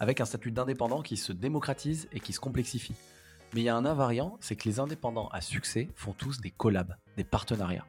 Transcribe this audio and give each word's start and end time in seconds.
avec 0.00 0.20
un 0.20 0.24
statut 0.24 0.50
d'indépendant 0.50 1.02
qui 1.02 1.16
se 1.16 1.32
démocratise 1.32 2.08
et 2.12 2.20
qui 2.20 2.32
se 2.32 2.40
complexifie. 2.40 2.94
Mais 3.54 3.60
il 3.60 3.64
y 3.64 3.68
a 3.68 3.76
un 3.76 3.84
invariant, 3.84 4.36
c'est 4.40 4.56
que 4.56 4.68
les 4.68 4.80
indépendants 4.80 5.28
à 5.28 5.40
succès 5.40 5.88
font 5.94 6.12
tous 6.12 6.40
des 6.40 6.50
collabs, 6.50 6.96
des 7.16 7.24
partenariats. 7.24 7.86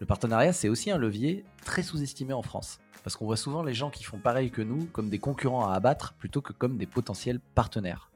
Le 0.00 0.06
partenariat, 0.06 0.52
c'est 0.52 0.68
aussi 0.68 0.90
un 0.90 0.98
levier 0.98 1.44
très 1.64 1.82
sous-estimé 1.82 2.32
en 2.32 2.42
France, 2.42 2.78
parce 3.02 3.16
qu'on 3.16 3.26
voit 3.26 3.36
souvent 3.36 3.62
les 3.62 3.74
gens 3.74 3.90
qui 3.90 4.04
font 4.04 4.18
pareil 4.18 4.50
que 4.50 4.62
nous 4.62 4.86
comme 4.86 5.10
des 5.10 5.18
concurrents 5.18 5.68
à 5.68 5.74
abattre 5.74 6.14
plutôt 6.14 6.40
que 6.40 6.52
comme 6.52 6.78
des 6.78 6.86
potentiels 6.86 7.40
partenaires. 7.40 8.10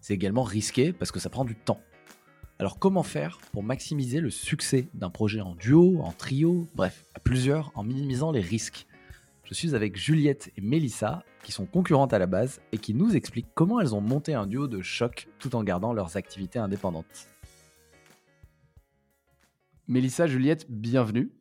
C'est 0.00 0.14
également 0.14 0.42
risqué 0.42 0.92
parce 0.92 1.12
que 1.12 1.20
ça 1.20 1.30
prend 1.30 1.44
du 1.44 1.54
temps. 1.54 1.80
Alors 2.58 2.80
comment 2.80 3.04
faire 3.04 3.38
pour 3.52 3.62
maximiser 3.62 4.20
le 4.20 4.30
succès 4.30 4.88
d'un 4.92 5.10
projet 5.10 5.40
en 5.40 5.54
duo, 5.54 6.00
en 6.02 6.10
trio, 6.10 6.66
bref, 6.74 7.04
à 7.14 7.20
plusieurs, 7.20 7.70
en 7.76 7.84
minimisant 7.84 8.32
les 8.32 8.40
risques? 8.40 8.87
Je 9.48 9.54
suis 9.54 9.74
avec 9.74 9.96
Juliette 9.96 10.50
et 10.58 10.60
Mélissa, 10.60 11.24
qui 11.42 11.52
sont 11.52 11.64
concurrentes 11.64 12.12
à 12.12 12.18
la 12.18 12.26
base, 12.26 12.60
et 12.70 12.76
qui 12.76 12.92
nous 12.92 13.16
expliquent 13.16 13.48
comment 13.54 13.80
elles 13.80 13.94
ont 13.94 14.02
monté 14.02 14.34
un 14.34 14.46
duo 14.46 14.68
de 14.68 14.82
choc 14.82 15.26
tout 15.38 15.56
en 15.56 15.64
gardant 15.64 15.94
leurs 15.94 16.18
activités 16.18 16.58
indépendantes. 16.58 17.28
Mélissa, 19.86 20.26
Juliette, 20.26 20.66
bienvenue. 20.70 21.32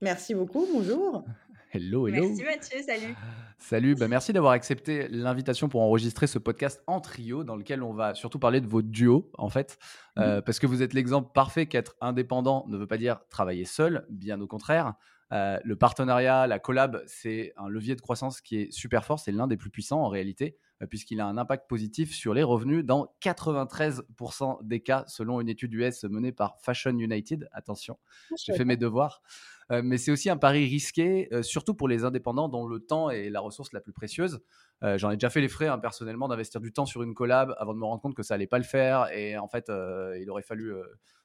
Merci 0.00 0.36
beaucoup, 0.36 0.64
bonjour. 0.72 1.24
Hello, 1.72 2.06
hello. 2.06 2.28
Merci 2.28 2.44
Mathieu, 2.44 2.78
salut. 2.86 3.14
Salut, 3.58 3.94
bah 3.96 4.06
merci 4.06 4.32
d'avoir 4.32 4.52
accepté 4.52 5.08
l'invitation 5.08 5.68
pour 5.68 5.80
enregistrer 5.80 6.28
ce 6.28 6.38
podcast 6.38 6.84
en 6.86 7.00
trio 7.00 7.42
dans 7.42 7.56
lequel 7.56 7.82
on 7.82 7.92
va 7.92 8.14
surtout 8.14 8.38
parler 8.38 8.60
de 8.60 8.68
votre 8.68 8.88
duo 8.88 9.28
en 9.38 9.48
fait, 9.48 9.76
euh, 10.18 10.40
parce 10.40 10.60
que 10.60 10.68
vous 10.68 10.82
êtes 10.82 10.94
l'exemple 10.94 11.32
parfait 11.34 11.66
qu'être 11.66 11.96
indépendant 12.00 12.64
ne 12.68 12.76
veut 12.76 12.86
pas 12.86 12.98
dire 12.98 13.20
travailler 13.28 13.64
seul, 13.64 14.06
bien 14.08 14.40
au 14.40 14.46
contraire. 14.46 14.94
Euh, 15.32 15.58
le 15.64 15.76
partenariat, 15.76 16.46
la 16.46 16.58
collab, 16.58 17.02
c'est 17.06 17.52
un 17.56 17.68
levier 17.68 17.96
de 17.96 18.00
croissance 18.00 18.40
qui 18.40 18.56
est 18.56 18.70
super 18.70 19.04
fort, 19.04 19.18
c'est 19.18 19.32
l'un 19.32 19.46
des 19.46 19.56
plus 19.56 19.70
puissants 19.70 20.02
en 20.02 20.08
réalité, 20.08 20.56
euh, 20.82 20.86
puisqu'il 20.86 21.20
a 21.20 21.26
un 21.26 21.38
impact 21.38 21.68
positif 21.68 22.14
sur 22.14 22.34
les 22.34 22.42
revenus 22.42 22.84
dans 22.84 23.14
93% 23.22 24.58
des 24.62 24.80
cas, 24.80 25.04
selon 25.06 25.40
une 25.40 25.48
étude 25.48 25.72
US 25.74 26.04
menée 26.04 26.32
par 26.32 26.58
Fashion 26.60 26.96
United. 26.98 27.48
Attention, 27.52 27.98
ah, 28.30 28.34
j'ai 28.36 28.54
fait 28.54 28.64
mes 28.64 28.76
devoirs. 28.76 29.22
Euh, 29.72 29.80
mais 29.82 29.96
c'est 29.96 30.10
aussi 30.10 30.28
un 30.28 30.36
pari 30.36 30.66
risqué, 30.66 31.28
euh, 31.32 31.42
surtout 31.42 31.74
pour 31.74 31.88
les 31.88 32.04
indépendants 32.04 32.48
dont 32.48 32.66
le 32.66 32.80
temps 32.80 33.10
est 33.10 33.30
la 33.30 33.40
ressource 33.40 33.72
la 33.72 33.80
plus 33.80 33.92
précieuse. 33.92 34.40
Euh, 34.82 34.98
j'en 34.98 35.10
ai 35.10 35.16
déjà 35.16 35.30
fait 35.30 35.40
les 35.40 35.48
frais 35.48 35.68
hein, 35.68 35.78
personnellement 35.78 36.28
d'investir 36.28 36.60
du 36.60 36.72
temps 36.72 36.86
sur 36.86 37.02
une 37.02 37.14
collab 37.14 37.54
avant 37.58 37.72
de 37.72 37.78
me 37.78 37.84
rendre 37.84 38.02
compte 38.02 38.14
que 38.14 38.22
ça 38.22 38.34
allait 38.34 38.46
pas 38.46 38.58
le 38.58 38.64
faire 38.64 39.08
et 39.12 39.38
en 39.38 39.48
fait 39.48 39.70
il 40.20 40.28
aurait 40.28 40.42
fallu 40.42 40.74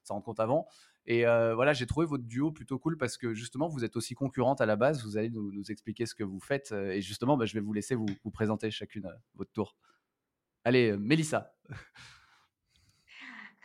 s'en 0.04 0.16
rendre 0.16 0.26
compte 0.26 0.40
avant. 0.40 0.68
Et 1.08 1.24
voilà, 1.24 1.74
j'ai 1.74 1.86
trouvé 1.86 2.06
votre 2.06 2.26
duo 2.26 2.52
plutôt 2.52 2.78
cool 2.78 2.98
parce 2.98 3.18
que 3.18 3.34
justement 3.34 3.68
vous 3.68 3.86
êtes 3.86 3.96
aussi 3.96 4.14
concurrente 4.14 4.62
à 4.62 4.66
la 4.66 4.76
base. 4.76 5.04
Vous 5.04 5.18
allez 5.18 5.30
nous, 5.30 5.72
expliquer 5.72 6.06
ce 6.06 6.14
que 6.14 6.24
vous 6.24 6.40
faites 6.40 6.74
et 6.74 7.02
justement 7.02 7.38
bah, 7.38 7.46
je 7.46 7.54
vais 7.54 7.62
vous 7.62 7.74
laisser 7.74 7.96
vous, 7.96 8.08
vous 8.24 8.32
présenter 8.32 8.70
chacune 8.72 9.10
votre 9.36 9.52
tour. 9.52 9.76
Allez, 10.66 10.98
Mélissa. 10.98 11.54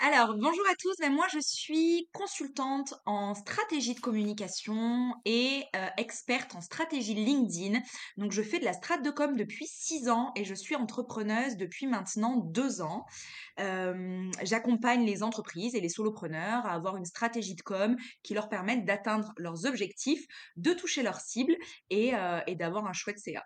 Alors, 0.04 0.34
bonjour 0.34 0.64
à 0.68 0.74
tous. 0.74 0.96
Ben, 0.98 1.12
moi, 1.12 1.26
je 1.32 1.38
suis 1.38 2.08
consultante 2.12 2.92
en 3.06 3.36
stratégie 3.36 3.94
de 3.94 4.00
communication 4.00 5.14
et 5.24 5.62
euh, 5.76 5.86
experte 5.96 6.56
en 6.56 6.60
stratégie 6.60 7.14
LinkedIn. 7.14 7.78
Donc, 8.16 8.32
je 8.32 8.42
fais 8.42 8.58
de 8.58 8.64
la 8.64 8.72
strat 8.72 8.98
de 8.98 9.10
com 9.12 9.36
depuis 9.36 9.68
six 9.68 10.08
ans 10.08 10.32
et 10.34 10.42
je 10.42 10.54
suis 10.54 10.74
entrepreneuse 10.74 11.56
depuis 11.56 11.86
maintenant 11.86 12.36
deux 12.36 12.82
ans. 12.82 13.06
Euh, 13.60 14.28
j'accompagne 14.42 15.06
les 15.06 15.22
entreprises 15.22 15.76
et 15.76 15.80
les 15.80 15.88
solopreneurs 15.88 16.66
à 16.66 16.72
avoir 16.72 16.96
une 16.96 17.06
stratégie 17.06 17.54
de 17.54 17.62
com 17.62 17.94
qui 18.24 18.34
leur 18.34 18.48
permette 18.48 18.84
d'atteindre 18.84 19.32
leurs 19.36 19.66
objectifs, 19.66 20.26
de 20.56 20.72
toucher 20.72 21.04
leurs 21.04 21.20
cibles 21.20 21.54
et, 21.90 22.12
euh, 22.16 22.40
d'avoir 22.56 22.86
un 22.86 22.92
chouette 22.92 23.20
CA. 23.20 23.44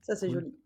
Ça, 0.00 0.16
c'est 0.16 0.30
joli. 0.30 0.56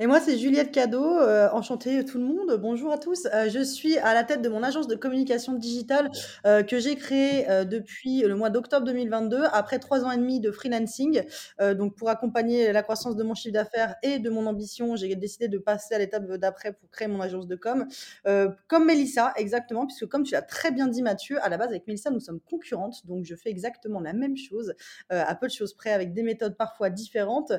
Et 0.00 0.06
moi, 0.06 0.18
c'est 0.18 0.38
Juliette 0.38 0.72
Cadeau, 0.72 1.04
euh, 1.04 1.48
enchantée 1.52 2.04
tout 2.04 2.18
le 2.18 2.24
monde. 2.24 2.58
Bonjour 2.58 2.90
à 2.90 2.98
tous. 2.98 3.26
Euh, 3.26 3.48
je 3.50 3.62
suis 3.62 3.98
à 3.98 4.14
la 4.14 4.24
tête 4.24 4.42
de 4.42 4.48
mon 4.48 4.62
agence 4.62 4.88
de 4.88 4.94
communication 4.94 5.52
digitale 5.52 6.10
euh, 6.46 6.62
que 6.62 6.78
j'ai 6.78 6.96
créée 6.96 7.46
depuis 7.66 8.22
le 8.22 8.34
mois 8.34 8.50
d'octobre 8.50 8.86
2022, 8.86 9.42
après 9.52 9.78
trois 9.78 10.04
ans 10.04 10.10
et 10.10 10.16
demi 10.16 10.40
de 10.40 10.50
freelancing. 10.50 11.22
donc, 11.74 11.96
pour 11.96 12.08
accompagner 12.08 12.72
la 12.72 12.82
croissance 12.82 13.16
de 13.16 13.22
mon 13.22 13.34
chiffre 13.34 13.52
d'affaires 13.52 13.96
et 14.02 14.18
de 14.18 14.30
mon 14.30 14.46
ambition, 14.46 14.96
j'ai 14.96 15.14
décidé 15.16 15.48
de 15.48 15.58
passer 15.58 15.94
à 15.94 15.98
l'étape 15.98 16.26
d'après 16.32 16.72
pour 16.72 16.90
créer 16.90 17.08
mon 17.08 17.20
agence 17.20 17.46
de 17.46 17.56
com. 17.56 17.86
comme 18.68 18.86
Mélissa, 18.86 19.32
exactement, 19.36 19.86
puisque 19.86 20.06
comme 20.06 20.22
tu 20.22 20.32
l'as 20.32 20.42
très 20.42 20.70
bien 20.70 20.88
dit, 20.88 21.02
Mathieu, 21.02 21.42
à 21.42 21.48
la 21.48 21.58
base, 21.58 21.68
avec 21.68 21.86
Mélissa, 21.86 22.10
nous 22.10 22.20
sommes 22.20 22.40
concurrentes. 22.40 23.06
Donc, 23.06 23.24
je 23.24 23.34
fais 23.34 23.50
exactement 23.50 24.00
la 24.00 24.12
même 24.12 24.36
chose, 24.36 24.74
à 25.10 25.34
peu 25.34 25.46
de 25.46 25.52
choses 25.52 25.74
près, 25.74 25.92
avec 25.92 26.12
des 26.14 26.22
méthodes 26.22 26.56
parfois 26.56 26.90
différentes, 26.90 27.52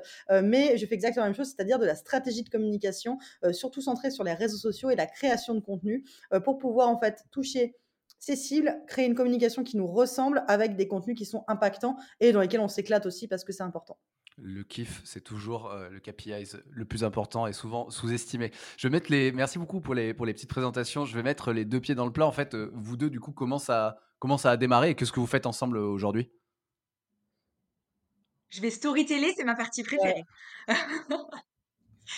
mais 0.43 0.77
je 0.77 0.85
fais 0.85 0.95
exactement 0.95 1.25
la 1.25 1.29
même 1.29 1.37
chose, 1.37 1.53
c'est-à-dire 1.55 1.79
de 1.79 1.85
la 1.85 1.95
stratégie 2.01 2.43
de 2.43 2.49
communication, 2.49 3.17
euh, 3.43 3.53
surtout 3.53 3.81
centrée 3.81 4.11
sur 4.11 4.23
les 4.23 4.33
réseaux 4.33 4.57
sociaux 4.57 4.89
et 4.89 4.95
la 4.95 5.05
création 5.05 5.55
de 5.55 5.59
contenu, 5.59 6.03
euh, 6.33 6.39
pour 6.39 6.57
pouvoir 6.57 6.89
en 6.89 6.99
fait 6.99 7.23
toucher 7.31 7.75
ces 8.19 8.35
cibles, 8.35 8.75
créer 8.87 9.05
une 9.05 9.15
communication 9.15 9.63
qui 9.63 9.77
nous 9.77 9.87
ressemble 9.87 10.43
avec 10.47 10.75
des 10.75 10.87
contenus 10.87 11.17
qui 11.17 11.25
sont 11.25 11.43
impactants 11.47 11.95
et 12.19 12.31
dans 12.31 12.41
lesquels 12.41 12.59
on 12.59 12.67
s'éclate 12.67 13.05
aussi 13.05 13.27
parce 13.27 13.43
que 13.43 13.53
c'est 13.53 13.63
important. 13.63 13.97
Le 14.37 14.63
kiff, 14.63 15.01
c'est 15.03 15.21
toujours 15.21 15.71
euh, 15.71 15.89
le 15.89 15.99
KPI 15.99 16.51
le 16.69 16.85
plus 16.85 17.03
important 17.03 17.47
et 17.47 17.53
souvent 17.53 17.89
sous-estimé. 17.89 18.51
Je 18.77 18.87
vais 18.87 18.91
mettre 18.91 19.11
les. 19.11 19.31
Merci 19.31 19.59
beaucoup 19.59 19.81
pour 19.81 19.93
les, 19.93 20.13
pour 20.13 20.25
les 20.25 20.33
petites 20.33 20.49
présentations. 20.49 21.05
Je 21.05 21.15
vais 21.15 21.23
mettre 21.23 21.51
les 21.51 21.65
deux 21.65 21.79
pieds 21.79 21.95
dans 21.95 22.05
le 22.05 22.13
plat. 22.13 22.25
En 22.25 22.31
fait, 22.31 22.55
vous 22.55 22.97
deux, 22.97 23.09
du 23.09 23.19
coup, 23.19 23.33
comment 23.33 23.59
ça, 23.59 23.99
comment 24.19 24.37
ça 24.37 24.51
a 24.51 24.57
démarré 24.57 24.91
et 24.91 24.95
qu'est-ce 24.95 25.11
que 25.11 25.19
vous 25.19 25.27
faites 25.27 25.45
ensemble 25.45 25.77
aujourd'hui? 25.77 26.31
Je 28.51 28.61
vais 28.61 28.69
storyteller, 28.69 29.33
c'est 29.35 29.45
ma 29.45 29.55
partie 29.55 29.81
préférée. 29.81 30.25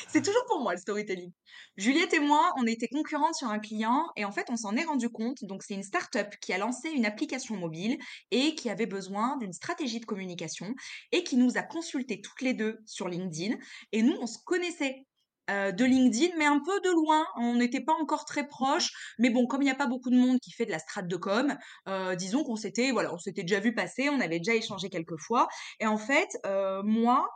C'est 0.07 0.21
toujours 0.21 0.45
pour 0.47 0.61
moi 0.61 0.73
le 0.73 0.79
storytelling. 0.79 1.31
Juliette 1.77 2.13
et 2.13 2.19
moi, 2.19 2.53
on 2.57 2.65
était 2.65 2.87
concurrentes 2.87 3.35
sur 3.35 3.49
un 3.49 3.59
client 3.59 4.07
et 4.15 4.25
en 4.25 4.31
fait, 4.31 4.47
on 4.49 4.55
s'en 4.55 4.75
est 4.75 4.83
rendu 4.83 5.09
compte. 5.09 5.43
Donc, 5.43 5.63
c'est 5.63 5.73
une 5.73 5.83
start-up 5.83 6.33
qui 6.41 6.53
a 6.53 6.57
lancé 6.57 6.89
une 6.89 7.05
application 7.05 7.55
mobile 7.57 7.97
et 8.31 8.55
qui 8.55 8.69
avait 8.69 8.85
besoin 8.85 9.37
d'une 9.37 9.53
stratégie 9.53 9.99
de 9.99 10.05
communication 10.05 10.73
et 11.11 11.23
qui 11.23 11.37
nous 11.37 11.57
a 11.57 11.61
consulté 11.61 12.21
toutes 12.21 12.41
les 12.41 12.53
deux 12.53 12.79
sur 12.85 13.09
LinkedIn. 13.09 13.55
Et 13.91 14.01
nous, 14.01 14.15
on 14.19 14.27
se 14.27 14.37
connaissait 14.45 15.05
euh, 15.49 15.73
de 15.73 15.83
LinkedIn, 15.83 16.35
mais 16.37 16.45
un 16.45 16.59
peu 16.59 16.79
de 16.81 16.89
loin. 16.89 17.25
On 17.35 17.55
n'était 17.55 17.81
pas 17.81 17.93
encore 17.93 18.25
très 18.25 18.47
proches. 18.47 18.91
Mais 19.19 19.29
bon, 19.29 19.45
comme 19.45 19.61
il 19.61 19.65
n'y 19.65 19.71
a 19.71 19.75
pas 19.75 19.87
beaucoup 19.87 20.09
de 20.09 20.15
monde 20.15 20.39
qui 20.39 20.51
fait 20.51 20.65
de 20.65 20.71
la 20.71 20.79
strat 20.79 21.01
de 21.01 21.15
com, 21.17 21.57
euh, 21.89 22.15
disons 22.15 22.43
qu'on 22.43 22.55
s'était, 22.55 22.91
voilà, 22.91 23.13
on 23.13 23.17
s'était 23.17 23.43
déjà 23.43 23.59
vu 23.59 23.73
passer, 23.73 24.09
on 24.09 24.21
avait 24.21 24.39
déjà 24.39 24.55
échangé 24.55 24.89
quelques 24.89 25.19
fois. 25.19 25.47
Et 25.79 25.87
en 25.87 25.97
fait, 25.97 26.29
euh, 26.45 26.81
moi, 26.83 27.29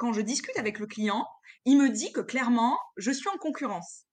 quand 0.00 0.14
je 0.14 0.22
discute 0.22 0.58
avec 0.58 0.78
le 0.78 0.86
client, 0.86 1.26
il 1.66 1.76
me 1.76 1.90
dit 1.90 2.10
que 2.10 2.22
clairement, 2.22 2.78
je 2.96 3.10
suis 3.10 3.28
en 3.28 3.36
concurrence 3.36 4.06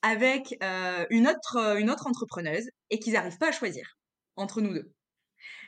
avec 0.00 0.56
euh, 0.62 1.04
une, 1.10 1.26
autre, 1.26 1.56
euh, 1.56 1.76
une 1.78 1.90
autre 1.90 2.06
entrepreneuse 2.06 2.70
et 2.90 3.00
qu'ils 3.00 3.14
n'arrivent 3.14 3.38
pas 3.38 3.48
à 3.48 3.52
choisir 3.52 3.98
entre 4.36 4.60
nous 4.60 4.72
deux. 4.72 4.92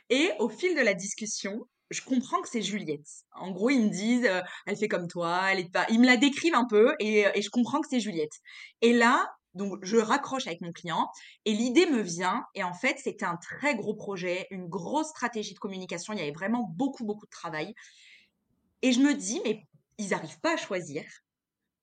Et 0.09 0.31
au 0.39 0.47
fil 0.47 0.75
de 0.75 0.81
la 0.81 0.93
discussion, 0.93 1.67
je 1.89 2.01
comprends 2.01 2.41
que 2.41 2.47
c'est 2.47 2.61
Juliette. 2.61 3.07
En 3.33 3.51
gros, 3.51 3.69
ils 3.69 3.83
me 3.83 3.89
disent, 3.89 4.25
euh, 4.25 4.41
elle 4.65 4.77
fait 4.77 4.87
comme 4.87 5.09
toi, 5.09 5.51
elle 5.51 5.59
est 5.59 5.71
pas. 5.71 5.85
Ils 5.89 5.99
me 5.99 6.05
la 6.05 6.15
décrivent 6.15 6.55
un 6.55 6.67
peu 6.67 6.95
et, 6.99 7.25
et 7.33 7.41
je 7.41 7.49
comprends 7.49 7.81
que 7.81 7.87
c'est 7.89 7.99
Juliette. 7.99 8.33
Et 8.81 8.93
là, 8.93 9.27
donc 9.55 9.79
je 9.83 9.97
raccroche 9.97 10.47
avec 10.47 10.61
mon 10.61 10.71
client 10.71 11.09
et 11.43 11.51
l'idée 11.51 11.85
me 11.85 12.01
vient 12.01 12.43
et 12.55 12.63
en 12.63 12.73
fait 12.73 12.97
c'était 13.01 13.25
un 13.25 13.37
très 13.37 13.75
gros 13.75 13.93
projet, 13.93 14.47
une 14.51 14.67
grosse 14.67 15.09
stratégie 15.09 15.53
de 15.53 15.59
communication. 15.59 16.13
Il 16.13 16.19
y 16.19 16.21
avait 16.21 16.31
vraiment 16.31 16.69
beaucoup 16.75 17.05
beaucoup 17.05 17.25
de 17.25 17.31
travail 17.31 17.73
et 18.85 18.91
je 18.91 18.99
me 18.99 19.13
dis 19.13 19.41
mais 19.43 19.63
ils 19.97 20.09
n'arrivent 20.09 20.39
pas 20.39 20.53
à 20.53 20.57
choisir 20.57 21.03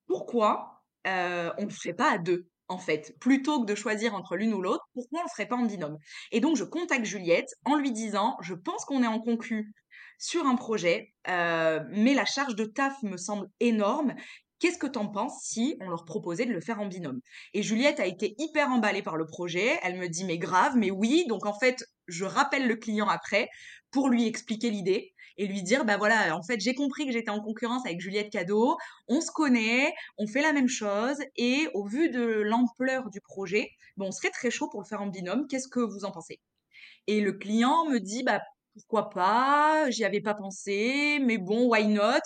pourquoi 0.07 0.83
euh, 1.05 1.51
on 1.57 1.63
ne 1.63 1.67
le 1.67 1.73
fait 1.73 1.93
pas 1.93 2.11
à 2.11 2.17
deux 2.17 2.47
en 2.69 2.77
fait, 2.77 3.15
plutôt 3.19 3.61
que 3.61 3.65
de 3.65 3.75
choisir 3.75 4.15
entre 4.15 4.35
l'une 4.37 4.53
ou 4.53 4.61
l'autre, 4.61 4.87
pourquoi 4.93 5.19
on 5.19 5.23
ne 5.23 5.27
le 5.27 5.31
ferait 5.31 5.47
pas 5.47 5.57
en 5.57 5.65
binôme? 5.65 5.97
Et 6.31 6.39
donc 6.39 6.55
je 6.55 6.63
contacte 6.63 7.05
Juliette 7.05 7.53
en 7.65 7.75
lui 7.75 7.91
disant, 7.91 8.37
je 8.41 8.53
pense 8.53 8.85
qu'on 8.85 9.03
est 9.03 9.07
en 9.07 9.19
concu 9.19 9.73
sur 10.17 10.45
un 10.45 10.55
projet, 10.55 11.13
euh, 11.27 11.81
mais 11.91 12.13
la 12.13 12.25
charge 12.25 12.55
de 12.55 12.63
taf 12.63 13.01
me 13.03 13.17
semble 13.17 13.49
énorme. 13.59 14.15
Qu'est-ce 14.59 14.77
que 14.77 14.87
t'en 14.87 15.09
penses 15.09 15.43
si 15.43 15.75
on 15.81 15.89
leur 15.89 16.05
proposait 16.05 16.45
de 16.45 16.53
le 16.53 16.61
faire 16.61 16.79
en 16.79 16.85
binôme? 16.85 17.19
Et 17.53 17.63
Juliette 17.63 17.99
a 17.99 18.05
été 18.05 18.33
hyper 18.37 18.69
emballée 18.69 19.03
par 19.03 19.17
le 19.17 19.25
projet. 19.25 19.77
Elle 19.83 19.99
me 19.99 20.07
dit 20.07 20.23
mais 20.23 20.37
grave, 20.37 20.77
mais 20.77 20.89
oui. 20.89 21.25
Donc 21.27 21.45
en 21.45 21.59
fait, 21.59 21.83
je 22.07 22.23
rappelle 22.23 22.67
le 22.67 22.77
client 22.77 23.09
après 23.09 23.49
pour 23.91 24.07
lui 24.07 24.25
expliquer 24.25 24.69
l'idée. 24.69 25.12
Et 25.37 25.47
lui 25.47 25.63
dire, 25.63 25.85
bah 25.85 25.97
voilà, 25.97 26.35
en 26.35 26.43
fait, 26.43 26.59
j'ai 26.59 26.75
compris 26.75 27.05
que 27.05 27.11
j'étais 27.11 27.29
en 27.29 27.41
concurrence 27.41 27.85
avec 27.85 27.99
Juliette 27.99 28.31
Cadeau, 28.31 28.77
on 29.07 29.21
se 29.21 29.31
connaît, 29.31 29.93
on 30.17 30.27
fait 30.27 30.41
la 30.41 30.53
même 30.53 30.67
chose, 30.67 31.17
et 31.35 31.67
au 31.73 31.85
vu 31.85 32.09
de 32.09 32.23
l'ampleur 32.23 33.09
du 33.09 33.21
projet, 33.21 33.69
bon, 33.97 34.07
on 34.07 34.11
serait 34.11 34.31
très 34.31 34.51
chaud 34.51 34.69
pour 34.69 34.81
le 34.81 34.85
faire 34.85 35.01
en 35.01 35.07
binôme. 35.07 35.47
Qu'est-ce 35.47 35.67
que 35.67 35.79
vous 35.79 36.05
en 36.05 36.11
pensez? 36.11 36.39
Et 37.07 37.21
le 37.21 37.33
client 37.33 37.85
me 37.89 37.99
dit, 37.99 38.23
bah 38.23 38.41
pourquoi 38.73 39.09
pas, 39.09 39.89
j'y 39.89 40.03
avais 40.03 40.21
pas 40.21 40.33
pensé, 40.33 41.19
mais 41.21 41.37
bon, 41.37 41.67
why 41.67 41.87
not? 41.87 42.21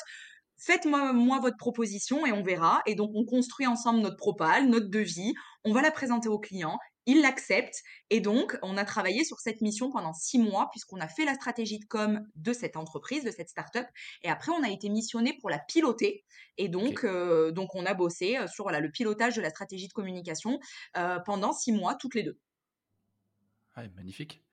Faites-moi 0.59 1.13
moi, 1.13 1.39
votre 1.39 1.57
proposition 1.57 2.25
et 2.25 2.31
on 2.31 2.42
verra. 2.42 2.81
Et 2.86 2.95
donc, 2.95 3.12
on 3.13 3.25
construit 3.25 3.68
ensemble 3.68 4.00
notre 4.00 4.18
propale, 4.18 4.68
notre 4.68 4.89
devis, 4.89 5.33
on 5.63 5.74
va 5.74 5.81
la 5.81 5.92
présenter 5.92 6.30
au 6.30 6.39
client, 6.39 6.77
il 7.07 7.21
l'accepte. 7.21 7.81
Et 8.12 8.19
donc, 8.19 8.57
on 8.62 8.77
a 8.77 8.86
travaillé 8.86 9.24
sur 9.24 9.39
cette 9.39 9.62
mission 9.62 9.89
pendant 9.89 10.13
six 10.13 10.38
mois, 10.38 10.69
puisqu'on 10.69 11.00
a 11.00 11.07
fait 11.07 11.25
la 11.25 11.33
stratégie 11.33 11.80
de 11.80 11.86
com 11.86 12.21
de 12.36 12.54
cette 12.54 12.77
entreprise, 12.77 13.24
de 13.24 13.31
cette 13.31 13.50
startup. 13.50 13.88
Et 14.21 14.30
après, 14.30 14.51
on 14.51 14.62
a 14.62 14.69
été 14.69 14.89
missionné 14.89 15.36
pour 15.39 15.50
la 15.50 15.57
piloter. 15.57 16.24
Et 16.57 16.68
donc, 16.68 17.04
euh, 17.04 17.51
donc 17.51 17.74
on 17.74 17.86
a 17.86 17.94
bossé 17.94 18.38
euh, 18.38 18.48
sur 18.48 18.65
voilà, 18.65 18.80
le 18.80 18.92
pilotage 18.92 19.36
de 19.36 19.42
la 19.42 19.50
stratégie 19.50 19.88
de 19.88 19.94
communication 19.94 20.59
euh, 20.98 21.19
pendant 21.19 21.54
six 21.54 21.71
mois, 21.71 21.95
toutes 21.95 22.13
les 22.13 22.24
deux. 22.24 22.38
magnifique. 23.95 24.44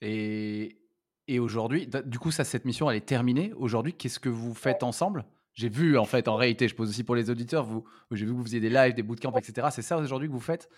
Et, 0.00 0.78
et 1.26 1.38
aujourd'hui, 1.40 1.88
du 2.04 2.18
coup, 2.18 2.30
ça, 2.30 2.44
cette 2.44 2.64
mission, 2.64 2.88
elle 2.90 2.96
est 2.96 3.06
terminée. 3.06 3.52
Aujourd'hui, 3.54 3.94
qu'est-ce 3.94 4.20
que 4.20 4.28
vous 4.28 4.54
faites 4.54 4.82
ensemble? 4.82 5.26
J'ai 5.54 5.70
vu, 5.70 5.96
en 5.96 6.04
fait, 6.04 6.28
en 6.28 6.36
réalité, 6.36 6.68
je 6.68 6.74
pose 6.74 6.90
aussi 6.90 7.02
pour 7.02 7.16
les 7.16 7.30
auditeurs, 7.30 7.64
vous, 7.64 7.84
j'ai 8.10 8.26
vu 8.26 8.32
que 8.32 8.36
vous 8.36 8.44
faisiez 8.44 8.60
des 8.60 8.68
lives, 8.68 8.92
des 8.92 9.02
bootcamps, 9.02 9.36
etc. 9.38 9.68
C'est 9.72 9.80
ça 9.80 9.96
aujourd'hui 9.96 10.28
que 10.28 10.32
vous 10.34 10.38
faites? 10.38 10.68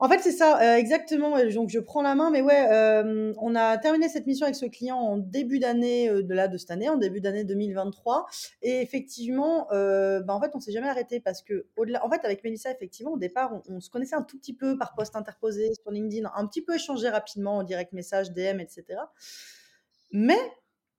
En 0.00 0.08
fait, 0.08 0.20
c'est 0.20 0.32
ça, 0.32 0.60
euh, 0.60 0.76
exactement. 0.76 1.36
Donc, 1.52 1.70
je 1.70 1.80
prends 1.80 2.02
la 2.02 2.14
main, 2.14 2.30
mais 2.30 2.40
ouais, 2.40 2.68
euh, 2.70 3.32
on 3.40 3.56
a 3.56 3.76
terminé 3.78 4.08
cette 4.08 4.26
mission 4.28 4.44
avec 4.44 4.54
ce 4.54 4.66
client 4.66 4.96
en 4.96 5.16
début 5.16 5.58
d'année 5.58 6.08
euh, 6.08 6.22
de 6.22 6.34
là 6.34 6.46
de 6.46 6.56
cette 6.56 6.70
année, 6.70 6.88
en 6.88 6.96
début 6.96 7.20
d'année 7.20 7.42
2023. 7.42 8.26
Et 8.62 8.80
effectivement, 8.80 9.66
bah, 9.70 10.22
en 10.28 10.40
fait, 10.40 10.52
on 10.54 10.60
s'est 10.60 10.70
jamais 10.70 10.88
arrêté 10.88 11.18
parce 11.18 11.42
que, 11.42 11.66
au-delà, 11.76 12.04
en 12.06 12.10
fait, 12.10 12.24
avec 12.24 12.44
Mélissa, 12.44 12.70
effectivement, 12.70 13.12
au 13.12 13.18
départ, 13.18 13.60
on, 13.68 13.80
se 13.80 13.90
connaissait 13.90 14.14
un 14.14 14.22
tout 14.22 14.38
petit 14.38 14.54
peu 14.54 14.78
par 14.78 14.94
poste 14.94 15.16
interposé 15.16 15.72
sur 15.74 15.90
LinkedIn, 15.90 16.30
un 16.32 16.46
petit 16.46 16.62
peu 16.62 16.76
échangé 16.76 17.08
rapidement 17.08 17.56
en 17.58 17.62
direct 17.64 17.92
message, 17.92 18.30
DM, 18.32 18.60
etc. 18.60 19.00
Mais 20.12 20.38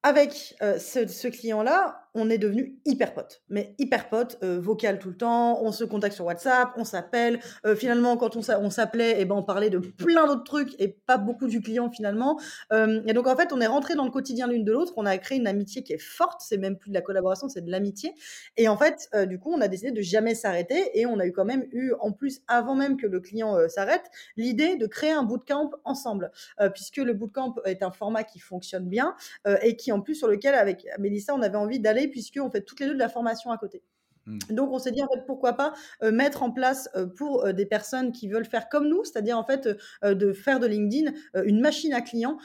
avec 0.04 0.56
ce 0.60 1.28
client-là, 1.28 2.09
on 2.20 2.30
est 2.30 2.38
devenu 2.38 2.78
hyper 2.86 3.14
potes, 3.14 3.42
mais 3.50 3.74
hyper 3.78 4.10
potes, 4.10 4.38
euh, 4.44 4.60
vocal 4.60 5.00
tout 5.00 5.10
le 5.10 5.18
temps, 5.18 5.62
on 5.64 5.72
se 5.72 5.84
contacte 5.84 6.16
sur 6.16 6.26
WhatsApp, 6.26 6.70
on 6.78 6.84
s'appelle. 6.84 7.40
Euh, 7.66 7.76
finalement, 7.76 8.18
quand 8.18 8.36
on, 8.36 8.70
s'appelait, 8.70 9.12
et 9.12 9.22
eh 9.22 9.26
ben, 9.26 9.36
on 9.36 9.44
parlait 9.44 9.70
de 9.70 9.80
plein 9.80 10.28
d'autres 10.28 10.44
trucs 10.44 10.80
et 10.80 10.90
pas 10.90 11.18
beaucoup 11.18 11.48
du 11.48 11.62
client 11.62 11.90
finalement. 11.90 12.40
Euh, 12.74 13.02
et 13.08 13.14
donc, 13.14 13.28
en 13.28 13.36
fait, 13.36 13.54
on 13.54 13.62
est 13.62 13.68
rentré 13.68 13.96
dans 13.96 14.06
le 14.06 14.12
quotidien 14.12 14.48
l'une 14.48 14.66
de 14.66 14.72
l'autre, 14.72 14.94
on 14.98 15.06
a 15.06 15.18
créé 15.18 15.38
une 15.38 15.48
amitié 15.48 15.84
qui 15.84 15.94
est 15.94 16.02
forte, 16.02 16.42
c'est 16.42 16.58
même 16.58 16.78
plus 16.78 16.90
de 16.90 16.96
la 16.96 17.02
collaboration, 17.02 17.48
c'est 17.48 17.62
de 17.62 17.72
l'amitié. 17.72 18.14
Et 18.58 18.68
en 18.68 18.78
fait, 18.78 19.10
du 19.28 19.40
coup, 19.40 19.52
on 19.54 19.62
a 19.62 19.68
décidé 19.68 19.92
de 19.92 20.02
jamais 20.02 20.36
s'arrêter 20.36 21.00
et 21.00 21.06
on 21.06 21.20
a 21.20 21.26
eu 21.26 21.32
quand 21.32 21.46
même 21.46 21.66
eu, 21.72 21.94
en 22.00 22.12
plus, 22.12 22.42
avant 22.48 22.76
même 22.76 22.98
que 22.98 23.08
le 23.08 23.20
client 23.20 23.58
s'arrête, 23.70 24.04
l'idée 24.36 24.76
de 24.76 24.86
créer 24.88 25.12
un 25.12 25.24
bootcamp 25.24 25.72
ensemble, 25.86 26.32
puisque 26.74 26.98
le 26.98 27.14
bootcamp 27.14 27.56
est 27.66 27.84
un 27.84 27.92
format 27.92 28.24
qui 28.24 28.40
fonctionne 28.40 28.88
bien 28.88 29.16
et 29.62 29.76
qui, 29.76 29.92
en 29.92 30.02
plus, 30.02 30.16
sur 30.16 30.28
lequel, 30.28 30.56
avec 30.56 30.86
Mélissa, 31.00 31.34
on 31.34 31.42
avait 31.42 31.58
envie 31.58 31.80
d'aller 31.80 32.09
puisqu'on 32.10 32.50
fait 32.50 32.62
toutes 32.62 32.80
les 32.80 32.88
deux 32.88 32.94
de 32.94 33.00
la 33.00 33.10
formation 33.10 33.52
à 33.52 33.58
côté. 33.58 33.84
Hmm. 34.30 34.38
Donc, 34.50 34.72
on 34.72 34.80
s'est 34.80 34.92
dit, 34.92 35.02
en 35.02 35.08
fait, 35.08 35.26
pourquoi 35.26 35.54
pas 35.54 35.74
euh, 36.04 36.12
mettre 36.12 36.44
en 36.44 36.52
place 36.52 36.90
euh, 36.96 37.08
pour 37.08 37.46
euh, 37.46 37.54
des 37.54 37.66
personnes 37.66 38.12
qui 38.12 38.28
veulent 38.28 38.46
faire 38.46 38.70
comme 38.70 38.88
nous, 38.88 39.04
c'est-à-dire, 39.04 39.38
en 39.38 39.44
fait, 39.44 39.68
de 40.04 40.34
faire 40.34 40.60
de 40.60 40.68
LinkedIn 40.68 41.12
une 41.44 41.60
machine 41.60 41.94
à 41.94 42.02
clients. 42.02 42.38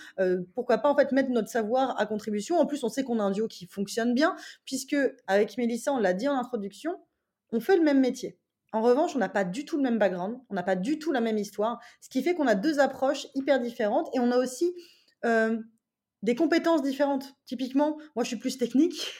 pourquoi 0.54 0.78
pas, 0.78 0.88
en 0.88 0.96
fait, 0.96 1.12
mettre 1.12 1.30
notre 1.30 1.48
savoir 1.48 2.00
à 2.00 2.06
contribution. 2.06 2.58
En 2.58 2.66
plus, 2.66 2.82
on 2.84 2.88
sait 2.88 3.04
qu'on 3.04 3.18
a 3.18 3.22
un 3.22 3.30
duo 3.30 3.48
qui 3.48 3.66
fonctionne 3.66 4.14
bien, 4.14 4.34
puisque, 4.64 4.96
avec 5.26 5.56
Mélissa, 5.58 5.92
on 5.92 5.98
l'a 5.98 6.14
dit 6.14 6.28
en 6.28 6.38
introduction, 6.38 6.96
on 7.52 7.60
fait 7.60 7.76
le 7.76 7.82
même 7.82 8.00
métier. 8.00 8.38
En 8.72 8.82
revanche, 8.82 9.14
on 9.14 9.18
n'a 9.18 9.28
pas 9.28 9.44
du 9.44 9.64
tout 9.64 9.76
le 9.76 9.82
même 9.82 9.98
background, 9.98 10.38
on 10.50 10.54
n'a 10.54 10.64
pas 10.64 10.74
du 10.74 10.98
tout 10.98 11.12
la 11.12 11.20
même 11.20 11.38
histoire, 11.38 11.80
ce 12.00 12.08
qui 12.08 12.22
fait 12.22 12.34
qu'on 12.34 12.46
a 12.46 12.56
deux 12.56 12.80
approches 12.80 13.28
hyper 13.34 13.60
différentes 13.60 14.08
et 14.14 14.20
on 14.20 14.30
a 14.32 14.38
aussi 14.38 14.74
des 16.22 16.34
compétences 16.34 16.82
différentes. 16.82 17.34
Typiquement, 17.44 17.98
moi, 18.16 18.24
je 18.24 18.28
suis 18.28 18.38
plus 18.38 18.58
technique. 18.58 19.12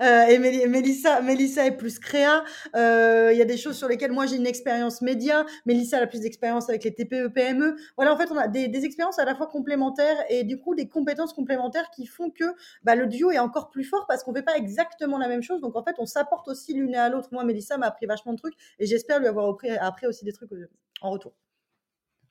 Euh, 0.00 0.26
et 0.26 0.38
Mélissa, 0.38 1.20
Mélissa 1.20 1.66
est 1.66 1.76
plus 1.76 1.98
créa. 1.98 2.44
Euh, 2.74 3.30
il 3.32 3.38
y 3.38 3.42
a 3.42 3.44
des 3.44 3.56
choses 3.56 3.76
sur 3.76 3.88
lesquelles 3.88 4.12
moi 4.12 4.26
j'ai 4.26 4.36
une 4.36 4.46
expérience 4.46 5.02
média. 5.02 5.44
Mélissa 5.64 5.98
a 5.98 6.06
plus 6.06 6.20
d'expérience 6.20 6.68
avec 6.68 6.84
les 6.84 6.94
TPE, 6.94 7.28
PME. 7.28 7.76
Voilà, 7.96 8.12
en 8.12 8.16
fait, 8.16 8.30
on 8.30 8.36
a 8.36 8.48
des, 8.48 8.84
expériences 8.84 9.18
à 9.18 9.24
la 9.24 9.34
fois 9.34 9.46
complémentaires 9.46 10.16
et 10.28 10.44
du 10.44 10.58
coup 10.58 10.74
des 10.74 10.88
compétences 10.88 11.32
complémentaires 11.32 11.90
qui 11.94 12.06
font 12.06 12.30
que 12.30 12.44
bah, 12.82 12.94
le 12.94 13.06
duo 13.06 13.30
est 13.30 13.38
encore 13.38 13.70
plus 13.70 13.84
fort 13.84 14.06
parce 14.06 14.22
qu'on 14.22 14.34
fait 14.34 14.42
pas 14.42 14.56
exactement 14.56 15.18
la 15.18 15.28
même 15.28 15.42
chose. 15.42 15.60
Donc 15.60 15.76
en 15.76 15.82
fait, 15.82 15.96
on 15.98 16.06
s'apporte 16.06 16.48
aussi 16.48 16.74
l'une 16.74 16.94
à 16.94 17.08
l'autre. 17.08 17.28
Moi, 17.32 17.44
Mélissa 17.44 17.78
m'a 17.78 17.86
appris 17.86 18.06
vachement 18.06 18.32
de 18.32 18.38
trucs 18.38 18.54
et 18.78 18.86
j'espère 18.86 19.18
lui 19.20 19.26
avoir 19.26 19.48
appris, 19.48 19.70
appris 19.70 20.06
aussi 20.06 20.24
des 20.24 20.32
trucs 20.32 20.52
euh, 20.52 20.68
en 21.00 21.10
retour. 21.10 21.34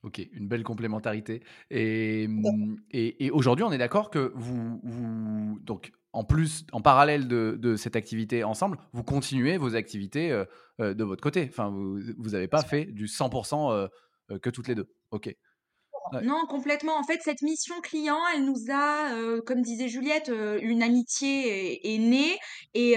Ok, 0.04 0.22
une 0.34 0.48
belle 0.48 0.64
complémentarité. 0.64 1.42
Et, 1.72 2.28
et, 2.92 3.32
aujourd'hui, 3.32 3.64
on 3.64 3.72
est 3.72 3.80
d'accord 3.80 4.12
que 4.12 4.32
vous, 4.36 4.80
vous, 4.84 5.60
donc 5.62 5.94
en 6.16 6.24
plus, 6.24 6.66
en 6.72 6.82
parallèle 6.82 7.28
de, 7.28 7.76
cette 7.76 7.98
activité 7.98 8.44
ensemble, 8.44 8.78
vous 8.94 9.04
continuez 9.04 9.58
vos 9.58 9.76
activités 9.76 10.32
euh, 10.32 10.46
euh, 10.80 10.94
de 10.94 11.04
votre 11.04 11.22
côté. 11.22 11.46
Enfin, 11.50 11.70
vous 11.70 12.30
n'avez 12.30 12.48
pas 12.48 12.64
fait 12.64 12.86
du 12.86 13.08
100% 13.08 13.72
euh, 13.72 14.40
que 14.40 14.50
toutes 14.50 14.70
les 14.70 14.76
deux. 14.76 14.90
Ok. 15.12 15.36
Non, 16.22 16.46
complètement. 16.48 16.98
En 16.98 17.04
fait, 17.04 17.20
cette 17.24 17.42
mission 17.42 17.82
client, 17.82 18.20
elle 18.34 18.46
nous 18.46 18.72
a, 18.72 19.42
comme 19.42 19.64
disait 19.64 19.88
Juliette, 19.88 20.32
une 20.62 20.84
amitié 20.84 21.96
est, 21.96 21.98
née 21.98 22.38
et, 22.76 22.92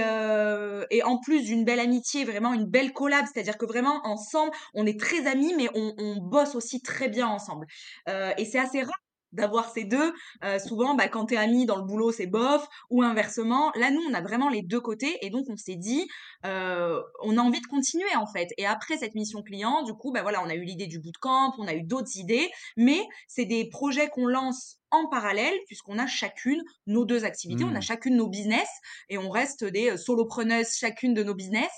et 0.90 1.02
en 1.02 1.18
plus 1.18 1.42
d'une 1.42 1.64
belle 1.64 1.80
amitié, 1.80 2.26
vraiment 2.26 2.52
une 2.52 2.66
belle 2.66 2.92
collab. 2.92 3.24
C'est-à-dire 3.32 3.56
que 3.56 3.64
vraiment 3.64 4.06
ensemble, 4.06 4.52
on 4.74 4.84
est 4.84 5.00
très 5.00 5.26
amis, 5.26 5.54
mais 5.56 5.70
on, 5.74 5.94
on 5.96 6.20
bosse 6.20 6.54
aussi 6.54 6.82
très 6.82 7.08
bien 7.08 7.26
ensemble. 7.26 7.66
et 8.06 8.44
c'est 8.44 8.58
assez 8.58 8.82
rare 8.82 9.07
d'avoir 9.32 9.70
ces 9.70 9.84
deux. 9.84 10.12
Euh, 10.44 10.58
souvent, 10.58 10.94
bah, 10.94 11.08
quand 11.08 11.26
t'es 11.26 11.36
ami 11.36 11.66
dans 11.66 11.76
le 11.76 11.82
boulot, 11.82 12.12
c'est 12.12 12.26
bof, 12.26 12.66
ou 12.90 13.02
inversement. 13.02 13.72
Là, 13.74 13.90
nous, 13.90 14.02
on 14.08 14.14
a 14.14 14.20
vraiment 14.20 14.48
les 14.48 14.62
deux 14.62 14.80
côtés, 14.80 15.18
et 15.22 15.30
donc 15.30 15.46
on 15.48 15.56
s'est 15.56 15.76
dit, 15.76 16.06
euh, 16.46 17.00
on 17.22 17.36
a 17.36 17.40
envie 17.40 17.60
de 17.60 17.66
continuer 17.66 18.14
en 18.16 18.26
fait. 18.26 18.48
Et 18.58 18.66
après 18.66 18.96
cette 18.96 19.14
mission 19.14 19.42
client, 19.42 19.82
du 19.82 19.92
coup, 19.94 20.12
bah 20.12 20.22
voilà, 20.22 20.42
on 20.42 20.48
a 20.48 20.54
eu 20.54 20.64
l'idée 20.64 20.86
du 20.86 21.00
bootcamp, 21.00 21.52
on 21.58 21.66
a 21.66 21.74
eu 21.74 21.82
d'autres 21.82 22.16
idées, 22.16 22.48
mais 22.76 23.06
c'est 23.26 23.44
des 23.44 23.68
projets 23.68 24.08
qu'on 24.08 24.26
lance 24.26 24.76
en 24.90 25.06
parallèle, 25.08 25.54
puisqu'on 25.66 25.98
a 25.98 26.06
chacune 26.06 26.62
nos 26.86 27.04
deux 27.04 27.26
activités, 27.26 27.62
on 27.62 27.74
a 27.74 27.78
mmh. 27.78 27.82
chacune 27.82 28.16
nos 28.16 28.28
business, 28.28 28.68
et 29.10 29.18
on 29.18 29.28
reste 29.28 29.64
des 29.64 29.90
euh, 29.90 29.96
solopreneuses 29.98 30.74
chacune 30.74 31.12
de 31.12 31.22
nos 31.22 31.34
business, 31.34 31.70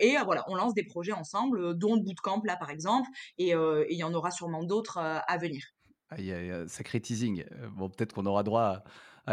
et 0.00 0.16
voilà, 0.24 0.44
on 0.46 0.54
lance 0.54 0.72
des 0.74 0.84
projets 0.84 1.12
ensemble, 1.12 1.76
dont 1.76 1.96
le 1.96 2.02
bootcamp 2.02 2.42
là 2.44 2.56
par 2.56 2.70
exemple, 2.70 3.08
et 3.38 3.54
il 3.54 3.96
y 3.98 4.04
en 4.04 4.14
aura 4.14 4.30
sûrement 4.30 4.62
d'autres 4.62 4.98
à 4.98 5.38
venir. 5.38 5.64
Il 6.16 6.24
y, 6.24 6.32
a 6.32 6.60
un 6.60 6.68
sacré 6.68 7.00
teasing. 7.00 7.44
Euh, 7.52 7.68
bon, 7.76 7.88
peut-être 7.90 8.14
qu'on 8.14 8.26
aura 8.26 8.42
droit 8.42 8.82
à, 9.26 9.32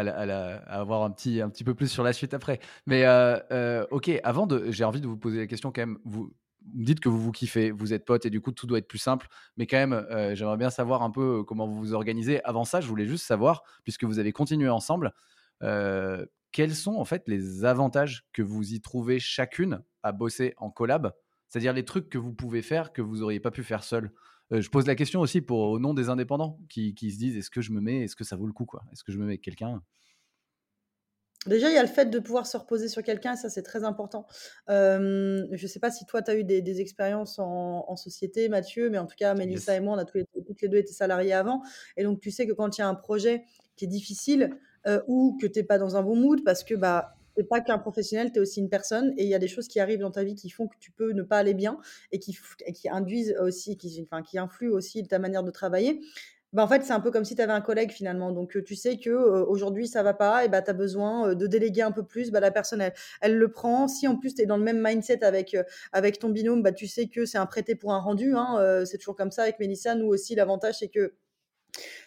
avoir 0.66 1.04
un 1.04 1.10
petit, 1.10 1.40
un 1.40 1.48
petit 1.48 1.64
peu 1.64 1.74
plus 1.74 1.88
sur 1.88 2.02
la 2.02 2.12
suite 2.12 2.34
après. 2.34 2.60
Mais 2.86 3.04
euh, 3.04 3.38
euh, 3.50 3.86
ok, 3.90 4.10
avant 4.24 4.46
de, 4.46 4.70
j'ai 4.70 4.84
envie 4.84 5.00
de 5.00 5.06
vous 5.06 5.16
poser 5.16 5.38
la 5.38 5.46
question 5.46 5.72
quand 5.72 5.80
même. 5.80 5.98
Vous, 6.04 6.32
me 6.74 6.84
dites 6.84 7.00
que 7.00 7.08
vous 7.08 7.20
vous 7.20 7.32
kiffez, 7.32 7.70
vous 7.70 7.94
êtes 7.94 8.04
potes 8.04 8.26
et 8.26 8.30
du 8.30 8.40
coup 8.40 8.50
tout 8.50 8.66
doit 8.66 8.78
être 8.78 8.88
plus 8.88 8.98
simple. 8.98 9.28
Mais 9.56 9.66
quand 9.66 9.76
même, 9.76 10.04
j'aimerais 10.34 10.56
bien 10.56 10.68
savoir 10.68 11.02
un 11.02 11.10
peu 11.10 11.44
comment 11.44 11.66
vous 11.66 11.76
vous 11.76 11.94
organisez. 11.94 12.42
Avant 12.44 12.64
ça, 12.64 12.80
je 12.80 12.88
voulais 12.88 13.06
juste 13.06 13.24
savoir, 13.24 13.62
puisque 13.84 14.02
vous 14.02 14.18
avez 14.18 14.32
continué 14.32 14.68
ensemble, 14.68 15.12
quels 16.50 16.74
sont 16.74 16.96
en 16.96 17.04
fait 17.04 17.22
les 17.28 17.64
avantages 17.64 18.26
que 18.32 18.42
vous 18.42 18.72
y 18.72 18.80
trouvez 18.80 19.20
chacune 19.20 19.84
à 20.02 20.10
bosser 20.10 20.54
en 20.56 20.70
collab? 20.70 21.12
C'est-à-dire 21.46 21.72
les 21.72 21.84
trucs 21.84 22.08
que 22.08 22.18
vous 22.18 22.32
pouvez 22.32 22.62
faire 22.62 22.92
que 22.92 23.02
vous 23.02 23.18
n'auriez 23.18 23.40
pas 23.40 23.50
pu 23.50 23.62
faire 23.62 23.84
seul. 23.84 24.10
Euh, 24.52 24.60
je 24.60 24.70
pose 24.70 24.86
la 24.86 24.94
question 24.94 25.20
aussi 25.20 25.40
pour 25.40 25.58
au 25.58 25.78
nom 25.78 25.94
des 25.94 26.08
indépendants 26.08 26.58
qui, 26.68 26.92
se 26.92 27.18
disent 27.18 27.36
est-ce 27.36 27.50
que 27.50 27.60
je 27.60 27.72
me 27.72 27.80
mets, 27.80 28.04
est-ce 28.04 28.16
que 28.16 28.24
ça 28.24 28.36
vaut 28.36 28.46
le 28.46 28.52
coup 28.52 28.64
quoi? 28.64 28.84
Est-ce 28.92 29.02
que 29.02 29.12
je 29.12 29.18
me 29.18 29.24
mets 29.24 29.32
avec 29.32 29.42
quelqu'un? 29.42 29.82
Déjà, 31.46 31.70
il 31.70 31.74
y 31.74 31.78
a 31.78 31.82
le 31.82 31.88
fait 31.88 32.06
de 32.06 32.18
pouvoir 32.18 32.44
se 32.44 32.56
reposer 32.56 32.88
sur 32.88 33.04
quelqu'un, 33.04 33.36
ça 33.36 33.48
c'est 33.48 33.62
très 33.62 33.84
important. 33.84 34.26
je 34.68 35.46
ne 35.50 35.66
sais 35.68 35.78
pas 35.78 35.92
si 35.92 36.04
toi, 36.04 36.20
tu 36.20 36.30
as 36.32 36.36
eu 36.36 36.42
des, 36.42 36.80
expériences 36.80 37.38
en, 37.38 37.94
société, 37.94 38.48
Mathieu, 38.48 38.90
mais 38.90 38.98
en 38.98 39.06
tout 39.06 39.14
cas, 39.16 39.34
Mélissa 39.34 39.76
et 39.76 39.80
moi, 39.80 39.94
on 39.94 39.98
a 39.98 40.04
tous 40.04 40.18
les, 40.18 40.26
toutes 40.44 40.60
les 40.60 40.68
deux 40.68 40.78
été 40.78 40.92
salariés 40.92 41.32
avant. 41.32 41.62
Et 41.96 42.02
donc, 42.02 42.20
tu 42.20 42.32
sais 42.32 42.48
que 42.48 42.52
quand 42.52 42.76
il 42.76 42.80
y 42.80 42.84
a 42.84 42.88
un 42.88 42.96
projet 42.96 43.44
qui 43.76 43.84
est 43.84 43.88
difficile 43.88 44.58
euh, 44.86 45.00
ou 45.06 45.38
que 45.40 45.46
tu 45.46 45.60
n'es 45.60 45.64
pas 45.64 45.78
dans 45.78 45.96
un 45.96 46.02
bon 46.02 46.16
mood, 46.16 46.42
parce 46.44 46.64
que 46.64 46.74
bah, 46.74 47.15
n'es 47.36 47.44
pas 47.44 47.60
qu'un 47.60 47.78
professionnel, 47.78 48.32
tu 48.32 48.38
es 48.38 48.40
aussi 48.40 48.60
une 48.60 48.68
personne 48.68 49.12
et 49.16 49.24
il 49.24 49.28
y 49.28 49.34
a 49.34 49.38
des 49.38 49.48
choses 49.48 49.68
qui 49.68 49.80
arrivent 49.80 50.00
dans 50.00 50.10
ta 50.10 50.24
vie 50.24 50.34
qui 50.34 50.50
font 50.50 50.68
que 50.68 50.76
tu 50.78 50.90
peux 50.90 51.12
ne 51.12 51.22
pas 51.22 51.38
aller 51.38 51.54
bien 51.54 51.78
et 52.12 52.18
qui, 52.18 52.36
qui 52.74 52.88
induisent 52.88 53.36
aussi, 53.40 53.76
qui, 53.76 54.06
enfin, 54.10 54.22
qui 54.22 54.38
influent 54.38 54.74
aussi 54.74 55.02
ta 55.06 55.18
manière 55.18 55.42
de 55.42 55.50
travailler. 55.50 56.00
Bah, 56.52 56.62
en 56.64 56.68
fait, 56.68 56.84
c'est 56.84 56.92
un 56.92 57.00
peu 57.00 57.10
comme 57.10 57.24
si 57.24 57.34
tu 57.34 57.42
avais 57.42 57.52
un 57.52 57.60
collègue 57.60 57.90
finalement. 57.90 58.32
Donc, 58.32 58.56
tu 58.64 58.76
sais 58.76 58.98
que 58.98 59.10
aujourd'hui 59.10 59.88
ça 59.88 60.02
va 60.02 60.14
pas, 60.14 60.44
et 60.44 60.48
bah, 60.48 60.62
tu 60.62 60.70
as 60.70 60.72
besoin 60.72 61.34
de 61.34 61.46
déléguer 61.46 61.82
un 61.82 61.92
peu 61.92 62.02
plus. 62.04 62.30
Bah, 62.30 62.40
la 62.40 62.50
personne, 62.50 62.82
elle, 63.20 63.36
le 63.36 63.50
prend. 63.50 63.88
Si 63.88 64.08
en 64.08 64.16
plus 64.16 64.34
tu 64.34 64.42
es 64.42 64.46
dans 64.46 64.56
le 64.56 64.62
même 64.62 64.82
mindset 64.82 65.22
avec, 65.24 65.56
avec 65.92 66.18
ton 66.18 66.30
binôme, 66.30 66.62
bah, 66.62 66.72
tu 66.72 66.86
sais 66.86 67.08
que 67.08 67.26
c'est 67.26 67.38
un 67.38 67.46
prêté 67.46 67.74
pour 67.74 67.92
un 67.92 67.98
rendu. 67.98 68.34
Hein, 68.34 68.84
c'est 68.86 68.98
toujours 68.98 69.16
comme 69.16 69.32
ça 69.32 69.42
avec 69.42 69.58
Mélissa. 69.58 69.94
Nous 69.94 70.06
aussi, 70.06 70.34
l'avantage, 70.34 70.76
c'est 70.78 70.88
que 70.88 71.14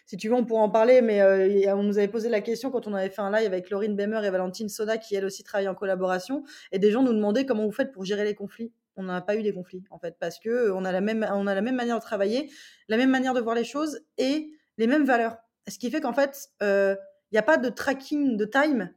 Si 0.05 0.17
tu 0.17 0.27
veux, 0.27 0.33
on 0.33 0.43
pourra 0.43 0.63
en 0.63 0.69
parler, 0.69 1.01
mais 1.01 1.21
euh, 1.21 1.75
on 1.75 1.83
nous 1.83 1.99
avait 1.99 2.07
posé 2.07 2.29
la 2.29 2.41
question 2.41 2.71
quand 2.71 2.87
on 2.87 2.93
avait 2.95 3.09
fait 3.09 3.21
un 3.21 3.31
live 3.31 3.45
avec 3.45 3.69
Laurine 3.69 3.95
Bemer 3.95 4.25
et 4.25 4.29
Valentine 4.31 4.67
Soda, 4.67 4.97
qui 4.97 5.15
elle 5.15 5.25
aussi 5.25 5.43
travaille 5.43 5.67
en 5.67 5.75
collaboration, 5.75 6.43
et 6.71 6.79
des 6.79 6.89
gens 6.89 7.03
nous 7.03 7.13
demandaient 7.13 7.45
comment 7.45 7.65
vous 7.65 7.71
faites 7.71 7.91
pour 7.91 8.05
gérer 8.05 8.23
les 8.23 8.33
conflits. 8.33 8.73
On 8.95 9.03
n'a 9.03 9.21
pas 9.21 9.35
eu 9.35 9.43
des 9.43 9.53
conflits, 9.53 9.83
en 9.91 9.99
fait, 9.99 10.15
parce 10.19 10.39
que 10.39 10.71
on 10.71 10.83
a 10.83 10.91
la 10.91 11.01
même, 11.01 11.27
on 11.31 11.45
a 11.45 11.53
la 11.53 11.61
même 11.61 11.75
manière 11.75 11.97
de 11.97 12.01
travailler, 12.01 12.49
la 12.87 12.97
même 12.97 13.11
manière 13.11 13.33
de 13.33 13.39
voir 13.39 13.55
les 13.55 13.63
choses 13.63 14.01
et 14.17 14.49
les 14.77 14.87
mêmes 14.87 15.05
valeurs. 15.05 15.37
Ce 15.67 15.77
qui 15.77 15.91
fait 15.91 16.01
qu'en 16.01 16.13
fait, 16.13 16.49
euh, 16.63 16.95
il 17.31 17.35
n'y 17.35 17.39
a 17.39 17.43
pas 17.43 17.57
de 17.57 17.69
tracking 17.69 18.35
de 18.35 18.45
time 18.45 18.91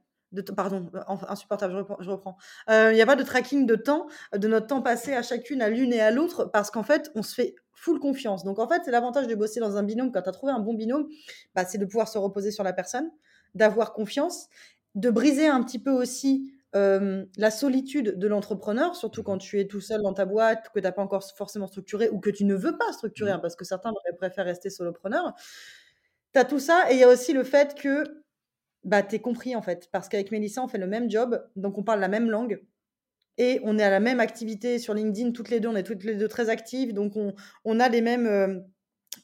pardon, 0.55 0.91
insupportable, 1.29 1.85
je 2.01 2.11
reprends. 2.11 2.37
Euh, 2.71 2.93
il 2.93 2.95
n'y 2.95 3.03
a 3.03 3.07
pas 3.07 3.17
de 3.17 3.23
tracking 3.23 3.67
de 3.67 3.75
temps, 3.75 4.07
de 4.37 4.49
notre 4.49 4.67
temps 4.67 4.83
passé 4.83 5.13
à 5.15 5.23
chacune, 5.23 5.63
à 5.63 5.69
l'une 5.69 5.93
et 5.93 6.01
à 6.01 6.11
l'autre, 6.11 6.47
parce 6.47 6.71
qu'en 6.71 6.83
fait, 6.83 7.11
on 7.15 7.23
se 7.23 7.35
fait 7.35 7.55
full 7.75 7.99
confiance. 7.99 8.45
Donc 8.45 8.59
en 8.59 8.69
fait, 8.69 8.83
c'est 8.85 8.91
l'avantage 8.91 9.27
de 9.27 9.35
bosser 9.35 9.61
dans 9.61 9.77
un 9.77 9.83
binôme. 9.83 10.13
Quand 10.13 10.23
tu 10.23 10.29
as 10.29 10.33
trouvé 10.33 10.53
un 10.53 10.61
bon 10.61 10.75
binôme, 10.75 11.09
bah, 11.55 11.65
c'est 11.65 11.79
de 11.79 11.85
pouvoir 11.85 12.09
se 12.09 12.19
reposer 12.19 12.51
sur 12.51 12.65
la 12.65 12.73
personne, 12.73 13.11
d'avoir 13.55 13.93
confiance, 13.93 14.49
de 14.95 15.11
briser 15.11 15.49
un 15.49 15.63
petit 15.63 15.79
peu 15.79 15.91
aussi 15.91 16.53
euh, 16.75 17.25
la 17.37 17.51
solitude 17.51 18.19
de 18.19 18.29
l'entrepreneur, 18.29 18.97
surtout 18.97 19.23
quand 19.23 19.37
tu 19.37 19.61
es 19.61 19.67
tout 19.67 19.81
seul 19.81 20.01
dans 20.01 20.15
ta 20.15 20.25
boîte, 20.25 20.71
que 20.73 20.81
tu 20.81 20.85
n'as 20.85 20.93
pas 20.93 21.03
encore 21.03 21.23
forcément 21.37 21.67
structuré 21.67 22.09
ou 22.09 22.19
que 22.19 22.31
tu 22.31 22.45
ne 22.45 22.55
veux 22.55 22.79
pas 22.79 22.93
structurer, 22.93 23.31
mmh. 23.31 23.35
hein, 23.35 23.39
parce 23.41 23.57
que 23.57 23.65
certains 23.65 23.93
préfèrent 24.17 24.47
rester 24.47 24.71
solopreneur. 24.71 25.35
Tu 26.33 26.41
as 26.41 26.45
tout 26.47 26.59
ça, 26.59 26.91
et 26.91 26.95
il 26.95 27.01
y 27.01 27.05
a 27.05 27.09
aussi 27.09 27.35
le 27.35 27.45
fait 27.45 27.75
que 27.75 28.22
bah, 28.85 29.03
t'es 29.03 29.21
compris 29.21 29.57
en 29.57 29.63
fait. 29.63 29.89
Parce 29.93 30.09
qu'avec 30.09 30.31
Mélissa, 30.31 30.63
on 30.63 30.69
fait 30.69 30.79
le 30.79 30.87
même 30.87 31.11
job, 31.11 31.43
donc 31.57 31.79
on 31.79 31.83
parle 31.83 32.01
la 32.01 32.09
même 32.09 32.31
langue. 32.31 32.63
Et 33.39 33.61
on 33.65 33.79
est 33.79 33.83
à 33.83 33.91
la 33.91 34.01
même 34.01 34.21
activité 34.21 34.79
sur 34.79 34.95
LinkedIn, 34.95 35.33
toutes 35.33 35.49
les 35.49 35.61
deux, 35.61 35.69
on 35.69 35.77
est 35.77 35.83
toutes 35.83 36.05
les 36.05 36.15
deux 36.17 36.29
très 36.29 36.51
actives, 36.51 36.93
donc 36.93 37.17
on, 37.17 37.35
on 37.65 37.81
a 37.81 37.89
les 37.89 38.03
mêmes, 38.03 38.27
euh, 38.27 38.61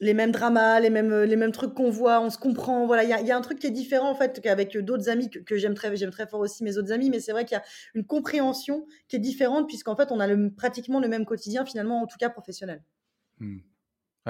les 0.01 0.15
mêmes 0.15 0.33
dramas, 0.33 0.81
les 0.81 0.89
mêmes, 0.89 1.25
les 1.25 1.37
mêmes 1.37 1.53
trucs 1.53 1.75
qu'on 1.75 1.91
voit, 1.91 2.21
on 2.23 2.31
se 2.31 2.39
comprend. 2.39 2.87
Voilà, 2.87 3.05
il 3.05 3.11
y 3.11 3.13
a, 3.13 3.21
y 3.21 3.31
a, 3.31 3.37
un 3.37 3.41
truc 3.43 3.59
qui 3.59 3.67
est 3.67 3.71
différent 3.71 4.11
en 4.11 4.15
fait 4.15 4.41
qu'avec 4.41 4.77
d'autres 4.79 5.11
amis 5.11 5.29
que, 5.29 5.57
j'aime 5.59 5.75
très, 5.75 5.95
j'aime 5.97 6.11
très 6.11 6.27
fort 6.27 6.41
aussi 6.41 6.65
mes 6.65 6.79
autres 6.79 6.93
amis, 6.93 7.11
mais 7.11 7.21
c'est 7.21 7.33
vrai 7.33 7.45
qu'il 7.45 7.57
y 7.57 7.61
a 7.61 7.65
une 7.95 8.07
compréhension 8.07 8.87
qui 9.09 9.17
est 9.17 9.21
différente 9.21 9.67
puisqu'en 9.67 9.97
fait 9.97 10.11
on 10.11 10.21
a 10.21 10.29
pratiquement 10.57 11.01
le 11.01 11.09
même 11.09 11.27
quotidien 11.27 11.67
finalement, 11.67 12.01
en 12.01 12.07
tout 12.07 12.17
cas 12.19 12.31
professionnel. 12.31 12.83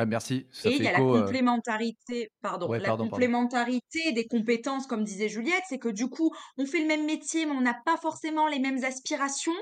Merci. 0.07 0.47
et 0.65 0.77
il 0.77 0.83
y 0.83 0.87
a 0.87 0.93
la 0.93 1.01
euh, 1.01 1.23
complémentarité, 1.23 2.31
pardon, 2.43 2.71
la 2.73 2.97
complémentarité 2.97 4.13
des 4.13 4.27
compétences, 4.27 4.87
comme 4.87 5.05
disait 5.05 5.29
Juliette, 5.29 5.63
c'est 5.69 5.79
que 5.79 5.89
du 5.89 6.09
coup, 6.09 6.31
on 6.57 6.67
fait 6.67 6.81
le 6.81 6.87
même 6.87 7.07
métier, 7.07 7.47
mais 7.47 7.53
on 7.53 7.61
n'a 7.61 7.77
pas 7.85 7.97
forcément 7.97 8.47
les 8.49 8.59
mêmes 8.59 8.85
aspirations. 8.85 9.57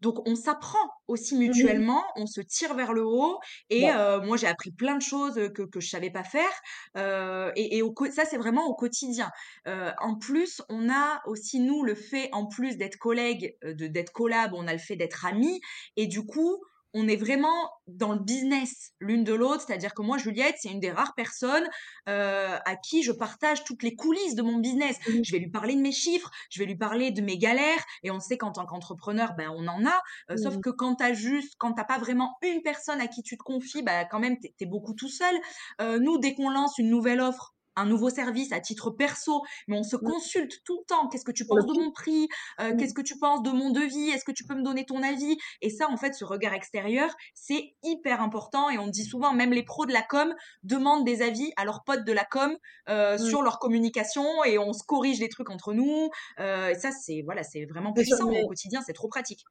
donc, 0.00 0.26
on 0.26 0.34
s'apprend 0.36 0.90
aussi 1.08 1.36
mutuellement, 1.36 2.02
on 2.16 2.26
se 2.26 2.40
tire 2.40 2.74
vers 2.74 2.92
le 2.92 3.04
haut. 3.04 3.38
Et 3.70 3.90
euh, 3.90 4.20
moi, 4.22 4.36
j'ai 4.36 4.46
appris 4.46 4.70
plein 4.70 4.96
de 4.96 5.02
choses 5.02 5.34
que, 5.54 5.62
que 5.62 5.80
je 5.80 5.88
savais 5.88 6.10
pas 6.10 6.24
faire. 6.24 6.50
Euh, 6.96 7.52
et, 7.56 7.78
et 7.78 7.82
ça, 8.10 8.24
c'est 8.24 8.38
vraiment 8.38 8.66
au 8.66 8.74
quotidien. 8.74 9.30
en 9.66 10.16
plus, 10.16 10.62
on 10.68 10.88
a 10.90 11.22
aussi, 11.26 11.60
nous, 11.60 11.84
le 11.84 11.94
fait, 11.94 12.28
en 12.32 12.46
plus 12.46 12.76
d'être 12.76 12.96
collègues, 12.96 13.56
d'être 13.62 14.12
collab, 14.12 14.52
on 14.54 14.66
a 14.66 14.72
le 14.72 14.78
fait 14.78 14.96
d'être 14.96 15.26
amis. 15.26 15.60
Et 15.96 16.06
du 16.06 16.24
coup, 16.24 16.62
on 16.94 17.08
est 17.08 17.16
vraiment 17.16 17.70
dans 17.88 18.12
le 18.12 18.20
business 18.20 18.92
l'une 19.00 19.24
de 19.24 19.34
l'autre. 19.34 19.64
C'est-à-dire 19.66 19.94
que 19.94 20.02
moi, 20.02 20.16
Juliette, 20.16 20.54
c'est 20.60 20.70
une 20.70 20.80
des 20.80 20.92
rares 20.92 21.14
personnes 21.14 21.68
euh, 22.08 22.56
à 22.64 22.76
qui 22.76 23.02
je 23.02 23.10
partage 23.10 23.64
toutes 23.64 23.82
les 23.82 23.96
coulisses 23.96 24.36
de 24.36 24.42
mon 24.42 24.58
business. 24.58 24.96
Je 25.06 25.32
vais 25.32 25.38
lui 25.38 25.50
parler 25.50 25.74
de 25.74 25.80
mes 25.80 25.92
chiffres, 25.92 26.30
je 26.50 26.60
vais 26.60 26.66
lui 26.66 26.76
parler 26.76 27.10
de 27.10 27.20
mes 27.20 27.36
galères. 27.36 27.84
Et 28.04 28.10
on 28.10 28.20
sait 28.20 28.38
qu'en 28.38 28.52
tant 28.52 28.64
qu'entrepreneur, 28.64 29.34
ben, 29.36 29.50
on 29.54 29.66
en 29.66 29.84
a. 29.84 30.00
Euh, 30.30 30.36
sauf 30.36 30.60
que 30.60 30.70
quand 30.70 30.96
tu 30.96 31.14
juste, 31.14 31.54
quand 31.58 31.72
t'as 31.72 31.84
pas 31.84 31.98
vraiment 31.98 32.36
une 32.42 32.62
personne 32.62 33.00
à 33.00 33.08
qui 33.08 33.22
tu 33.22 33.36
te 33.36 33.42
confies, 33.42 33.82
ben, 33.82 34.06
quand 34.10 34.20
même, 34.20 34.38
tu 34.38 34.50
es, 34.60 34.66
beaucoup 34.66 34.94
tout 34.94 35.08
seul. 35.08 35.34
Euh, 35.80 35.98
nous, 35.98 36.18
dès 36.18 36.34
qu'on 36.34 36.50
lance 36.50 36.78
une 36.78 36.88
nouvelle 36.88 37.20
offre, 37.20 37.54
un 37.76 37.86
nouveau 37.86 38.10
service 38.10 38.52
à 38.52 38.60
titre 38.60 38.90
perso, 38.90 39.42
mais 39.68 39.76
on 39.76 39.82
se 39.82 39.96
consulte 39.96 40.62
tout 40.64 40.78
le 40.78 40.84
temps. 40.86 41.08
Qu'est-ce 41.08 41.24
que 41.24 41.32
tu 41.32 41.46
penses 41.46 41.66
de 41.66 41.72
mon 41.72 41.90
prix? 41.90 42.28
Euh, 42.60 42.74
Qu'est-ce 42.76 42.94
que 42.94 43.02
tu 43.02 43.18
penses 43.18 43.42
de 43.42 43.50
mon 43.50 43.70
devis? 43.70 44.10
Est-ce 44.10 44.24
que 44.24 44.32
tu 44.32 44.44
peux 44.44 44.54
me 44.54 44.62
donner 44.62 44.84
ton 44.84 45.02
avis? 45.02 45.36
Et 45.60 45.70
ça, 45.70 45.88
en 45.90 45.96
fait, 45.96 46.14
ce 46.14 46.24
regard 46.24 46.54
extérieur, 46.54 47.14
c'est 47.34 47.74
hyper 47.82 48.20
important. 48.20 48.70
Et 48.70 48.78
on 48.78 48.86
dit 48.86 49.04
souvent, 49.04 49.32
même 49.32 49.52
les 49.52 49.64
pros 49.64 49.86
de 49.86 49.92
la 49.92 50.02
com 50.02 50.34
demandent 50.62 51.04
des 51.04 51.22
avis 51.22 51.52
à 51.56 51.64
leurs 51.64 51.84
potes 51.84 52.04
de 52.04 52.12
la 52.12 52.24
com 52.24 52.56
euh, 52.88 53.18
sur 53.18 53.42
leur 53.42 53.58
communication 53.58 54.44
et 54.44 54.58
on 54.58 54.72
se 54.72 54.84
corrige 54.84 55.20
les 55.20 55.28
trucs 55.28 55.50
entre 55.50 55.72
nous. 55.72 56.10
Euh, 56.40 56.70
et 56.70 56.74
ça, 56.74 56.90
c'est 56.90 57.22
voilà, 57.24 57.42
c'est 57.42 57.64
vraiment 57.66 57.92
puissant 57.92 58.30
au 58.30 58.46
quotidien. 58.46 58.82
C'est 58.86 58.92
trop 58.92 59.08
pratique. 59.08 59.44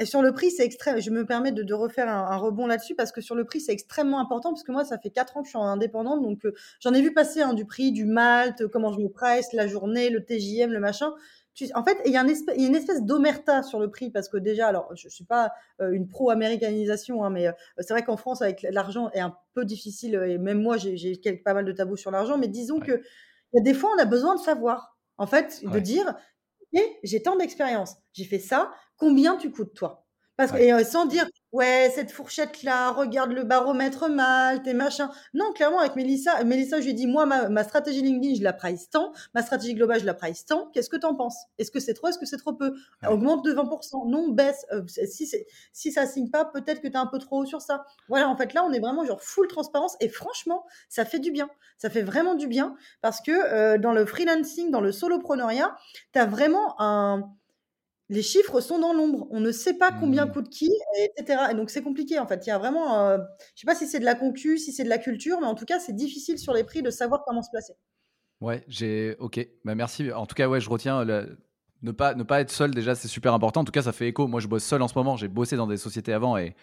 Et 0.00 0.06
sur 0.06 0.22
le 0.22 0.32
prix, 0.32 0.50
c'est 0.50 0.64
extrême. 0.64 0.98
Je 0.98 1.10
me 1.10 1.26
permets 1.26 1.52
de, 1.52 1.74
refaire 1.74 2.08
un, 2.08 2.36
rebond 2.38 2.66
là-dessus 2.66 2.94
parce 2.94 3.12
que 3.12 3.20
sur 3.20 3.34
le 3.34 3.44
prix, 3.44 3.60
c'est 3.60 3.72
extrêmement 3.72 4.18
important 4.18 4.50
parce 4.50 4.64
que 4.64 4.72
moi, 4.72 4.82
ça 4.82 4.98
fait 4.98 5.10
quatre 5.10 5.36
ans 5.36 5.42
que 5.42 5.46
je 5.46 5.50
suis 5.50 5.58
indépendante, 5.58 6.22
donc 6.22 6.46
euh, 6.46 6.54
j'en 6.80 6.94
ai 6.94 7.02
vu 7.02 7.12
passer 7.12 7.42
hein, 7.42 7.52
du 7.52 7.66
prix, 7.66 7.92
du 7.92 8.06
malt, 8.06 8.66
comment 8.68 8.92
je 8.92 8.98
me 8.98 9.10
presse, 9.10 9.52
la 9.52 9.66
journée, 9.66 10.08
le 10.08 10.24
TJM, 10.24 10.72
le 10.72 10.80
machin. 10.80 11.12
en 11.74 11.84
fait, 11.84 11.98
il 12.06 12.12
y, 12.12 12.16
a 12.16 12.22
une 12.22 12.74
espèce 12.74 13.02
d'omerta 13.02 13.62
sur 13.62 13.78
le 13.78 13.90
prix 13.90 14.10
parce 14.10 14.30
que 14.30 14.38
déjà, 14.38 14.68
alors, 14.68 14.90
je, 14.96 15.06
ne 15.06 15.10
suis 15.10 15.24
pas 15.24 15.52
euh, 15.82 15.92
une 15.92 16.08
pro-américanisation, 16.08 17.22
hein, 17.22 17.28
mais 17.28 17.48
euh, 17.48 17.52
c'est 17.80 17.92
vrai 17.92 18.02
qu'en 18.02 18.16
France, 18.16 18.40
avec 18.40 18.66
l'argent, 18.70 19.10
est 19.12 19.20
un 19.20 19.36
peu 19.52 19.66
difficile. 19.66 20.14
Et 20.26 20.38
même 20.38 20.62
moi, 20.62 20.78
j'ai 20.78 21.20
pas 21.44 21.52
mal 21.52 21.66
de 21.66 21.72
tabous 21.72 21.98
sur 21.98 22.10
l'argent, 22.10 22.38
mais 22.38 22.48
disons 22.48 22.80
que 22.80 23.02
y 23.52 23.58
a 23.58 23.62
des 23.62 23.74
fois, 23.74 23.90
on 23.94 24.00
a 24.00 24.06
besoin 24.06 24.34
de 24.34 24.40
savoir. 24.40 24.96
En 25.18 25.26
fait, 25.26 25.62
de 25.62 25.78
dire, 25.80 26.14
j'ai 27.02 27.22
tant 27.22 27.36
d'expérience, 27.36 27.96
j'ai 28.14 28.24
fait 28.24 28.38
ça, 28.38 28.72
combien 29.00 29.36
tu 29.36 29.50
coûtes 29.50 29.74
toi? 29.74 30.04
Parce 30.36 30.52
que, 30.52 30.56
et, 30.56 30.72
euh, 30.72 30.84
sans 30.84 31.04
dire, 31.04 31.26
ouais, 31.52 31.92
cette 31.94 32.10
fourchette-là, 32.10 32.92
regarde 32.92 33.30
le 33.30 33.44
baromètre 33.44 34.08
mal, 34.08 34.62
tes 34.62 34.72
machins. 34.72 35.10
Non, 35.34 35.52
clairement, 35.52 35.80
avec 35.80 35.96
Mélissa, 35.96 36.42
Mélissa, 36.44 36.78
je 36.78 36.84
lui 36.84 36.92
ai 36.92 36.94
dit, 36.94 37.06
moi, 37.06 37.26
ma, 37.26 37.62
stratégie 37.62 38.00
LinkedIn, 38.00 38.36
je 38.36 38.42
la 38.42 38.54
price 38.54 38.88
tant, 38.88 39.12
ma 39.34 39.42
stratégie 39.42 39.74
globale, 39.74 40.00
je 40.00 40.06
la 40.06 40.14
price 40.14 40.46
tant. 40.46 40.70
Qu'est-ce 40.72 40.88
que 40.88 40.96
tu 40.96 41.04
en 41.04 41.14
penses? 41.14 41.36
Est-ce 41.58 41.70
que 41.70 41.78
c'est 41.78 41.92
trop? 41.92 42.08
Est-ce 42.08 42.18
que 42.18 42.24
c'est 42.24 42.38
trop 42.38 42.54
peu? 42.54 42.74
Augmente 43.06 43.44
de 43.44 43.52
20%. 43.52 44.08
Non, 44.08 44.28
baisse. 44.28 44.64
Euh, 44.72 44.82
si, 44.86 45.30
si 45.74 45.92
ça 45.92 46.06
signe 46.06 46.30
pas, 46.30 46.46
peut-être 46.46 46.80
que 46.80 46.88
tu 46.88 46.94
es 46.94 46.96
un 46.96 47.06
peu 47.06 47.18
trop 47.18 47.42
haut 47.42 47.46
sur 47.46 47.60
ça. 47.60 47.84
Voilà, 48.08 48.26
en 48.26 48.36
fait, 48.36 48.54
là, 48.54 48.64
on 48.64 48.72
est 48.72 48.80
vraiment 48.80 49.04
genre 49.04 49.22
full 49.22 49.46
transparence 49.46 49.94
et 50.00 50.08
franchement, 50.08 50.64
ça 50.88 51.04
fait 51.04 51.18
du 51.18 51.32
bien. 51.32 51.50
Ça 51.76 51.90
fait 51.90 52.02
vraiment 52.02 52.34
du 52.34 52.46
bien 52.46 52.76
parce 53.02 53.20
que 53.20 53.30
euh, 53.30 53.76
dans 53.76 53.92
le 53.92 54.06
freelancing, 54.06 54.70
dans 54.70 54.80
le 54.80 54.90
solopreneuriat, 54.90 55.76
tu 56.14 56.18
as 56.18 56.24
vraiment 56.24 56.80
un 56.80 57.30
les 58.10 58.22
chiffres 58.22 58.60
sont 58.60 58.78
dans 58.78 58.92
l'ombre. 58.92 59.28
On 59.30 59.40
ne 59.40 59.52
sait 59.52 59.74
pas 59.74 59.92
combien 59.92 60.26
mmh. 60.26 60.32
coûte 60.32 60.50
qui, 60.50 60.70
etc. 61.16 61.44
Et 61.52 61.54
donc 61.54 61.70
c'est 61.70 61.82
compliqué 61.82 62.18
en 62.18 62.26
fait. 62.26 62.44
Il 62.46 62.50
y 62.50 62.52
a 62.52 62.58
vraiment, 62.58 63.06
euh, 63.06 63.18
je 63.54 63.60
sais 63.60 63.66
pas 63.66 63.76
si 63.76 63.86
c'est 63.86 64.00
de 64.00 64.04
la 64.04 64.16
concu, 64.16 64.58
si 64.58 64.72
c'est 64.72 64.84
de 64.84 64.88
la 64.88 64.98
culture, 64.98 65.40
mais 65.40 65.46
en 65.46 65.54
tout 65.54 65.64
cas 65.64 65.78
c'est 65.78 65.94
difficile 65.94 66.38
sur 66.38 66.52
les 66.52 66.64
prix 66.64 66.82
de 66.82 66.90
savoir 66.90 67.22
comment 67.24 67.42
se 67.42 67.50
placer. 67.50 67.72
Ouais, 68.40 68.64
j'ai. 68.68 69.16
Ok, 69.20 69.46
bah, 69.64 69.74
merci. 69.74 70.12
En 70.12 70.26
tout 70.26 70.34
cas, 70.34 70.48
ouais, 70.48 70.60
je 70.60 70.68
retiens 70.68 71.04
ne 71.82 71.92
pas 71.92 72.14
ne 72.14 72.22
pas 72.24 72.40
être 72.40 72.50
seul 72.50 72.74
déjà, 72.74 72.94
c'est 72.94 73.08
super 73.08 73.32
important. 73.32 73.60
En 73.60 73.64
tout 73.64 73.72
cas, 73.72 73.82
ça 73.82 73.92
fait 73.92 74.08
écho. 74.08 74.26
Moi, 74.26 74.40
je 74.40 74.48
bosse 74.48 74.64
seul 74.64 74.82
en 74.82 74.88
ce 74.88 74.94
moment. 74.96 75.16
J'ai 75.16 75.28
bossé 75.28 75.56
dans 75.56 75.66
des 75.66 75.76
sociétés 75.76 76.12
avant 76.12 76.36
et 76.36 76.54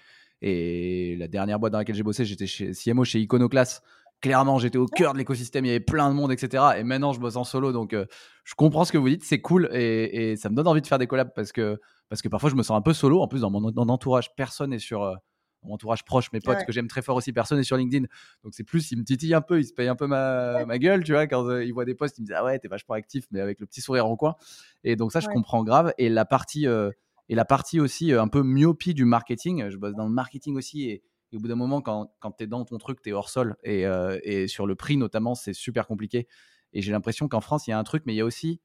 et 0.41 1.15
la 1.17 1.27
dernière 1.27 1.59
boîte 1.59 1.71
dans 1.71 1.79
laquelle 1.79 1.95
j'ai 1.95 2.03
bossé, 2.03 2.23
j'étais 2.23 2.45
chez 2.45 2.71
CMO 2.73 3.03
chez 3.03 3.19
Iconoclast 3.19 3.83
clairement, 4.21 4.59
j'étais 4.59 4.77
au 4.77 4.85
cœur 4.85 5.13
de 5.13 5.17
l'écosystème, 5.17 5.65
il 5.65 5.69
y 5.69 5.71
avait 5.71 5.79
plein 5.79 6.09
de 6.09 6.15
monde, 6.15 6.31
etc. 6.31 6.63
Et 6.77 6.83
maintenant, 6.83 7.13
je 7.13 7.19
bosse 7.19 7.35
en 7.35 7.43
solo, 7.43 7.71
donc 7.71 7.93
euh, 7.93 8.05
je 8.43 8.55
comprends 8.55 8.85
ce 8.85 8.91
que 8.91 8.97
vous 8.97 9.09
dites, 9.09 9.23
c'est 9.23 9.41
cool 9.41 9.69
et, 9.73 10.35
ça 10.37 10.49
me 10.49 10.55
donne 10.55 10.67
envie 10.67 10.81
de 10.81 10.87
faire 10.87 10.97
des 10.97 11.07
collabs 11.07 11.31
parce 11.35 11.51
que, 11.51 11.79
parce 12.09 12.21
que 12.21 12.29
parfois 12.29 12.49
je 12.49 12.55
me 12.55 12.63
sens 12.63 12.77
un 12.77 12.81
peu 12.81 12.93
solo. 12.93 13.21
En 13.21 13.27
plus, 13.27 13.41
dans 13.41 13.49
mon, 13.49 13.65
entourage, 13.89 14.35
personne 14.35 14.71
n'est 14.71 14.79
sur. 14.79 15.03
Euh, 15.03 15.15
mon 15.63 15.73
entourage 15.73 16.05
proche, 16.05 16.31
mes 16.33 16.39
potes 16.39 16.63
que 16.65 16.71
j'aime 16.71 16.87
très 16.87 17.01
fort 17.01 17.15
aussi, 17.15 17.33
personne 17.33 17.57
n'est 17.57 17.63
sur 17.63 17.77
LinkedIn. 17.77 18.05
Donc 18.43 18.53
c'est 18.53 18.63
plus, 18.63 18.91
ils 18.91 18.97
me 18.99 19.03
titillent 19.03 19.33
un 19.33 19.41
peu, 19.41 19.59
ils 19.59 19.65
se 19.65 19.73
payent 19.73 19.87
un 19.87 19.95
peu 19.95 20.05
ma, 20.05 20.65
ma 20.65 20.77
gueule, 20.77 21.03
tu 21.03 21.13
vois, 21.13 21.25
quand 21.25 21.49
euh, 21.49 21.65
ils 21.65 21.73
voient 21.73 21.83
des 21.83 21.95
posts, 21.95 22.19
ils 22.19 22.21
me 22.21 22.27
disent 22.27 22.35
Ah 22.37 22.45
ouais, 22.45 22.59
t'es 22.59 22.67
vachement 22.67 22.93
actif, 22.93 23.25
mais 23.31 23.41
avec 23.41 23.59
le 23.59 23.65
petit 23.65 23.81
sourire 23.81 24.05
en 24.05 24.15
coin. 24.15 24.35
Et 24.83 24.95
donc 24.95 25.11
ça, 25.11 25.19
je 25.19 25.27
comprends 25.27 25.63
grave. 25.63 25.93
Et 25.97 26.09
la 26.09 26.25
partie, 26.25 26.67
et 26.67 27.35
la 27.35 27.43
partie 27.43 27.79
aussi 27.79 28.13
un 28.13 28.27
peu 28.27 28.43
myopie 28.43 28.93
du 28.93 29.03
marketing, 29.03 29.69
je 29.69 29.77
bosse 29.77 29.95
dans 29.95 30.05
le 30.05 30.13
marketing 30.13 30.55
aussi 30.55 30.89
et 30.89 31.03
et 31.31 31.37
au 31.37 31.39
bout 31.39 31.47
d'un 31.47 31.55
moment, 31.55 31.81
quand, 31.81 32.13
quand 32.19 32.31
tu 32.31 32.43
es 32.43 32.47
dans 32.47 32.63
ton 32.63 32.77
truc, 32.77 33.01
tu 33.01 33.09
es 33.09 33.13
hors 33.13 33.29
sol. 33.29 33.55
Et, 33.63 33.85
euh, 33.85 34.19
et, 34.23 34.47
sur 34.47 34.65
le 34.65 34.75
prix, 34.75 34.97
notamment, 34.97 35.35
c'est 35.35 35.53
super 35.53 35.87
compliqué. 35.87 36.27
Et 36.73 36.81
j'ai 36.81 36.91
l'impression 36.91 37.27
qu'en 37.27 37.41
France, 37.41 37.67
il 37.67 37.71
y 37.71 37.73
a 37.73 37.79
un 37.79 37.83
truc, 37.83 38.03
mais 38.05 38.13
il 38.13 38.17
y 38.17 38.21
a 38.21 38.25
aussi. 38.25 38.61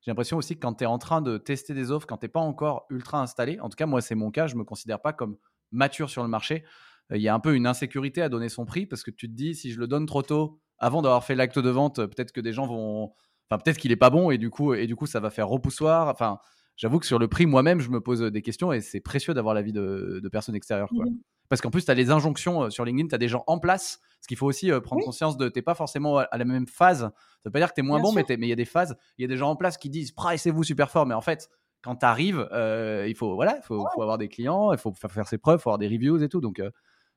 J'ai 0.00 0.10
l'impression 0.10 0.36
aussi 0.36 0.54
que 0.54 0.60
quand 0.60 0.74
tu 0.74 0.84
es 0.84 0.86
en 0.86 0.98
train 0.98 1.20
de 1.20 1.36
tester 1.36 1.74
des 1.74 1.90
offres, 1.90 2.06
quand 2.06 2.18
tu 2.18 2.28
pas 2.28 2.40
encore 2.40 2.86
ultra 2.90 3.20
installé, 3.20 3.58
en 3.60 3.68
tout 3.68 3.76
cas, 3.76 3.86
moi, 3.86 4.00
c'est 4.00 4.14
mon 4.14 4.30
cas, 4.30 4.46
je 4.46 4.54
me 4.54 4.64
considère 4.64 5.02
pas 5.02 5.12
comme 5.12 5.36
mature 5.72 6.10
sur 6.10 6.22
le 6.22 6.28
marché. 6.28 6.64
Euh, 7.12 7.16
il 7.16 7.22
y 7.22 7.28
a 7.28 7.34
un 7.34 7.40
peu 7.40 7.54
une 7.54 7.66
insécurité 7.66 8.22
à 8.22 8.28
donner 8.28 8.48
son 8.48 8.64
prix 8.64 8.86
parce 8.86 9.02
que 9.02 9.10
tu 9.10 9.28
te 9.28 9.34
dis, 9.34 9.54
si 9.54 9.72
je 9.72 9.80
le 9.80 9.86
donne 9.86 10.06
trop 10.06 10.22
tôt, 10.22 10.60
avant 10.78 11.02
d'avoir 11.02 11.24
fait 11.24 11.34
l'acte 11.34 11.58
de 11.58 11.70
vente, 11.70 11.96
peut-être 11.96 12.32
que 12.32 12.40
des 12.40 12.52
gens 12.52 12.66
vont. 12.66 13.12
Enfin, 13.48 13.60
peut-être 13.62 13.78
qu'il 13.78 13.90
n'est 13.90 13.96
pas 13.96 14.10
bon 14.10 14.30
et 14.30 14.38
du, 14.38 14.50
coup, 14.50 14.74
et 14.74 14.86
du 14.86 14.96
coup, 14.96 15.06
ça 15.06 15.20
va 15.20 15.30
faire 15.30 15.48
repoussoir. 15.48 16.08
Enfin, 16.08 16.38
j'avoue 16.76 16.98
que 16.98 17.06
sur 17.06 17.18
le 17.18 17.28
prix, 17.28 17.46
moi-même, 17.46 17.80
je 17.80 17.90
me 17.90 18.00
pose 18.00 18.20
des 18.20 18.42
questions 18.42 18.72
et 18.72 18.80
c'est 18.80 19.00
précieux 19.00 19.34
d'avoir 19.34 19.54
l'avis 19.54 19.72
de, 19.72 20.20
de 20.22 20.28
personnes 20.28 20.56
extérieures. 20.56 20.90
Quoi. 20.90 21.06
Mmh 21.06 21.18
parce 21.48 21.60
qu'en 21.60 21.70
plus, 21.70 21.84
tu 21.84 21.90
as 21.90 21.94
les 21.94 22.10
injonctions 22.10 22.64
euh, 22.64 22.70
sur 22.70 22.84
LinkedIn, 22.84 23.08
tu 23.08 23.14
as 23.14 23.18
des 23.18 23.28
gens 23.28 23.44
en 23.46 23.58
place. 23.58 24.00
Ce 24.20 24.28
qu'il 24.28 24.36
faut 24.36 24.46
aussi 24.46 24.70
euh, 24.70 24.80
prendre 24.80 25.04
conscience 25.04 25.36
de, 25.36 25.48
tu 25.48 25.58
n'es 25.58 25.62
pas 25.62 25.74
forcément 25.74 26.18
à 26.18 26.36
la 26.36 26.44
même 26.44 26.66
phase. 26.66 27.00
Ça 27.00 27.12
veut 27.44 27.50
pas 27.50 27.58
dire 27.58 27.68
que 27.68 27.74
tu 27.74 27.80
es 27.80 27.84
moins 27.84 28.00
bon, 28.00 28.12
mais 28.12 28.24
il 28.28 28.46
y 28.46 28.52
a 28.52 28.56
des 28.56 28.64
phases. 28.64 28.96
Il 29.18 29.22
y 29.22 29.24
a 29.24 29.28
des 29.28 29.36
gens 29.36 29.50
en 29.50 29.56
place 29.56 29.76
qui 29.76 29.90
disent 29.90 30.12
pricez-vous 30.12 30.64
super 30.64 30.90
fort. 30.90 31.06
Mais 31.06 31.14
en 31.14 31.20
fait, 31.20 31.48
quand 31.82 31.96
tu 31.96 32.06
arrives, 32.06 32.48
euh, 32.52 33.06
il 33.08 33.14
faut, 33.14 33.34
voilà, 33.34 33.60
faut, 33.62 33.86
faut, 33.94 34.02
avoir 34.02 34.18
des 34.18 34.28
clients, 34.28 34.72
il 34.72 34.78
faut 34.78 34.92
faire 34.92 35.28
ses 35.28 35.38
preuves, 35.38 35.60
il 35.60 35.62
faut 35.62 35.70
avoir 35.70 35.78
des 35.78 35.88
reviews 35.88 36.22
et 36.22 36.28
tout. 36.28 36.40
Donc, 36.40 36.60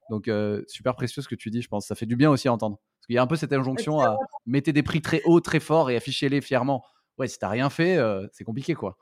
donc 0.10 0.30
super 0.68 0.96
précieux 0.96 1.22
ce 1.22 1.28
que 1.28 1.36
tu 1.36 1.50
dis, 1.50 1.62
je 1.62 1.68
pense. 1.68 1.88
Ça 1.88 1.96
fait 1.96 2.06
du 2.06 2.16
bien 2.16 2.30
aussi 2.30 2.48
à 2.48 2.54
entendre. 2.54 2.80
Il 3.08 3.16
y 3.16 3.18
a 3.18 3.24
un 3.24 3.28
peu 3.28 3.36
cette 3.36 3.54
injonction 3.54 4.00
à 4.02 4.18
mettre 4.46 4.70
des 4.70 4.84
prix 4.84 5.02
très 5.02 5.22
hauts, 5.26 5.40
très 5.40 5.60
forts 5.60 5.90
et 5.90 5.96
affichez-les 5.96 6.42
fièrement. 6.42 6.84
Ouais, 7.18 7.28
si 7.28 7.40
t'as 7.40 7.50
rien 7.50 7.70
fait, 7.70 7.98
c'est 8.32 8.44
compliqué, 8.44 8.76
quoi 8.76 8.98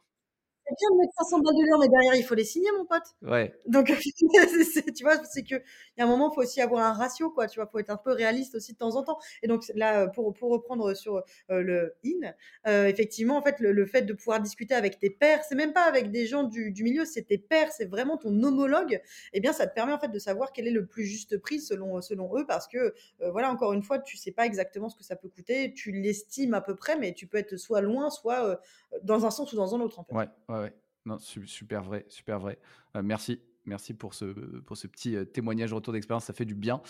c'est 0.68 0.76
bien 0.76 0.96
de 0.96 1.02
mettre 1.02 1.14
500 1.18 1.40
balles 1.40 1.56
de 1.56 1.66
l'heure, 1.66 1.80
mais 1.80 1.88
derrière, 1.88 2.16
il 2.16 2.24
faut 2.24 2.36
les 2.36 2.44
signer, 2.44 2.70
mon 2.78 2.86
pote. 2.86 3.04
Ouais. 3.22 3.54
Donc, 3.68 3.86
tu 4.96 5.04
vois, 5.04 5.24
c'est 5.24 5.44
que, 5.44 5.56
il 5.56 6.00
y 6.00 6.02
a 6.02 6.06
un 6.06 6.08
moment, 6.08 6.30
il 6.32 6.36
faut 6.36 6.42
aussi 6.42 6.62
avoir 6.62 6.86
un 6.86 6.94
ratio, 6.94 7.30
quoi. 7.30 7.48
Tu 7.48 7.60
vois, 7.60 7.68
faut 7.68 7.80
être 7.80 7.90
un 7.90 7.98
peu 7.98 8.12
réaliste 8.12 8.56
aussi 8.56 8.74
de 8.74 8.78
temps 8.78 8.96
en 8.96 9.04
temps. 9.04 9.20
Et 9.44 9.48
donc, 9.48 9.64
là, 9.76 10.08
pour, 10.08 10.34
pour 10.34 10.52
reprendre 10.52 10.94
sur 10.94 11.24
euh, 11.50 11.62
le 11.62 11.96
in, 12.06 12.34
euh, 12.68 12.86
effectivement, 12.88 13.38
en 13.38 13.42
fait, 13.42 13.60
le, 13.60 13.86
fait 13.86 14.02
de 14.02 14.14
pouvoir 14.14 14.42
discuter 14.42 14.74
avec 14.74 15.00
tes 15.00 15.10
pairs, 15.10 15.44
c'est 15.48 15.56
même 15.56 15.74
pas 15.74 15.84
avec 15.84 16.12
des 16.12 16.26
gens 16.26 16.44
du, 16.44 16.72
du 16.72 16.84
milieu, 16.84 17.06
c'est 17.06 17.24
tes 17.24 17.38
pairs, 17.38 17.72
c'est 17.72 17.86
vraiment 17.86 18.18
ton 18.18 18.44
homologue. 18.44 19.02
Eh 19.34 19.40
bien, 19.40 19.54
ça 19.54 19.68
te 19.68 19.74
permet, 19.74 19.94
en 19.94 20.00
fait, 20.00 20.12
de 20.12 20.20
savoir 20.20 20.52
quel 20.52 20.68
est 20.68 20.72
le 20.72 20.86
plus 20.86 21.06
juste 21.06 21.38
prix 21.38 21.62
selon, 21.62 22.02
selon 22.02 22.38
eux, 22.38 22.46
parce 22.46 22.68
que, 22.68 22.94
euh, 23.22 23.32
voilà, 23.32 23.50
encore 23.52 23.72
une 23.74 23.84
fois, 23.84 24.00
tu 24.00 24.18
sais 24.18 24.32
pas 24.32 24.46
exactement 24.46 24.90
ce 24.90 24.98
que 24.98 25.04
ça 25.04 25.16
peut 25.16 25.30
coûter, 25.30 25.74
tu 25.74 25.92
l'estimes 25.92 26.54
à 26.54 26.62
peu 26.62 26.76
près, 26.76 26.98
mais 26.98 27.14
tu 27.14 27.28
peux 27.28 27.38
être 27.38 27.56
soit 27.56 27.82
loin, 27.82 28.10
soit 28.10 28.60
dans 29.04 29.26
un 29.26 29.32
sens 29.32 29.52
ou 29.54 29.56
dans 29.56 29.76
un 29.76 29.80
autre, 29.80 30.00
en 30.00 30.04
fait. 30.04 30.14
Ouais, 30.14 30.28
ouais, 30.50 30.57
ouais. 30.62 30.74
Non, 31.08 31.18
super 31.20 31.84
vrai, 31.84 32.06
super 32.10 32.38
vrai. 32.38 32.60
Euh, 32.96 33.02
merci. 33.02 33.42
Merci 33.66 33.94
pour 33.94 34.14
ce, 34.14 34.26
pour 34.62 34.78
ce 34.78 34.88
petit 34.88 35.16
euh, 35.16 35.26
témoignage, 35.26 35.74
retour 35.74 35.92
d'expérience, 35.92 36.24
ça 36.24 36.34
fait 36.34 36.46
du 36.46 36.56
bien. 36.56 36.82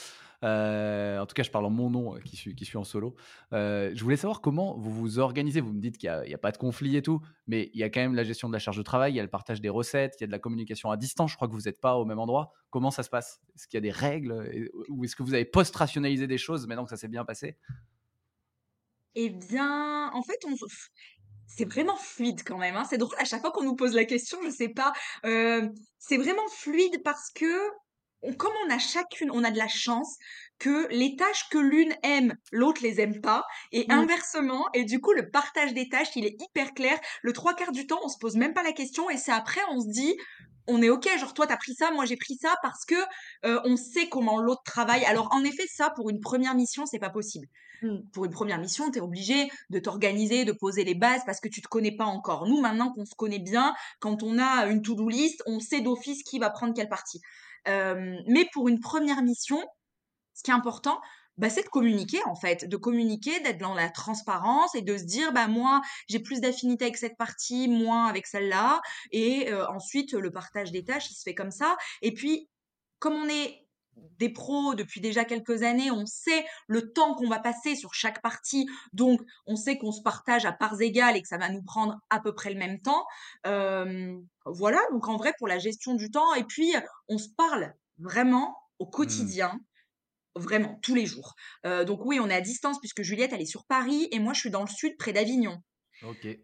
Euh, 0.43 1.19
en 1.19 1.25
tout 1.25 1.33
cas, 1.33 1.41
je 1.41 1.49
parle 1.49 1.65
en 1.65 1.71
mon 1.71 1.89
nom 1.89 2.13
qui 2.23 2.35
suis, 2.35 2.55
qui 2.55 2.65
suis 2.65 2.77
en 2.77 2.83
solo. 2.83 3.15
je 3.51 3.99
voulais 4.03 4.17
savoir 4.17 4.41
comment 4.41 4.75
vous 4.77 4.91
vous 4.91 5.19
organisez. 5.19 5.61
Vous 5.61 5.73
me 5.73 5.81
dites 5.81 5.97
qu'il 5.97 6.11
n'y 6.27 6.33
a, 6.33 6.37
pas 6.37 6.51
de 6.51 6.57
conflit 6.57 6.95
et 6.95 7.01
tout, 7.01 7.19
mais 7.47 7.71
il 7.73 7.79
y 7.79 7.83
a 7.83 7.89
quand 7.89 7.99
même 7.99 8.13
la 8.15 8.23
gestion 8.23 8.47
de 8.47 8.53
la 8.53 8.59
charge 8.59 8.77
de 8.77 8.83
travail, 8.83 9.13
il 9.13 9.15
y 9.15 9.19
a 9.19 9.23
le 9.23 9.29
partage 9.29 9.61
des 9.61 9.69
recettes, 9.69 10.15
il 10.19 10.21
y 10.21 10.25
a 10.25 10.27
de 10.27 10.31
la 10.31 10.39
communication 10.39 10.91
à 10.91 10.97
distance. 10.97 11.31
Je 11.31 11.35
crois 11.35 11.47
que 11.47 11.53
vous 11.53 11.61
n'êtes 11.61 11.81
pas 11.81 11.95
au 11.95 12.05
même 12.05 12.19
endroit. 12.19 12.53
Comment 12.69 12.91
ça 12.91 13.01
se 13.01 13.09
passe? 13.09 13.39
Est-ce 13.55 13.67
qu'il 13.67 13.77
y 13.77 13.79
a 13.79 13.81
des 13.81 13.91
règles 13.91 14.71
Ou 14.89 15.03
est-ce 15.03 15.15
que 15.15 15.23
vous 15.23 15.33
avez 15.33 15.45
post-rationalisé 15.45 16.27
des 16.27 16.37
choses 16.37 16.67
maintenant 16.67 16.85
que 16.85 16.91
ça 16.91 16.97
s'est 16.97 17.07
bien 17.07 17.25
passé? 17.25 17.57
Eh 19.19 19.31
bien, 19.31 20.11
en 20.13 20.21
fait, 20.21 20.37
on, 20.45 20.55
c'est 21.47 21.65
vraiment 21.65 21.95
fluide 21.95 22.43
quand 22.45 22.57
même, 22.57 22.75
hein. 22.75 22.85
C'est 22.89 22.97
drôle 22.97 23.15
à 23.17 23.25
chaque 23.25 23.41
fois 23.41 23.51
qu'on 23.51 23.63
nous 23.63 23.75
pose 23.75 23.95
la 23.95 24.05
question, 24.05 24.37
je 24.43 24.49
sais 24.49 24.69
pas, 24.69 24.93
c'est 25.23 26.17
vraiment 26.17 26.47
fluide 26.49 27.01
parce 27.03 27.31
que 27.33 27.69
comme 28.37 28.53
on 28.65 28.71
a 28.71 28.79
chacune 28.79 29.29
on 29.31 29.43
a 29.43 29.51
de 29.51 29.57
la 29.57 29.67
chance 29.67 30.17
que 30.59 30.87
les 30.89 31.15
tâches 31.15 31.49
que 31.49 31.59
l'une 31.59 31.93
aime, 32.01 32.35
l'autre 32.51 32.81
les 32.81 32.99
aime 32.99 33.21
pas 33.21 33.45
et 33.71 33.85
mmh. 33.87 33.91
inversement 33.91 34.65
et 34.73 34.85
du 34.85 34.99
coup 34.99 35.13
le 35.13 35.29
partage 35.29 35.73
des 35.73 35.87
tâches, 35.87 36.15
il 36.15 36.25
est 36.25 36.35
hyper 36.41 36.73
clair. 36.73 36.99
Le 37.21 37.31
trois 37.31 37.53
quarts 37.53 37.71
du 37.71 37.85
temps, 37.85 37.99
on 38.03 38.09
se 38.09 38.17
pose 38.17 38.35
même 38.35 38.53
pas 38.53 38.63
la 38.63 38.71
question 38.71 39.09
et 39.09 39.17
c'est 39.17 39.31
après 39.31 39.61
on 39.69 39.79
se 39.79 39.87
dit 39.87 40.15
on 40.67 40.81
est 40.81 40.89
ok, 40.89 41.07
genre 41.19 41.33
toi 41.33 41.47
t'as 41.47 41.57
pris 41.57 41.75
ça, 41.75 41.91
moi 41.91 42.05
j'ai 42.05 42.17
pris 42.17 42.37
ça 42.41 42.55
parce 42.63 42.85
que 42.85 42.95
on 43.43 43.77
sait 43.77 44.09
comment 44.09 44.39
l'autre 44.39 44.63
travaille. 44.65 45.05
Alors 45.05 45.29
en 45.31 45.43
effet 45.43 45.67
ça 45.67 45.91
pour 45.95 46.09
une 46.09 46.19
première 46.19 46.55
mission 46.55 46.85
c'est 46.87 46.99
pas 46.99 47.11
possible. 47.11 47.47
Mmh. 47.81 47.97
Pour 48.13 48.25
une 48.25 48.31
première 48.31 48.59
mission, 48.59 48.89
tu 48.91 48.97
es 48.97 49.01
obligé 49.01 49.49
de 49.69 49.79
t'organiser, 49.79 50.45
de 50.45 50.51
poser 50.51 50.83
les 50.83 50.95
bases 50.95 51.21
parce 51.25 51.39
que 51.39 51.47
tu 51.47 51.61
te 51.61 51.67
connais 51.67 51.95
pas 51.95 52.05
encore. 52.05 52.47
Nous, 52.47 52.61
maintenant 52.61 52.91
qu'on 52.93 53.05
se 53.05 53.15
connaît 53.15 53.39
bien, 53.39 53.75
quand 53.99 54.23
on 54.23 54.39
a 54.39 54.67
une 54.67 54.81
to-do 54.81 55.09
list, 55.09 55.43
on 55.45 55.59
sait 55.59 55.81
d'office 55.81 56.23
qui 56.23 56.39
va 56.39 56.49
prendre 56.49 56.73
quelle 56.73 56.89
partie. 56.89 57.21
mais 57.65 58.47
pour 58.53 58.67
une 58.67 58.79
première 58.79 59.21
mission, 59.21 59.59
ce 60.33 60.43
qui 60.43 60.51
est 60.51 60.53
important, 60.53 60.99
bah, 61.37 61.49
c'est 61.49 61.63
de 61.63 61.69
communiquer 61.69 62.19
en 62.25 62.35
fait, 62.35 62.65
de 62.67 62.77
communiquer, 62.77 63.39
d'être 63.41 63.59
dans 63.59 63.75
la 63.75 63.89
transparence 63.89 64.73
et 64.73 64.81
de 64.81 64.97
se 64.97 65.03
dire 65.03 65.31
bah 65.33 65.47
moi 65.47 65.81
j'ai 66.07 66.19
plus 66.19 66.41
d'affinité 66.41 66.85
avec 66.85 66.97
cette 66.97 67.17
partie, 67.17 67.67
moins 67.67 68.07
avec 68.07 68.25
celle-là, 68.25 68.81
et 69.11 69.53
ensuite 69.69 70.13
le 70.13 70.31
partage 70.31 70.71
des 70.71 70.83
tâches 70.83 71.11
il 71.11 71.15
se 71.15 71.23
fait 71.23 71.35
comme 71.35 71.51
ça. 71.51 71.77
Et 72.01 72.13
puis 72.13 72.49
comme 72.99 73.13
on 73.13 73.29
est 73.29 73.66
des 74.19 74.29
pros 74.29 74.75
depuis 74.75 75.01
déjà 75.01 75.25
quelques 75.25 75.63
années, 75.63 75.91
on 75.91 76.05
sait 76.05 76.45
le 76.67 76.91
temps 76.91 77.15
qu'on 77.15 77.29
va 77.29 77.39
passer 77.39 77.75
sur 77.75 77.93
chaque 77.93 78.21
partie, 78.21 78.67
donc 78.93 79.21
on 79.45 79.55
sait 79.55 79.77
qu'on 79.77 79.91
se 79.91 80.01
partage 80.01 80.45
à 80.45 80.51
parts 80.51 80.81
égales 80.81 81.15
et 81.17 81.21
que 81.21 81.27
ça 81.27 81.37
va 81.37 81.49
nous 81.49 81.63
prendre 81.63 81.97
à 82.09 82.19
peu 82.19 82.33
près 82.33 82.51
le 82.51 82.59
même 82.59 82.79
temps. 82.79 83.05
voilà, 84.45 84.79
donc 84.91 85.07
en 85.07 85.17
vrai 85.17 85.33
pour 85.37 85.47
la 85.47 85.59
gestion 85.59 85.95
du 85.95 86.11
temps, 86.11 86.33
et 86.33 86.43
puis 86.43 86.73
on 87.07 87.17
se 87.17 87.29
parle 87.35 87.73
vraiment 87.97 88.55
au 88.79 88.85
mmh. 88.85 88.91
quotidien. 88.91 89.59
Vraiment, 90.35 90.77
tous 90.83 90.93
les 90.93 91.07
jours. 91.07 91.33
donc 91.63 92.05
oui, 92.05 92.19
on 92.19 92.29
est 92.29 92.35
à 92.35 92.41
distance 92.41 92.77
puisque 92.79 93.01
Juliette, 93.01 93.33
elle 93.33 93.41
est 93.41 93.47
sur 93.47 93.65
Paris 93.65 94.07
et 94.11 94.19
moi, 94.19 94.33
je 94.33 94.41
suis 94.41 94.51
dans 94.51 94.61
le 94.61 94.67
sud, 94.67 94.95
près 94.95 95.11
d'Avignon. 95.11 95.63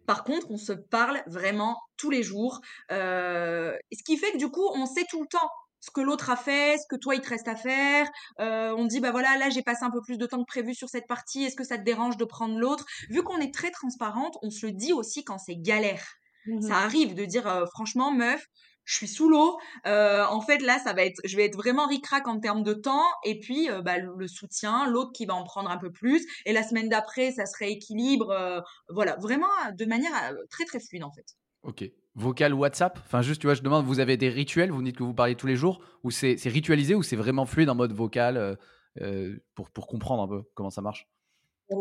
Par 0.07 0.23
contre, 0.23 0.49
on 0.49 0.57
se 0.57 0.73
parle 0.73 1.21
vraiment 1.27 1.77
tous 1.95 2.09
les 2.09 2.23
jours. 2.23 2.59
ce 2.89 4.03
qui 4.03 4.17
fait 4.17 4.31
que 4.31 4.37
du 4.37 4.49
coup, 4.49 4.67
on 4.73 4.87
sait 4.87 5.05
tout 5.09 5.21
le 5.21 5.27
temps 5.27 5.49
ce 5.83 5.91
que 5.91 5.99
l'autre 5.99 6.29
a 6.29 6.37
fait, 6.37 6.77
ce 6.77 6.87
que 6.87 6.95
toi 6.95 7.13
il 7.13 7.19
te 7.19 7.27
reste 7.27 7.49
à 7.49 7.57
faire. 7.57 8.09
Euh, 8.39 8.73
on 8.77 8.85
dit 8.85 9.01
bah 9.01 9.11
voilà, 9.11 9.37
là 9.37 9.49
j'ai 9.49 9.63
passé 9.63 9.83
un 9.83 9.91
peu 9.91 9.99
plus 10.01 10.17
de 10.17 10.25
temps 10.25 10.39
que 10.39 10.47
prévu 10.47 10.73
sur 10.73 10.87
cette 10.87 11.07
partie. 11.07 11.43
Est-ce 11.43 11.57
que 11.57 11.65
ça 11.65 11.77
te 11.77 11.83
dérange 11.83 12.15
de 12.15 12.23
prendre 12.23 12.57
l'autre? 12.57 12.85
Vu 13.09 13.21
qu'on 13.21 13.39
est 13.39 13.53
très 13.53 13.69
transparente, 13.69 14.37
on 14.43 14.49
se 14.49 14.65
le 14.65 14.71
dit 14.71 14.93
aussi 14.93 15.25
quand 15.25 15.37
c'est 15.37 15.57
galère. 15.57 16.05
Mmh 16.45 16.61
ça 16.61 16.77
arrive 16.77 17.15
de 17.15 17.25
dire 17.25 17.47
euh, 17.47 17.65
franchement 17.65 18.13
meuf, 18.13 18.45
je 18.85 18.95
suis 18.95 19.09
sous 19.09 19.27
l'eau. 19.27 19.57
Euh, 19.85 20.23
en 20.25 20.39
fait, 20.39 20.59
là, 20.59 20.79
ça 20.79 20.93
va 20.93 21.03
être, 21.03 21.19
je 21.25 21.35
vais 21.35 21.45
être 21.45 21.55
vraiment 21.57 21.85
ricrac 21.87 22.29
en 22.29 22.39
termes 22.39 22.63
de 22.63 22.73
temps. 22.73 23.05
Et 23.25 23.39
puis, 23.39 23.69
bah, 23.83 23.97
le 23.97 24.27
soutien, 24.27 24.85
l'autre 24.87 25.11
qui 25.13 25.25
va 25.25 25.35
en 25.35 25.43
prendre 25.43 25.69
un 25.69 25.77
peu 25.77 25.91
plus. 25.91 26.25
Et 26.45 26.53
la 26.53 26.63
semaine 26.63 26.89
d'après, 26.89 27.31
ça 27.31 27.45
se 27.45 27.57
rééquilibre. 27.57 28.61
voilà, 28.89 29.15
vraiment 29.21 29.47
de 29.73 29.85
manière 29.85 30.11
très 30.49 30.65
très 30.65 30.81
fluide 30.81 31.03
en 31.03 31.11
fait. 31.11 31.25
Ok 31.63 31.89
vocal 32.15 32.53
WhatsApp? 32.53 32.99
Enfin, 33.05 33.21
juste, 33.21 33.41
tu 33.41 33.47
vois, 33.47 33.53
je 33.53 33.61
demande, 33.61 33.85
vous 33.85 33.99
avez 33.99 34.17
des 34.17 34.29
rituels 34.29 34.71
Vous 34.71 34.81
dites 34.81 34.97
que 34.97 35.03
vous 35.03 35.13
parlez 35.13 35.35
tous 35.35 35.47
les 35.47 35.55
jours 35.55 35.81
Ou 36.03 36.11
c'est 36.11 36.37
ritualisé 36.45 36.95
ou 36.95 37.03
c'est 37.03 37.15
vraiment 37.15 37.45
fluide 37.45 37.69
en 37.69 37.75
mode 37.75 37.93
vocal 37.93 38.37
euh, 38.37 38.55
euh, 39.01 39.37
pour 39.55 39.87
comprendre 39.87 40.23
un 40.23 40.27
peu 40.27 40.43
comment 40.53 40.69
ça 40.69 40.81
marche? 40.81 41.07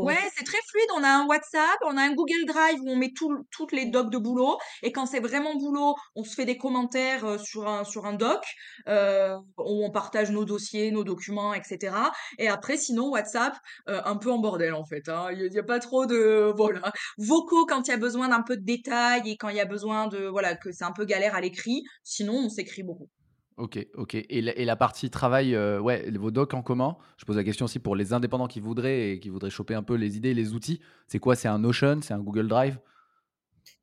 Ouais, 0.01 0.19
c'est 0.37 0.45
très 0.45 0.59
fluide. 0.69 0.89
On 0.97 1.05
a 1.05 1.09
un 1.09 1.27
WhatsApp, 1.27 1.79
on 1.85 1.97
a 1.97 2.03
un 2.03 2.15
Google 2.15 2.45
Drive 2.47 2.81
où 2.83 2.91
on 2.91 2.97
met 2.97 3.13
toutes 3.13 3.73
les 3.73 3.87
docs 3.87 4.11
de 4.11 4.19
boulot. 4.19 4.59
Et 4.83 4.93
quand 4.93 5.07
c'est 5.07 5.21
vraiment 5.21 5.57
boulot, 5.57 5.95
on 6.15 6.25
se 6.25 6.35
fait 6.35 6.45
des 6.45 6.57
commentaires 6.57 7.41
sur 7.41 7.69
un, 7.69 7.85
sur 7.85 8.07
un 8.07 8.15
doc 8.15 8.43
euh, 8.89 9.37
où 9.59 9.85
on 9.85 9.91
partage 9.91 10.31
nos 10.31 10.45
dossiers, 10.45 10.91
nos 10.91 11.05
documents, 11.05 11.55
etc. 11.55 11.95
Et 12.39 12.49
après, 12.49 12.77
sinon, 12.77 13.11
WhatsApp, 13.11 13.57
euh, 13.89 14.01
un 14.05 14.17
peu 14.17 14.31
en 14.31 14.39
bordel 14.39 14.75
en 14.75 14.85
fait. 14.85 15.09
Hein. 15.09 15.29
Il 15.33 15.51
n'y 15.51 15.59
a, 15.59 15.63
pas 15.63 15.79
trop 15.79 16.07
de 16.07 16.53
voilà 16.57 16.93
vocaux 17.19 17.67
quand 17.67 17.87
il 17.87 17.91
y 17.91 17.95
a 17.95 17.99
besoin 17.99 18.29
d'un 18.29 18.43
peu 18.43 18.57
de 18.57 18.65
détails 18.65 19.31
et 19.31 19.37
quand 19.37 19.49
il 19.49 19.57
y 19.57 19.61
a 19.61 19.65
besoin 19.65 20.09
de 20.09 20.27
voilà 20.27 20.57
que 20.57 20.73
c'est 20.73 20.85
un 20.85 20.93
peu 20.93 21.05
galère 21.05 21.35
à 21.35 21.41
l'écrit. 21.41 21.83
Sinon, 22.03 22.35
on 22.35 22.49
s'écrit 22.49 22.83
beaucoup. 22.83 23.09
Ok, 23.59 23.87
ok. 23.95 24.15
Et 24.15 24.41
la, 24.41 24.77
partie 24.77 25.11
travail, 25.11 25.55
euh, 25.55 25.79
ouais, 25.79 26.11
vos 26.13 26.31
docs 26.31 26.55
en 26.55 26.63
commun. 26.63 26.97
Je 27.19 27.25
pose 27.25 27.37
la 27.37 27.45
question 27.45 27.67
aussi 27.67 27.79
pour 27.79 27.97
les 27.97 28.13
indépendants 28.13 28.47
qui 28.47 28.61
voudraient 28.61 29.13
et 29.13 29.21
qui 29.21 29.29
voudraient 29.29 29.51
choper 29.51 29.75
un 29.75 29.83
peu 29.83 29.95
les 29.95 30.17
idées, 30.17 30.33
les 30.33 30.55
outils. 30.55 30.81
C'est 31.07 31.19
quoi? 31.19 31.37
C'est 31.37 31.49
un 31.49 31.59
Notion? 31.59 32.01
C'est 32.03 32.15
un 32.15 32.21
Google 32.21 32.49
Drive? 32.49 32.79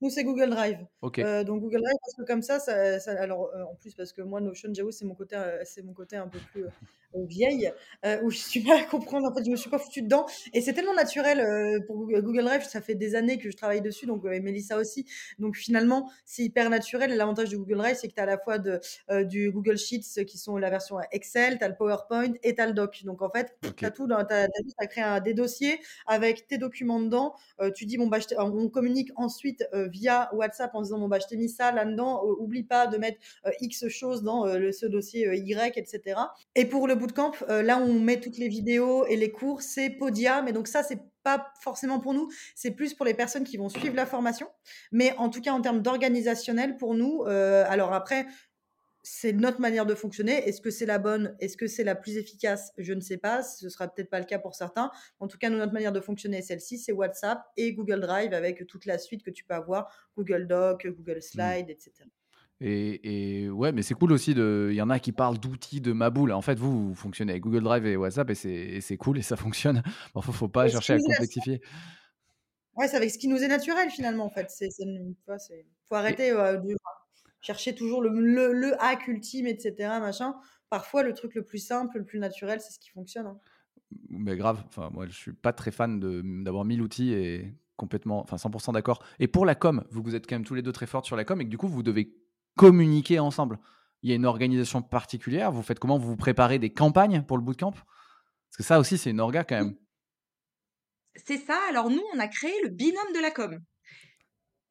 Nous, 0.01 0.09
c'est 0.09 0.23
Google 0.23 0.49
Drive. 0.49 0.79
Euh, 1.03 1.43
donc 1.43 1.61
Google 1.61 1.81
Drive, 1.81 1.97
parce 2.01 2.15
que 2.15 2.23
comme 2.23 2.41
ça, 2.41 2.59
ça, 2.59 3.11
alors 3.19 3.51
euh, 3.55 3.63
en 3.63 3.75
plus 3.75 3.93
parce 3.93 4.13
que 4.13 4.21
moi 4.21 4.39
Notion, 4.39 4.69
j'avoue, 4.73 4.91
c'est 4.91 5.05
mon 5.05 5.15
côté, 5.15 5.37
c'est 5.65 5.83
mon 5.83 5.93
côté 5.93 6.15
un 6.15 6.27
peu 6.27 6.39
plus 6.51 6.65
vieille, 7.15 7.71
euh, 8.05 8.21
où 8.23 8.29
je 8.29 8.37
suis 8.37 8.61
pas 8.61 8.79
à 8.79 8.83
comprendre. 8.83 9.29
En 9.29 9.33
fait, 9.33 9.43
je 9.43 9.49
me 9.49 9.55
suis 9.55 9.69
pas 9.69 9.79
foutu 9.79 10.01
dedans. 10.01 10.25
Et 10.53 10.61
c'est 10.61 10.73
tellement 10.73 10.93
naturel 10.93 11.39
euh, 11.39 11.79
pour 11.85 11.97
Google 11.97 12.43
Drive. 12.43 12.63
Ça 12.63 12.81
fait 12.81 12.95
des 12.95 13.15
années 13.15 13.37
que 13.37 13.49
je 13.49 13.57
travaille 13.57 13.81
dessus, 13.81 14.05
donc 14.05 14.25
euh, 14.25 14.31
et 14.31 14.39
Mélissa 14.39 14.77
aussi. 14.77 15.05
Donc 15.39 15.55
finalement, 15.55 16.11
c'est 16.25 16.43
hyper 16.43 16.69
naturel. 16.69 17.15
L'avantage 17.15 17.49
de 17.49 17.57
Google 17.57 17.77
Drive, 17.77 17.97
c'est 17.99 18.07
que 18.07 18.13
tu 18.13 18.19
as 18.19 18.23
à 18.23 18.27
la 18.27 18.37
fois 18.37 18.57
de, 18.57 18.79
du 19.23 19.51
Google 19.51 19.77
Sheets 19.77 20.25
qui 20.25 20.37
sont 20.37 20.57
la 20.57 20.69
version 20.69 20.97
Excel, 21.11 21.57
tu 21.57 21.63
as 21.63 21.67
le 21.67 21.75
PowerPoint 21.75 22.33
et 22.43 22.55
tu 22.55 22.61
as 22.61 22.67
le 22.67 22.73
doc. 22.73 23.03
Donc 23.03 23.21
en 23.21 23.29
fait, 23.29 23.57
tu 23.75 23.85
as 23.85 23.91
tout. 23.91 24.07
Tu 24.07 24.13
as, 24.13 24.47
as, 24.77 24.87
créé 24.87 25.03
un, 25.03 25.19
des 25.19 25.33
dossiers 25.33 25.79
avec 26.05 26.47
tes 26.47 26.57
documents 26.57 26.99
dedans. 26.99 27.35
tu 27.75 27.85
dis, 27.85 27.97
bon, 27.97 28.07
bah, 28.07 28.19
on 28.37 28.69
communique 28.69 29.11
ensuite 29.15 29.65
via 29.73 30.29
WhatsApp 30.33 30.73
en 30.73 30.81
disant, 30.81 30.99
bon, 30.99 31.07
bah, 31.07 31.19
je 31.19 31.27
t'ai 31.27 31.37
mis 31.37 31.49
ça 31.49 31.71
là-dedans. 31.71 32.23
oublie 32.39 32.63
pas 32.63 32.87
de 32.87 32.97
mettre 32.97 33.19
X 33.61 33.87
choses 33.87 34.23
dans 34.23 34.45
ce 34.45 34.85
dossier 34.85 35.27
Y, 35.35 35.77
etc. 35.77 36.19
Et 36.55 36.65
pour 36.65 36.87
le 36.87 36.95
bootcamp, 36.95 37.31
euh, 37.49 37.61
là 37.61 37.77
où 37.77 37.83
on 37.83 37.99
met 37.99 38.19
toutes 38.19 38.37
les 38.37 38.47
vidéos 38.47 39.05
et 39.05 39.15
les 39.15 39.31
cours, 39.31 39.61
c'est 39.61 39.89
Podia. 39.89 40.41
Mais 40.41 40.51
donc 40.51 40.67
ça, 40.67 40.83
c'est 40.83 40.99
pas 41.23 41.51
forcément 41.61 41.99
pour 41.99 42.13
nous, 42.13 42.29
c'est 42.55 42.71
plus 42.71 42.93
pour 42.93 43.05
les 43.05 43.13
personnes 43.13 43.43
qui 43.43 43.57
vont 43.57 43.69
suivre 43.69 43.95
la 43.95 44.05
formation. 44.05 44.47
Mais 44.91 45.13
en 45.17 45.29
tout 45.29 45.41
cas, 45.41 45.51
en 45.51 45.61
termes 45.61 45.81
d'organisationnel, 45.81 46.77
pour 46.77 46.95
nous, 46.95 47.23
euh, 47.27 47.65
alors 47.67 47.93
après, 47.93 48.25
c'est 49.03 49.33
notre 49.33 49.61
manière 49.61 49.85
de 49.85 49.95
fonctionner. 49.95 50.47
Est-ce 50.47 50.61
que 50.61 50.69
c'est 50.69 50.85
la 50.85 50.99
bonne? 50.99 51.35
Est-ce 51.39 51.57
que 51.57 51.67
c'est 51.67 51.83
la 51.83 51.95
plus 51.95 52.17
efficace? 52.17 52.71
Je 52.77 52.93
ne 52.93 53.01
sais 53.01 53.17
pas. 53.17 53.43
Ce 53.43 53.69
sera 53.69 53.87
peut-être 53.87 54.09
pas 54.09 54.19
le 54.19 54.25
cas 54.25 54.39
pour 54.39 54.55
certains. 54.55 54.91
En 55.19 55.27
tout 55.27 55.37
cas, 55.37 55.49
notre 55.49 55.73
manière 55.73 55.91
de 55.91 55.99
fonctionner 56.01 56.41
celle-ci. 56.41 56.77
C'est 56.77 56.91
WhatsApp 56.91 57.41
et 57.57 57.73
Google 57.73 58.01
Drive 58.01 58.33
avec 58.33 58.65
toute 58.67 58.85
la 58.85 58.97
suite 58.97 59.23
que 59.23 59.31
tu 59.31 59.43
peux 59.43 59.53
avoir, 59.53 59.91
Google 60.17 60.47
Doc, 60.47 60.87
Google 60.87 61.17
mmh. 61.17 61.21
Slide, 61.21 61.69
etc. 61.69 61.91
Et, 62.61 63.49
ouais, 63.49 63.71
mais 63.71 63.83
c'est 63.83 63.93
cool 63.93 64.11
aussi. 64.11 64.33
De... 64.33 64.67
Il 64.71 64.75
y 64.75 64.81
en 64.81 64.89
a 64.89 64.99
qui 64.99 65.13
parlent 65.13 65.37
d'outils 65.37 65.79
de 65.79 65.93
Maboule. 65.93 66.33
En 66.33 66.41
fait, 66.41 66.59
vous, 66.59 66.89
vous 66.89 66.95
fonctionnez 66.95 67.31
avec 67.31 67.43
Google 67.43 67.63
Drive 67.63 67.85
et 67.85 67.95
WhatsApp 67.95 68.29
et 68.29 68.81
c'est 68.81 68.97
cool 68.97 69.17
et 69.17 69.21
ça 69.21 69.35
fonctionne. 69.37 69.81
Il 70.15 70.17
ne 70.17 70.21
faut 70.21 70.49
pas 70.49 70.67
chercher 70.67 70.93
à 70.93 70.97
complexifier. 70.97 71.61
Ouais, 72.75 72.87
c'est 72.87 72.97
avec 72.97 73.11
ce 73.11 73.17
qui 73.17 73.27
nous 73.27 73.41
est 73.43 73.47
naturel 73.47 73.89
finalement. 73.89 74.25
En 74.25 74.29
fait, 74.29 74.49
c'est 74.49 74.69
faut 75.87 75.95
arrêter 75.95 76.31
euh, 76.31 76.61
chercher 77.41 77.75
toujours 77.75 78.01
le, 78.01 78.09
le, 78.53 78.83
hack 78.83 79.07
ultime, 79.07 79.47
etc. 79.47 79.73
Machin. 79.99 80.35
Parfois, 80.69 81.03
le 81.03 81.13
truc 81.13 81.35
le 81.35 81.43
plus 81.43 81.59
simple, 81.59 81.97
le 81.97 82.05
plus 82.05 82.19
naturel, 82.19 82.61
c'est 82.61 82.73
ce 82.73 82.79
qui 82.79 82.89
fonctionne. 82.89 83.27
Hein. 83.27 83.39
Mais 84.09 84.35
grave, 84.35 84.63
enfin, 84.67 84.89
moi 84.91 85.07
je 85.07 85.13
suis 85.13 85.33
pas 85.33 85.53
très 85.53 85.71
fan 85.71 85.99
d'avoir 86.43 86.63
1000 86.63 86.81
outils 86.81 87.11
et 87.13 87.55
complètement, 87.75 88.21
enfin 88.21 88.35
100% 88.35 88.73
d'accord. 88.73 89.03
Et 89.19 89.27
pour 89.27 89.45
la 89.45 89.55
com, 89.55 89.83
vous, 89.89 90.03
vous 90.03 90.15
êtes 90.15 90.27
quand 90.27 90.35
même 90.35 90.45
tous 90.45 90.53
les 90.53 90.61
deux 90.61 90.71
très 90.71 90.85
fortes 90.85 91.05
sur 91.05 91.15
la 91.15 91.25
com 91.25 91.41
et 91.41 91.45
que 91.45 91.49
du 91.49 91.57
coup 91.57 91.67
vous 91.67 91.81
devez 91.81 92.13
communiquer 92.55 93.19
ensemble. 93.19 93.59
Il 94.03 94.09
y 94.09 94.13
a 94.13 94.15
une 94.15 94.25
organisation 94.25 94.81
particulière, 94.81 95.51
vous 95.51 95.63
faites 95.63 95.79
comment? 95.79 95.97
Vous 95.97 96.09
vous 96.09 96.17
préparez 96.17 96.59
des 96.59 96.71
campagnes 96.71 97.23
pour 97.23 97.37
le 97.37 97.43
bootcamp? 97.43 97.71
Parce 97.71 98.57
que 98.57 98.63
ça 98.63 98.79
aussi 98.79 98.97
c'est 98.97 99.09
une 99.09 99.19
orga 99.19 99.43
quand 99.43 99.57
même. 99.57 99.75
C'est 101.15 101.37
ça, 101.37 101.57
alors 101.69 101.89
nous 101.89 102.03
on 102.13 102.19
a 102.19 102.27
créé 102.27 102.53
le 102.63 102.69
binôme 102.69 103.13
de 103.15 103.21
la 103.21 103.31
com. 103.31 103.59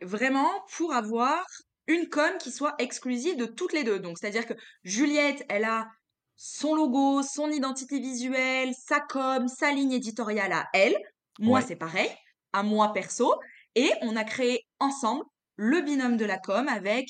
Vraiment 0.01 0.51
pour 0.77 0.93
avoir 0.93 1.45
une 1.89 2.09
com 2.09 2.31
qui 2.39 2.53
soit 2.53 2.75
exclusive 2.79 3.37
de 3.37 3.47
toutes 3.47 3.73
les 3.73 3.83
deux. 3.83 3.99
Donc 3.99 4.19
c'est-à-dire 4.19 4.47
que 4.47 4.55
Juliette, 4.85 5.45
elle 5.49 5.65
a 5.65 5.89
son 6.37 6.75
logo, 6.75 7.23
son 7.23 7.51
identité 7.51 7.99
visuelle, 7.99 8.73
sa 8.75 9.01
com, 9.01 9.49
sa 9.49 9.73
ligne 9.73 9.93
éditoriale 9.93 10.53
à 10.53 10.69
elle. 10.73 10.97
Moi, 11.41 11.61
c'est 11.63 11.77
pareil, 11.77 12.11
à 12.53 12.63
moi 12.63 12.93
perso. 12.93 13.35
Et 13.75 13.91
on 14.03 14.15
a 14.15 14.25
créé 14.25 14.65
ensemble 14.79 15.25
le 15.57 15.81
binôme 15.81 16.17
de 16.17 16.25
la 16.25 16.39
com 16.39 16.69
avec 16.69 17.09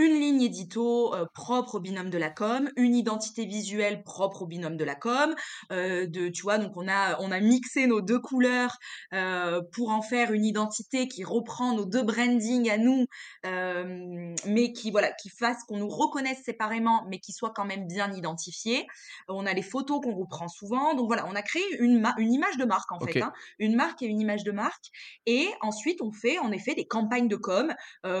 une 0.00 0.18
ligne 0.18 0.42
édito 0.42 1.14
euh, 1.14 1.26
propre 1.34 1.74
au 1.74 1.80
binôme 1.80 2.08
de 2.08 2.16
la 2.16 2.30
com, 2.30 2.70
une 2.76 2.94
identité 2.94 3.44
visuelle 3.44 4.02
propre 4.02 4.42
au 4.42 4.46
binôme 4.46 4.76
de 4.76 4.84
la 4.84 4.94
com. 4.94 5.34
Euh, 5.72 6.06
de, 6.06 6.28
tu 6.28 6.42
vois, 6.42 6.56
donc 6.56 6.72
on 6.76 6.88
a, 6.88 7.20
on 7.20 7.30
a 7.30 7.40
mixé 7.40 7.86
nos 7.86 8.00
deux 8.00 8.18
couleurs 8.18 8.78
euh, 9.12 9.60
pour 9.72 9.90
en 9.90 10.00
faire 10.00 10.32
une 10.32 10.44
identité 10.44 11.06
qui 11.06 11.22
reprend 11.22 11.74
nos 11.74 11.84
deux 11.84 12.02
brandings 12.02 12.70
à 12.70 12.78
nous, 12.78 13.04
mais 14.46 14.72
qui 14.72 14.90
voilà, 14.90 15.12
qui 15.12 15.28
fasse 15.28 15.58
qu'on 15.68 15.76
nous 15.78 15.88
reconnaisse 15.88 16.42
séparément, 16.44 17.04
mais 17.08 17.18
qui 17.18 17.32
soit 17.32 17.52
quand 17.54 17.64
même 17.64 17.86
bien 17.86 18.12
identifié. 18.12 18.86
On 19.28 19.44
a 19.46 19.52
les 19.52 19.62
photos 19.62 20.00
qu'on 20.02 20.14
reprend 20.14 20.48
souvent. 20.48 20.94
Donc 20.94 21.06
voilà, 21.08 21.26
on 21.26 21.34
a 21.34 21.42
créé 21.42 21.62
une, 21.78 22.02
une 22.18 22.32
image 22.32 22.56
de 22.56 22.64
marque 22.64 22.90
en 22.92 23.00
fait, 23.00 23.20
hein. 23.20 23.32
une 23.58 23.76
marque 23.76 24.02
et 24.02 24.06
une 24.06 24.20
image 24.20 24.44
de 24.44 24.52
marque. 24.52 24.86
Et 25.26 25.48
ensuite, 25.60 26.00
on 26.00 26.12
fait 26.12 26.38
en 26.38 26.52
effet 26.52 26.74
des 26.74 26.86
campagnes 26.86 27.28
de 27.28 27.36
com, 27.36 27.72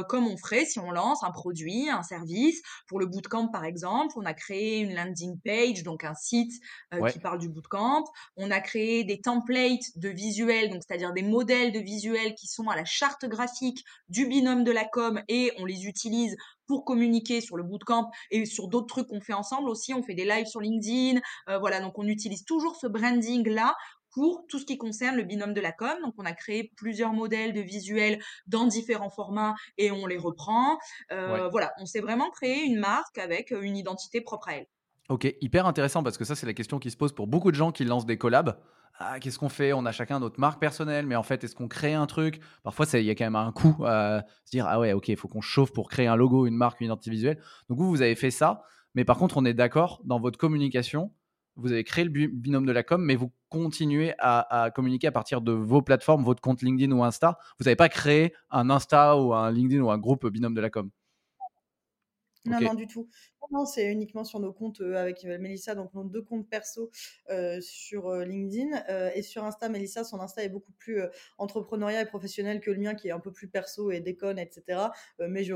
comme 0.08 0.26
on 0.26 0.36
ferait 0.36 0.64
si 0.64 0.78
on 0.78 0.90
lance 0.90 1.22
un 1.24 1.30
produit 1.30 1.69
un 1.90 2.02
service. 2.02 2.62
Pour 2.86 2.98
le 2.98 3.06
bootcamp, 3.06 3.48
par 3.48 3.64
exemple, 3.64 4.14
on 4.16 4.24
a 4.24 4.34
créé 4.34 4.80
une 4.80 4.94
landing 4.94 5.38
page, 5.44 5.82
donc 5.82 6.04
un 6.04 6.14
site 6.14 6.52
euh, 6.94 7.08
qui 7.08 7.18
parle 7.18 7.38
du 7.38 7.48
bootcamp. 7.48 8.04
On 8.36 8.50
a 8.50 8.60
créé 8.60 9.04
des 9.04 9.20
templates 9.20 9.96
de 9.96 10.08
visuels, 10.08 10.70
donc 10.70 10.82
c'est-à-dire 10.86 11.12
des 11.12 11.22
modèles 11.22 11.72
de 11.72 11.80
visuels 11.80 12.34
qui 12.34 12.46
sont 12.46 12.68
à 12.68 12.76
la 12.76 12.84
charte 12.84 13.26
graphique 13.26 13.84
du 14.08 14.26
binôme 14.26 14.64
de 14.64 14.72
la 14.72 14.84
com 14.84 15.22
et 15.28 15.52
on 15.58 15.64
les 15.64 15.86
utilise 15.86 16.36
pour 16.66 16.84
communiquer 16.84 17.40
sur 17.40 17.56
le 17.56 17.64
bootcamp 17.64 18.12
et 18.30 18.46
sur 18.46 18.68
d'autres 18.68 18.86
trucs 18.86 19.08
qu'on 19.08 19.20
fait 19.20 19.32
ensemble 19.32 19.68
aussi. 19.68 19.92
On 19.92 20.04
fait 20.04 20.14
des 20.14 20.24
lives 20.24 20.46
sur 20.46 20.60
LinkedIn. 20.60 21.20
Euh, 21.48 21.58
voilà, 21.58 21.80
donc 21.80 21.98
on 21.98 22.06
utilise 22.06 22.44
toujours 22.44 22.76
ce 22.76 22.86
branding 22.86 23.48
là 23.48 23.74
pour 24.12 24.46
tout 24.48 24.58
ce 24.58 24.64
qui 24.64 24.78
concerne 24.78 25.16
le 25.16 25.22
binôme 25.22 25.54
de 25.54 25.60
la 25.60 25.72
com. 25.72 25.96
Donc, 26.02 26.14
on 26.18 26.24
a 26.24 26.32
créé 26.32 26.72
plusieurs 26.76 27.12
modèles 27.12 27.52
de 27.52 27.60
visuels 27.60 28.20
dans 28.46 28.66
différents 28.66 29.10
formats 29.10 29.54
et 29.78 29.90
on 29.90 30.06
les 30.06 30.18
reprend. 30.18 30.78
Euh, 31.12 31.48
voilà, 31.48 31.72
on 31.78 31.86
s'est 31.86 32.00
vraiment 32.00 32.30
créé 32.30 32.64
une 32.64 32.78
marque 32.78 33.18
avec 33.18 33.50
une 33.50 33.76
identité 33.76 34.20
propre 34.20 34.48
à 34.48 34.56
elle. 34.56 34.66
Ok, 35.08 35.32
hyper 35.40 35.66
intéressant 35.66 36.02
parce 36.02 36.18
que 36.18 36.24
ça, 36.24 36.34
c'est 36.34 36.46
la 36.46 36.54
question 36.54 36.78
qui 36.78 36.90
se 36.90 36.96
pose 36.96 37.12
pour 37.12 37.26
beaucoup 37.26 37.50
de 37.50 37.56
gens 37.56 37.72
qui 37.72 37.84
lancent 37.84 38.06
des 38.06 38.18
collabs. 38.18 38.56
Ah, 39.02 39.18
qu'est-ce 39.18 39.38
qu'on 39.38 39.48
fait? 39.48 39.72
On 39.72 39.86
a 39.86 39.92
chacun 39.92 40.20
notre 40.20 40.38
marque 40.38 40.60
personnelle, 40.60 41.06
mais 41.06 41.16
en 41.16 41.22
fait, 41.22 41.42
est-ce 41.42 41.54
qu'on 41.54 41.68
crée 41.68 41.94
un 41.94 42.06
truc? 42.06 42.40
Parfois, 42.62 42.86
il 42.92 43.04
y 43.04 43.10
a 43.10 43.14
quand 43.14 43.24
même 43.24 43.36
un 43.36 43.50
coût 43.50 43.84
à 43.86 44.24
se 44.44 44.50
dire 44.50 44.66
Ah 44.68 44.78
ouais, 44.78 44.92
ok, 44.92 45.08
il 45.08 45.16
faut 45.16 45.26
qu'on 45.26 45.40
chauffe 45.40 45.72
pour 45.72 45.88
créer 45.88 46.06
un 46.06 46.16
logo, 46.16 46.46
une 46.46 46.54
marque, 46.54 46.80
une 46.80 46.86
identité 46.86 47.10
visuelle. 47.10 47.40
Donc, 47.68 47.78
vous, 47.78 47.88
vous 47.88 48.02
avez 48.02 48.14
fait 48.14 48.30
ça, 48.30 48.62
mais 48.94 49.04
par 49.04 49.16
contre, 49.16 49.38
on 49.38 49.44
est 49.44 49.54
d'accord 49.54 50.00
dans 50.04 50.20
votre 50.20 50.38
communication 50.38 51.10
vous 51.56 51.72
avez 51.72 51.84
créé 51.84 52.04
le 52.04 52.10
binôme 52.10 52.66
de 52.66 52.72
la 52.72 52.82
com, 52.82 53.02
mais 53.02 53.16
vous 53.16 53.32
continuez 53.50 54.14
à, 54.18 54.70
communiquer 54.74 55.08
à 55.08 55.12
partir 55.12 55.40
de 55.42 55.52
vos 55.52 55.82
plateformes, 55.82 56.24
votre 56.24 56.40
compte 56.40 56.62
LinkedIn 56.62 56.92
ou 56.92 57.04
Insta. 57.04 57.38
Vous 57.58 57.64
n'avez 57.64 57.76
pas 57.76 57.88
créé 57.88 58.32
un 58.50 58.70
Insta 58.70 59.16
ou 59.18 59.34
un 59.34 59.50
LinkedIn 59.50 59.82
ou 59.82 59.90
un 59.90 59.98
groupe 59.98 60.26
binôme 60.28 60.54
de 60.54 60.60
la 60.60 60.70
com? 60.70 60.88
Non, 62.46 62.60
non, 62.60 62.74
du 62.74 62.86
tout. 62.86 63.08
Non, 63.50 63.64
c'est 63.64 63.90
uniquement 63.90 64.24
sur 64.24 64.38
nos 64.38 64.52
comptes 64.52 64.80
avec 64.80 65.24
Mélissa, 65.24 65.74
donc 65.74 65.92
nos 65.94 66.04
deux 66.04 66.22
comptes 66.22 66.48
perso 66.48 66.90
sur 67.60 68.14
LinkedIn 68.14 68.84
et 69.14 69.22
sur 69.22 69.44
Insta. 69.44 69.68
Mélissa, 69.68 70.04
son 70.04 70.20
Insta 70.20 70.44
est 70.44 70.48
beaucoup 70.48 70.72
plus 70.72 71.02
entrepreneurial 71.38 72.06
et 72.06 72.08
professionnel 72.08 72.60
que 72.60 72.70
le 72.70 72.78
mien, 72.78 72.94
qui 72.94 73.08
est 73.08 73.12
un 73.12 73.18
peu 73.18 73.32
plus 73.32 73.48
perso 73.48 73.90
et 73.90 74.00
déconne, 74.00 74.38
etc. 74.38 74.80
mais 75.18 75.42
je, 75.42 75.54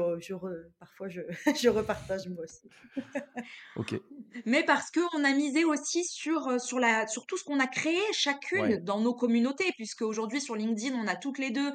parfois, 0.79 1.09
je, 1.09 1.20
je, 1.62 1.68
repartage 1.68 2.29
moi 2.29 2.44
aussi. 2.44 2.68
ok. 3.77 4.01
Mais 4.47 4.64
parce 4.64 4.90
qu'on 4.90 5.25
a 5.25 5.33
misé 5.33 5.64
aussi 5.64 6.05
sur, 6.05 6.61
sur, 6.61 6.81
la, 6.81 7.07
sur 7.07 7.27
tout 7.27 7.37
ce 7.37 7.44
qu'on 7.44 7.61
a 7.61 7.66
créé 7.66 8.01
chacune 8.12 8.79
dans 8.79 9.01
nos 9.01 9.14
communautés, 9.14 9.73
puisque 9.77 10.03
aujourd'hui 10.03 10.40
sur 10.40 10.57
LinkedIn, 10.57 10.97
on 10.97 11.07
a 11.07 11.16
toutes 11.16 11.38
les 11.38 11.51
deux 11.51 11.73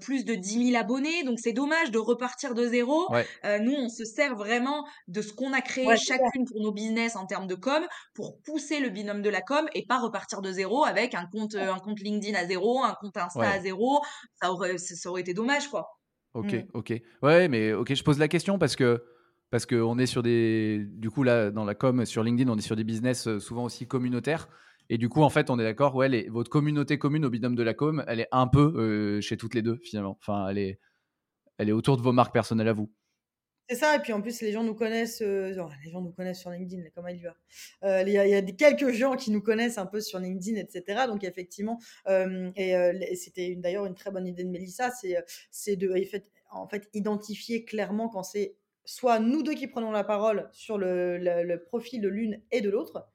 plus 0.00 0.24
de 0.24 0.34
10 0.34 0.70
000 0.72 0.80
abonnés, 0.80 1.24
donc 1.24 1.38
c'est 1.40 1.52
dommage 1.52 1.90
de 1.90 1.98
repartir 1.98 2.54
de 2.54 2.66
zéro. 2.66 3.08
nous, 3.60 3.74
on 3.74 3.88
se 3.88 4.04
sert 4.04 4.34
vraiment 4.36 4.86
de 5.08 5.15
ce 5.22 5.32
qu'on 5.32 5.52
a 5.52 5.60
créé 5.60 5.96
chacune 5.96 6.44
pour 6.46 6.60
nos 6.60 6.72
business 6.72 7.16
en 7.16 7.26
termes 7.26 7.46
de 7.46 7.54
com 7.54 7.82
pour 8.14 8.40
pousser 8.42 8.80
le 8.80 8.88
binôme 8.88 9.22
de 9.22 9.30
la 9.30 9.40
com 9.40 9.66
et 9.74 9.86
pas 9.86 9.98
repartir 9.98 10.42
de 10.42 10.52
zéro 10.52 10.84
avec 10.84 11.14
un 11.14 11.26
compte, 11.26 11.54
euh, 11.54 11.72
un 11.72 11.78
compte 11.78 12.00
LinkedIn 12.00 12.38
à 12.38 12.46
zéro, 12.46 12.82
un 12.82 12.94
compte 12.94 13.16
Insta 13.16 13.50
à 13.50 13.60
zéro. 13.60 14.00
Ça 14.40 14.52
aurait, 14.52 14.78
ça 14.78 15.10
aurait 15.10 15.22
été 15.22 15.34
dommage, 15.34 15.68
quoi. 15.68 15.88
Ok, 16.34 16.52
mm. 16.52 16.64
ok. 16.74 17.02
Ouais, 17.22 17.48
mais 17.48 17.72
ok, 17.72 17.94
je 17.94 18.02
pose 18.02 18.18
la 18.18 18.28
question 18.28 18.58
parce 18.58 18.76
que 18.76 19.02
parce 19.50 19.66
qu'on 19.66 19.98
est 19.98 20.06
sur 20.06 20.22
des. 20.22 20.84
Du 20.88 21.10
coup, 21.10 21.22
là, 21.22 21.50
dans 21.50 21.64
la 21.64 21.74
com, 21.74 22.04
sur 22.04 22.22
LinkedIn, 22.22 22.50
on 22.50 22.56
est 22.56 22.62
sur 22.62 22.76
des 22.76 22.84
business 22.84 23.26
euh, 23.28 23.38
souvent 23.38 23.64
aussi 23.64 23.86
communautaires. 23.86 24.48
Et 24.88 24.98
du 24.98 25.08
coup, 25.08 25.22
en 25.22 25.30
fait, 25.30 25.50
on 25.50 25.58
est 25.58 25.64
d'accord, 25.64 25.96
ouais, 25.96 26.28
votre 26.28 26.50
communauté 26.50 26.98
commune 26.98 27.24
au 27.24 27.30
binôme 27.30 27.56
de 27.56 27.62
la 27.62 27.74
com, 27.74 28.04
elle 28.06 28.20
est 28.20 28.28
un 28.30 28.46
peu 28.46 28.72
euh, 28.76 29.20
chez 29.20 29.36
toutes 29.36 29.54
les 29.54 29.62
deux, 29.62 29.78
finalement. 29.82 30.16
Enfin, 30.20 30.48
elle 30.48 30.58
est, 30.58 30.80
elle 31.58 31.68
est 31.68 31.72
autour 31.72 31.96
de 31.96 32.02
vos 32.02 32.12
marques 32.12 32.32
personnelles 32.32 32.68
à 32.68 32.72
vous. 32.72 32.92
C'est 33.68 33.74
ça, 33.74 33.96
et 33.96 33.98
puis 33.98 34.12
en 34.12 34.22
plus, 34.22 34.42
les 34.42 34.52
gens 34.52 34.62
nous 34.62 34.74
connaissent, 34.74 35.22
euh, 35.22 35.48
les 35.84 35.90
gens 35.90 36.00
nous 36.00 36.12
connaissent 36.12 36.38
sur 36.38 36.50
LinkedIn, 36.50 36.84
comment 36.94 37.08
il 37.08 37.20
va 37.20 37.36
euh, 37.82 38.04
Il 38.06 38.12
y 38.12 38.18
a, 38.18 38.40
des, 38.40 38.54
quelques 38.54 38.92
gens 38.92 39.16
qui 39.16 39.32
nous 39.32 39.42
connaissent 39.42 39.78
un 39.78 39.86
peu 39.86 40.00
sur 40.00 40.20
LinkedIn, 40.20 40.56
etc. 40.60 41.06
Donc, 41.08 41.24
effectivement, 41.24 41.80
euh, 42.06 42.52
et 42.54 43.16
c'était 43.16 43.56
d'ailleurs 43.56 43.86
une 43.86 43.96
très 43.96 44.12
bonne 44.12 44.26
idée 44.28 44.44
de 44.44 44.50
Mélissa, 44.50 44.92
c'est 45.50 45.76
de 45.76 45.92
en 46.50 46.68
fait, 46.68 46.88
identifier 46.94 47.64
clairement 47.64 48.08
quand 48.08 48.22
c'est 48.22 48.54
soit 48.84 49.18
nous 49.18 49.42
deux 49.42 49.54
qui 49.54 49.66
prenons 49.66 49.90
la 49.90 50.04
parole 50.04 50.48
sur 50.52 50.78
le 50.78 51.56
profil 51.56 52.00
de 52.00 52.08
l'une 52.08 52.40
et 52.52 52.60
de 52.60 52.70
l'autre, 52.70 53.08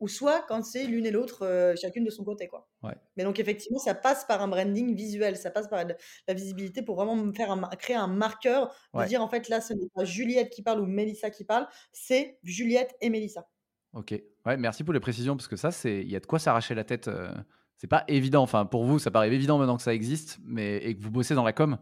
ou 0.00 0.08
soit 0.08 0.44
quand 0.48 0.62
c'est 0.62 0.84
l'une 0.86 1.06
et 1.06 1.10
l'autre, 1.10 1.44
euh, 1.44 1.74
chacune 1.76 2.04
de 2.04 2.10
son 2.10 2.24
côté. 2.24 2.48
Quoi. 2.48 2.68
Mais 3.16 3.24
donc, 3.24 3.38
effectivement, 3.38 3.78
ça 3.78 3.94
passe 3.94 4.24
par 4.24 4.42
un 4.42 4.48
branding 4.48 4.94
visuel, 4.94 5.36
ça 5.36 5.50
passe 5.50 5.68
par 5.68 5.84
la 5.84 6.34
visibilité 6.34 6.82
pour 6.82 6.96
vraiment 6.96 7.32
faire 7.32 7.50
un, 7.50 7.60
créer 7.76 7.96
un 7.96 8.06
marqueur, 8.06 8.74
de 8.94 9.04
dire 9.04 9.22
en 9.22 9.28
fait, 9.28 9.48
là, 9.48 9.60
ce 9.60 9.72
n'est 9.74 9.88
pas 9.94 10.04
Juliette 10.04 10.50
qui 10.50 10.62
parle 10.62 10.80
ou 10.80 10.86
Mélissa 10.86 11.30
qui 11.30 11.44
parle, 11.44 11.66
c'est 11.92 12.38
Juliette 12.42 12.94
et 13.00 13.10
Mélissa. 13.10 13.48
Ok, 13.94 14.12
ouais, 14.46 14.56
merci 14.56 14.84
pour 14.84 14.92
les 14.92 15.00
précisions, 15.00 15.36
parce 15.36 15.48
que 15.48 15.56
ça, 15.56 15.70
c'est 15.70 16.00
il 16.00 16.10
y 16.10 16.16
a 16.16 16.20
de 16.20 16.26
quoi 16.26 16.38
s'arracher 16.38 16.74
la 16.74 16.84
tête. 16.84 17.08
Euh, 17.08 17.32
c'est 17.76 17.86
pas 17.86 18.04
évident, 18.08 18.42
enfin, 18.42 18.66
pour 18.66 18.84
vous, 18.84 18.98
ça 18.98 19.10
paraît 19.10 19.32
évident 19.32 19.58
maintenant 19.58 19.76
que 19.76 19.82
ça 19.82 19.94
existe, 19.94 20.38
mais 20.44 20.76
et 20.78 20.96
que 20.96 21.02
vous 21.02 21.10
bossez 21.10 21.34
dans 21.34 21.44
la 21.44 21.52
com. 21.52 21.78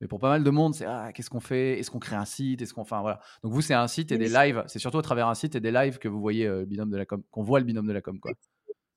Mais 0.00 0.06
pour 0.06 0.20
pas 0.20 0.28
mal 0.28 0.44
de 0.44 0.50
monde, 0.50 0.74
c'est 0.74 0.84
ah, 0.84 1.10
qu'est-ce 1.12 1.30
qu'on 1.30 1.40
fait? 1.40 1.78
Est-ce 1.78 1.90
qu'on 1.90 1.98
crée 1.98 2.16
un 2.16 2.24
site? 2.24 2.62
Est-ce 2.62 2.72
qu'on, 2.72 2.82
enfin 2.82 3.00
voilà. 3.00 3.20
Donc 3.42 3.52
vous, 3.52 3.60
c'est 3.60 3.74
un 3.74 3.88
site 3.88 4.12
et 4.12 4.18
des 4.18 4.28
lives. 4.28 4.62
C'est 4.66 4.78
surtout 4.78 4.98
à 4.98 5.02
travers 5.02 5.28
un 5.28 5.34
site 5.34 5.56
et 5.56 5.60
des 5.60 5.72
lives 5.72 5.98
que 5.98 6.08
vous 6.08 6.20
voyez 6.20 6.46
euh, 6.46 6.60
le 6.60 6.66
binôme 6.66 6.90
de 6.90 6.96
la 6.96 7.04
com, 7.04 7.22
qu'on 7.30 7.42
voit 7.42 7.58
le 7.58 7.64
binôme 7.64 7.86
de 7.86 7.92
la 7.92 8.00
com, 8.00 8.18
quoi. 8.20 8.32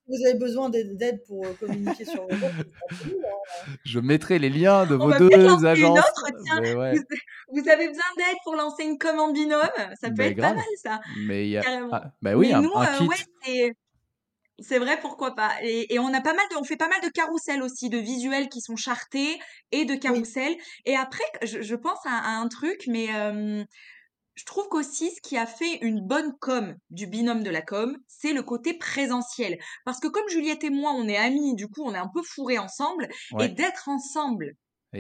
Vous 0.08 0.18
avez 0.26 0.38
besoin 0.38 0.70
d'aide 0.70 1.24
pour 1.26 1.46
euh, 1.46 1.54
communiquer 1.60 2.04
sur 2.04 2.24
vos 2.24 2.34
hein. 2.34 2.52
Je 3.86 4.00
mettrai 4.00 4.40
les 4.40 4.50
liens 4.50 4.86
de 4.86 4.96
vos 4.96 5.14
deux 5.18 5.66
agences. 5.66 6.00
vous, 7.50 7.70
avez 7.70 7.88
besoin 7.88 8.12
d'aide 8.18 8.38
pour 8.44 8.56
lancer 8.56 8.84
une 8.84 8.98
commande 8.98 9.34
binôme? 9.34 9.62
Ça 10.00 10.10
peut 10.12 10.24
être 10.24 10.38
pas 10.38 10.54
mal, 10.54 10.66
ça. 10.84 11.00
Mais 11.26 11.48
il 11.48 11.52
y 11.52 11.58
a, 11.58 11.64
ah, 11.92 12.12
bah 12.22 12.36
oui, 12.36 12.52
un, 12.52 12.64
euh, 12.64 12.68
kit. 12.98 13.72
C'est 14.62 14.80
vrai, 14.80 15.00
pourquoi 15.00 15.36
pas. 15.36 15.52
Et, 15.64 16.00
on 16.00 16.14
a 16.14 16.22
pas 16.22 16.34
mal 16.34 16.46
de, 16.52 16.58
on 16.58 16.64
fait 16.64 16.78
pas 16.78 16.88
mal 16.88 17.02
de 17.02 17.10
carousels 17.10 17.62
aussi, 17.62 17.90
de 17.90 17.98
visuels 17.98 18.50
qui 18.50 18.62
sont 18.62 18.76
chartés 18.76 19.40
et 19.72 19.86
de 19.86 19.96
carousels. 19.96 20.56
Et 20.86 20.96
après, 20.96 21.24
je, 21.44 21.76
pense 21.76 22.00
à, 22.06 22.38
un 22.38 22.48
truc, 22.48 22.84
mais 22.88 23.08
je 24.36 24.46
trouve 24.46 24.68
qu'aussi 24.70 25.12
ce 25.12 25.22
qui 25.22 25.38
a 25.38 25.46
fait 25.46 25.78
une 25.82 26.02
bonne 26.02 26.34
com 26.40 26.76
du 26.90 27.06
binôme 27.08 27.44
de 27.44 27.50
la 27.50 27.62
com, 27.62 27.98
c'est 28.08 28.34
le 28.34 28.44
côté 28.44 28.74
présentiel. 28.74 29.60
Parce 29.86 30.00
que 30.00 30.08
comme 30.08 30.28
Juliette 30.30 30.64
et 30.64 30.70
moi, 30.70 30.92
on 30.96 31.08
est 31.08 31.18
amis, 31.18 31.56
du 31.56 31.68
coup, 31.68 31.84
on 31.84 31.94
est 31.94 32.00
un 32.00 32.10
peu 32.14 32.22
fourrés 32.24 32.58
ensemble, 32.58 33.10
et 33.40 33.50
d'être 33.50 33.90
ensemble 33.90 34.56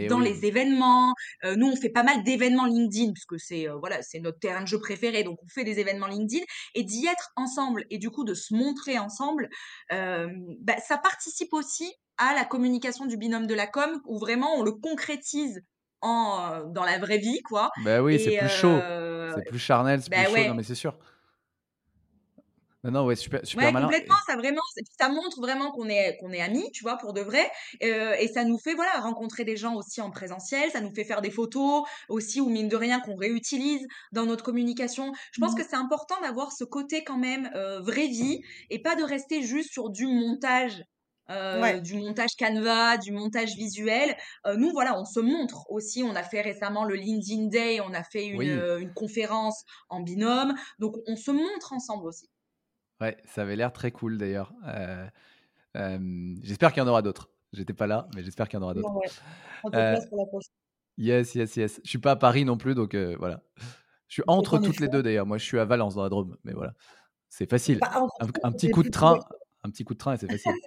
dans 0.09 0.19
les 0.19 0.45
événements. 0.45 1.13
Euh, 1.43 1.55
nous, 1.55 1.67
on 1.67 1.75
fait 1.75 1.89
pas 1.89 2.03
mal 2.03 2.23
d'événements 2.23 2.65
LinkedIn 2.65 3.11
puisque 3.13 3.39
c'est 3.39 3.67
euh, 3.67 3.75
voilà, 3.75 4.01
c'est 4.01 4.19
notre 4.19 4.39
terrain 4.39 4.61
de 4.61 4.67
jeu 4.67 4.79
préféré. 4.79 5.23
Donc, 5.23 5.39
on 5.43 5.47
fait 5.47 5.63
des 5.63 5.79
événements 5.79 6.07
LinkedIn 6.07 6.43
et 6.75 6.83
d'y 6.83 7.05
être 7.07 7.31
ensemble 7.35 7.85
et 7.89 7.97
du 7.97 8.09
coup 8.09 8.23
de 8.23 8.33
se 8.33 8.53
montrer 8.53 8.99
ensemble, 8.99 9.49
euh, 9.91 10.27
bah, 10.61 10.77
ça 10.85 10.97
participe 10.97 11.53
aussi 11.53 11.91
à 12.17 12.33
la 12.33 12.45
communication 12.45 13.05
du 13.05 13.17
binôme 13.17 13.47
de 13.47 13.55
la 13.55 13.67
com 13.67 14.01
où 14.05 14.19
vraiment 14.19 14.55
on 14.55 14.63
le 14.63 14.71
concrétise 14.71 15.63
en 16.01 16.63
dans 16.65 16.83
la 16.83 16.97
vraie 16.97 17.19
vie, 17.19 17.41
quoi. 17.43 17.69
Bah 17.83 18.01
oui, 18.01 18.19
c'est 18.19 18.37
plus 18.37 18.49
chaud, 18.49 18.79
c'est 19.35 19.49
plus 19.49 19.59
charnel, 19.59 20.01
c'est 20.01 20.09
bah 20.09 20.23
plus 20.23 20.41
chaud. 20.41 20.47
Non, 20.47 20.55
mais 20.55 20.63
c'est 20.63 20.75
sûr. 20.75 20.97
Non, 22.83 22.91
non, 22.91 23.05
ouais, 23.05 23.15
super, 23.15 23.45
super 23.45 23.69
Ouais, 23.69 23.71
malin. 23.71 23.91
complètement, 23.91 24.15
ça 24.25 24.37
vraiment, 24.37 24.61
ça 24.97 25.09
montre 25.09 25.41
vraiment 25.41 25.71
qu'on 25.71 25.89
est, 25.89 26.15
qu'on 26.21 26.31
est 26.31 26.39
amis, 26.39 26.71
tu 26.73 26.83
vois, 26.83 26.95
pour 26.97 27.11
de 27.11 27.19
vrai. 27.19 27.51
Euh, 27.83 28.13
et 28.17 28.29
ça 28.29 28.45
nous 28.45 28.57
fait, 28.57 28.75
voilà, 28.75 28.91
rencontrer 29.01 29.43
des 29.43 29.57
gens 29.57 29.75
aussi 29.75 29.99
en 29.99 30.09
présentiel, 30.09 30.71
ça 30.71 30.79
nous 30.79 30.89
fait 30.95 31.03
faire 31.03 31.21
des 31.21 31.31
photos 31.31 31.83
aussi, 32.07 32.39
ou 32.39 32.47
mine 32.49 32.69
de 32.69 32.77
rien, 32.77 33.01
qu'on 33.01 33.15
réutilise 33.15 33.85
dans 34.13 34.25
notre 34.25 34.45
communication. 34.45 35.11
Je 35.33 35.39
pense 35.39 35.53
Mmh. 35.53 35.55
que 35.55 35.63
c'est 35.65 35.75
important 35.75 36.15
d'avoir 36.21 36.53
ce 36.53 36.63
côté 36.63 37.03
quand 37.03 37.17
même 37.17 37.49
euh, 37.55 37.81
vraie 37.81 38.07
vie 38.07 38.39
et 38.69 38.81
pas 38.81 38.95
de 38.95 39.03
rester 39.03 39.41
juste 39.43 39.71
sur 39.73 39.89
du 39.89 40.07
montage. 40.07 40.81
euh, 41.29 41.61
Ouais. 41.61 41.81
du 41.81 41.93
montage 41.95 42.31
Canva, 42.37 42.97
du 42.97 43.11
montage 43.11 43.55
visuel. 43.55 44.15
Euh, 44.47 44.55
nous, 44.57 44.69
voilà, 44.71 44.97
on 44.99 45.05
se 45.05 45.19
montre 45.19 45.69
aussi. 45.69 46.03
On 46.03 46.15
a 46.15 46.23
fait 46.23 46.41
récemment 46.41 46.83
le 46.85 46.95
LinkedIn 46.95 47.47
Day, 47.47 47.79
on 47.81 47.93
a 47.93 48.03
fait 48.03 48.25
une, 48.25 48.39
Oui. 48.39 48.49
euh, 48.49 48.79
une 48.79 48.93
conférence 48.93 49.63
en 49.89 50.01
binôme. 50.01 50.53
Donc, 50.79 50.95
on 51.07 51.15
se 51.15 51.31
montre 51.31 51.71
ensemble 51.73 52.07
aussi. 52.07 52.27
Ouais, 53.01 53.17
ça 53.25 53.41
avait 53.41 53.55
l'air 53.55 53.73
très 53.73 53.91
cool 53.91 54.17
d'ailleurs. 54.17 54.53
Euh, 54.67 55.07
euh, 55.75 56.35
j'espère 56.43 56.71
qu'il 56.71 56.83
y 56.83 56.85
en 56.85 56.89
aura 56.89 57.01
d'autres. 57.01 57.29
J'étais 57.53 57.73
pas 57.73 57.87
là, 57.87 58.07
mais 58.15 58.23
j'espère 58.23 58.47
qu'il 58.47 58.59
y 58.59 58.61
en 58.61 58.63
aura 58.63 58.73
d'autres. 58.73 58.93
Ouais. 58.93 59.07
Euh, 59.75 59.97
yes, 60.97 61.35
yes, 61.35 61.55
yes. 61.55 61.81
Je 61.83 61.89
suis 61.89 61.99
pas 61.99 62.11
à 62.11 62.15
Paris 62.15 62.45
non 62.45 62.57
plus, 62.57 62.75
donc 62.75 62.93
euh, 62.93 63.15
voilà. 63.19 63.41
Je 64.07 64.15
suis 64.15 64.23
entre 64.27 64.59
toutes 64.59 64.79
les 64.79 64.87
deux 64.87 65.03
d'ailleurs. 65.03 65.25
Moi, 65.25 65.37
je 65.37 65.45
suis 65.45 65.59
à 65.59 65.65
Valence 65.65 65.95
dans 65.95 66.03
la 66.03 66.09
Drôme, 66.09 66.37
mais 66.43 66.53
voilà, 66.53 66.73
c'est 67.29 67.49
facile. 67.49 67.79
Bah, 67.79 68.07
Un, 68.43 68.51
petit 68.51 68.69
coup 68.69 68.83
de 68.83 68.89
train, 68.89 69.19
un 69.63 69.69
petit 69.69 69.83
coup 69.83 69.93
de 69.93 69.99
train 69.99 70.13
et 70.13 70.17
c'est 70.17 70.31
facile. 70.31 70.53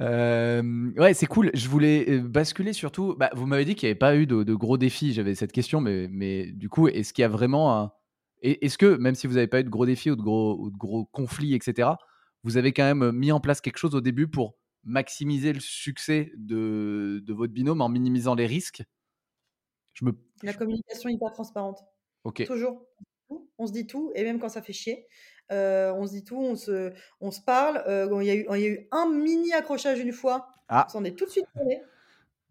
Euh, 0.00 0.90
ouais, 0.96 1.14
c'est 1.14 1.26
cool. 1.26 1.50
Je 1.54 1.68
voulais 1.68 2.18
basculer 2.20 2.72
surtout. 2.72 3.14
Bah, 3.16 3.30
vous 3.34 3.46
m'avez 3.46 3.64
dit 3.64 3.74
qu'il 3.74 3.86
n'y 3.86 3.90
avait 3.90 3.98
pas 3.98 4.16
eu 4.16 4.26
de, 4.26 4.42
de 4.42 4.54
gros 4.54 4.78
défis. 4.78 5.12
J'avais 5.12 5.34
cette 5.34 5.52
question, 5.52 5.80
mais, 5.80 6.08
mais 6.10 6.46
du 6.46 6.68
coup, 6.68 6.88
est-ce 6.88 7.12
qu'il 7.12 7.22
y 7.22 7.24
a 7.24 7.28
vraiment 7.28 7.78
un. 7.78 7.92
Et- 8.42 8.64
Est-ce 8.66 8.78
que, 8.78 8.96
même 8.96 9.14
si 9.14 9.26
vous 9.26 9.34
n'avez 9.34 9.46
pas 9.48 9.60
eu 9.60 9.64
de 9.64 9.68
gros 9.70 9.86
défis 9.86 10.10
ou 10.10 10.16
de 10.16 10.22
gros, 10.22 10.56
ou 10.58 10.70
de 10.70 10.76
gros 10.76 11.04
conflits, 11.06 11.54
etc., 11.54 11.90
vous 12.42 12.56
avez 12.56 12.72
quand 12.72 12.84
même 12.94 13.12
mis 13.12 13.32
en 13.32 13.40
place 13.40 13.60
quelque 13.60 13.76
chose 13.78 13.94
au 13.94 14.00
début 14.00 14.28
pour 14.28 14.56
maximiser 14.84 15.52
le 15.52 15.60
succès 15.60 16.32
de, 16.36 17.22
de 17.24 17.32
votre 17.34 17.52
binôme 17.52 17.82
en 17.82 17.88
minimisant 17.88 18.34
les 18.34 18.46
risques? 18.46 18.82
Je 19.94 20.04
me. 20.04 20.12
La 20.42 20.54
communication 20.54 21.08
hyper 21.10 21.32
transparente. 21.32 21.80
Ok. 22.24 22.44
Toujours. 22.46 22.86
On 23.58 23.66
se 23.66 23.72
dit 23.72 23.86
tout, 23.86 24.10
et 24.14 24.24
même 24.24 24.40
quand 24.40 24.48
ça 24.48 24.62
fait 24.62 24.72
chier, 24.72 25.06
euh, 25.52 25.92
on 25.94 26.06
se 26.06 26.12
dit 26.12 26.24
tout, 26.24 26.38
on 26.38 26.56
se, 26.56 26.92
on 27.20 27.30
se 27.30 27.40
parle. 27.42 27.82
Euh, 27.86 28.08
Il 28.22 28.26
y, 28.26 28.30
a 28.30 28.34
eu- 28.34 28.46
il 28.54 28.60
y 28.60 28.64
a 28.64 28.68
eu 28.68 28.88
un 28.90 29.08
mini 29.10 29.52
accrochage 29.52 30.00
une 30.00 30.12
fois, 30.12 30.48
Ah, 30.68 30.86
on 30.88 30.92
s'en 30.92 31.04
est 31.04 31.12
tout 31.16 31.26
de 31.26 31.30
suite 31.30 31.46
parlé. 31.54 31.80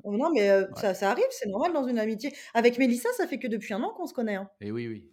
Oh, 0.03 0.15
non, 0.15 0.29
mais 0.31 0.49
euh, 0.49 0.61
Ouais. 0.67 0.67
ça, 0.79 0.93
ça 0.93 1.11
arrive, 1.11 1.25
c'est 1.31 1.49
normal 1.49 1.73
dans 1.73 1.85
une 1.85 1.99
amitié. 1.99 2.31
Avec 2.53 2.77
Mélissa, 2.77 3.09
ça 3.17 3.27
fait 3.27 3.39
que 3.39 3.47
depuis 3.47 3.73
un 3.73 3.81
an 3.83 3.91
qu'on 3.93 4.05
se 4.05 4.13
connaît. 4.13 4.35
hein. 4.35 4.49
et 4.61 4.71
oui, 4.71 4.87
oui. 4.87 5.09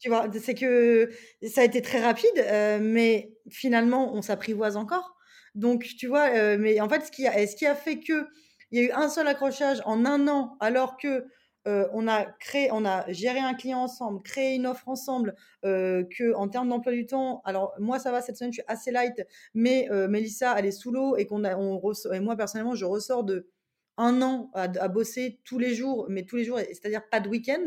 Tu 0.00 0.08
vois, 0.08 0.26
c'est 0.40 0.54
que 0.54 1.10
ça 1.46 1.62
a 1.62 1.64
été 1.64 1.82
très 1.82 2.00
rapide, 2.00 2.30
euh, 2.38 2.78
mais 2.80 3.32
finalement, 3.50 4.14
on 4.14 4.22
s'apprivoise 4.22 4.76
encore. 4.76 5.16
Donc, 5.54 5.84
tu 5.98 6.06
vois, 6.06 6.28
euh, 6.36 6.56
mais 6.58 6.80
en 6.80 6.88
fait, 6.88 7.06
ce 7.06 7.10
qui 7.10 7.26
a, 7.26 7.46
ce 7.46 7.56
qui 7.56 7.66
a 7.66 7.74
fait 7.74 7.98
que 7.98 8.26
il 8.70 8.80
y 8.80 8.84
a 8.84 8.88
eu 8.88 8.92
un 8.92 9.08
seul 9.08 9.26
accrochage 9.26 9.82
en 9.86 10.04
un 10.04 10.28
an, 10.28 10.56
alors 10.60 10.96
que 10.98 11.24
euh, 11.66 11.86
on 11.92 12.08
a 12.08 12.24
créé, 12.24 12.70
on 12.72 12.84
a 12.84 13.10
géré 13.12 13.40
un 13.40 13.54
client 13.54 13.80
ensemble, 13.80 14.22
créé 14.22 14.54
une 14.54 14.66
offre 14.66 14.88
ensemble, 14.88 15.34
euh, 15.64 16.04
que 16.16 16.34
en 16.34 16.48
termes 16.48 16.68
d'emploi 16.68 16.92
du 16.92 17.06
temps, 17.06 17.42
alors 17.44 17.74
moi 17.78 17.98
ça 17.98 18.10
va 18.10 18.22
cette 18.22 18.36
semaine, 18.38 18.52
je 18.52 18.60
suis 18.60 18.64
assez 18.68 18.90
light, 18.90 19.22
mais 19.54 19.88
euh, 19.90 20.08
Mélissa 20.08 20.54
elle 20.58 20.66
est 20.66 20.70
sous 20.70 20.92
l'eau 20.92 21.16
et 21.16 21.26
qu'on 21.26 21.44
a, 21.44 21.56
on 21.56 21.80
et 22.12 22.20
moi 22.20 22.36
personnellement 22.36 22.74
je 22.74 22.84
ressors 22.86 23.24
de 23.24 23.48
un 23.98 24.22
an 24.22 24.50
à 24.54 24.86
bosser 24.88 25.40
tous 25.44 25.58
les 25.58 25.74
jours, 25.74 26.06
mais 26.08 26.22
tous 26.22 26.36
les 26.36 26.44
jours, 26.44 26.60
c'est-à-dire 26.60 27.02
pas 27.10 27.18
de 27.18 27.28
week-end. 27.28 27.66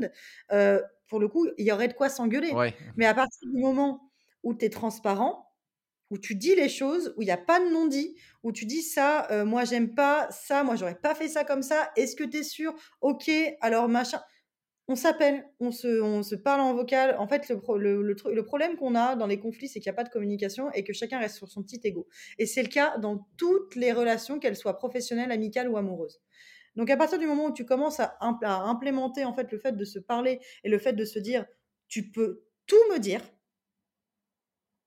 Pour 1.11 1.19
le 1.19 1.27
coup, 1.27 1.45
il 1.57 1.65
y 1.67 1.73
aurait 1.73 1.89
de 1.89 1.93
quoi 1.93 2.07
s'engueuler. 2.07 2.51
Ouais. 2.53 2.73
Mais 2.95 3.05
à 3.05 3.13
partir 3.13 3.49
du 3.53 3.59
moment 3.59 4.09
où 4.43 4.55
tu 4.55 4.63
es 4.65 4.69
transparent, 4.69 5.51
où 6.09 6.17
tu 6.17 6.35
dis 6.35 6.55
les 6.55 6.69
choses, 6.69 7.13
où 7.17 7.21
il 7.21 7.25
n'y 7.25 7.31
a 7.31 7.37
pas 7.37 7.59
de 7.59 7.69
non-dit, 7.69 8.15
où 8.43 8.53
tu 8.53 8.65
dis 8.65 8.81
ça, 8.81 9.29
euh, 9.29 9.43
moi 9.43 9.65
j'aime 9.65 9.93
pas, 9.93 10.29
ça, 10.31 10.63
moi 10.63 10.77
j'aurais 10.77 10.95
pas 10.99 11.13
fait 11.13 11.27
ça 11.27 11.43
comme 11.43 11.63
ça, 11.63 11.91
est-ce 11.97 12.15
que 12.15 12.23
tu 12.23 12.37
es 12.37 12.43
sûr? 12.43 12.73
Ok, 13.01 13.29
alors 13.59 13.89
machin. 13.89 14.21
On 14.87 14.95
s'appelle, 14.95 15.49
on 15.59 15.71
se, 15.71 16.01
on 16.01 16.23
se 16.23 16.35
parle 16.35 16.61
en 16.61 16.73
vocal. 16.73 17.15
En 17.19 17.27
fait, 17.27 17.49
le, 17.49 18.01
le 18.01 18.43
problème 18.43 18.77
qu'on 18.77 18.95
a 18.95 19.15
dans 19.15 19.27
les 19.27 19.39
conflits, 19.39 19.67
c'est 19.67 19.79
qu'il 19.79 19.89
n'y 19.89 19.95
a 19.95 19.97
pas 19.97 20.03
de 20.03 20.09
communication 20.09 20.71
et 20.71 20.83
que 20.83 20.93
chacun 20.93 21.19
reste 21.19 21.35
sur 21.37 21.47
son 21.49 21.61
petit 21.61 21.79
ego. 21.83 22.07
Et 22.37 22.45
c'est 22.45 22.63
le 22.63 22.69
cas 22.69 22.97
dans 22.97 23.27
toutes 23.37 23.75
les 23.75 23.91
relations, 23.91 24.39
qu'elles 24.39 24.57
soient 24.57 24.77
professionnelles, 24.77 25.31
amicales 25.31 25.69
ou 25.69 25.77
amoureuses. 25.77 26.21
Donc 26.75 26.89
à 26.89 26.97
partir 26.97 27.19
du 27.19 27.27
moment 27.27 27.47
où 27.47 27.53
tu 27.53 27.65
commences 27.65 27.99
à, 27.99 28.17
imp- 28.21 28.43
à 28.43 28.61
implémenter 28.63 29.25
en 29.25 29.33
fait 29.33 29.51
le 29.51 29.59
fait 29.59 29.73
de 29.73 29.85
se 29.85 29.99
parler 29.99 30.39
et 30.63 30.69
le 30.69 30.79
fait 30.79 30.93
de 30.93 31.05
se 31.05 31.19
dire 31.19 31.45
tu 31.87 32.11
peux 32.11 32.45
tout 32.67 32.77
me 32.91 32.99
dire, 32.99 33.21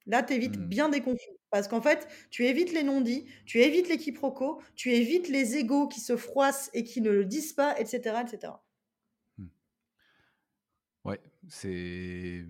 là 0.07 0.23
tu 0.23 0.33
évites 0.35 0.57
Hmm. 0.57 0.68
bien 0.68 0.88
des 0.88 1.01
conflits. 1.03 1.37
Parce 1.51 1.68
qu'en 1.68 1.81
fait, 1.83 2.09
tu 2.31 2.47
évites 2.47 2.73
les 2.73 2.83
non-dits, 2.83 3.27
tu 3.47 3.61
évites 3.61 3.88
les 3.88 3.97
quiproquos, 3.99 4.61
tu 4.75 4.92
évites 4.92 5.29
les 5.29 5.57
égaux 5.57 5.87
qui 5.88 6.01
se 6.01 6.16
froissent 6.16 6.68
et 6.75 6.83
qui 6.85 7.01
ne 7.01 7.11
le 7.11 7.25
disent 7.27 7.53
pas, 7.53 7.79
etc. 7.79 8.23
etc. 8.23 8.64
Ouais, 11.05 11.20
c'est, 11.49 12.44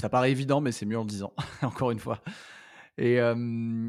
ça 0.00 0.08
paraît 0.08 0.30
évident, 0.30 0.60
mais 0.60 0.72
c'est 0.72 0.86
mieux 0.86 0.98
en 0.98 1.02
le 1.02 1.08
disant, 1.08 1.32
encore 1.62 1.90
une 1.90 1.98
fois. 1.98 2.22
Et 2.98 3.20
euh, 3.20 3.34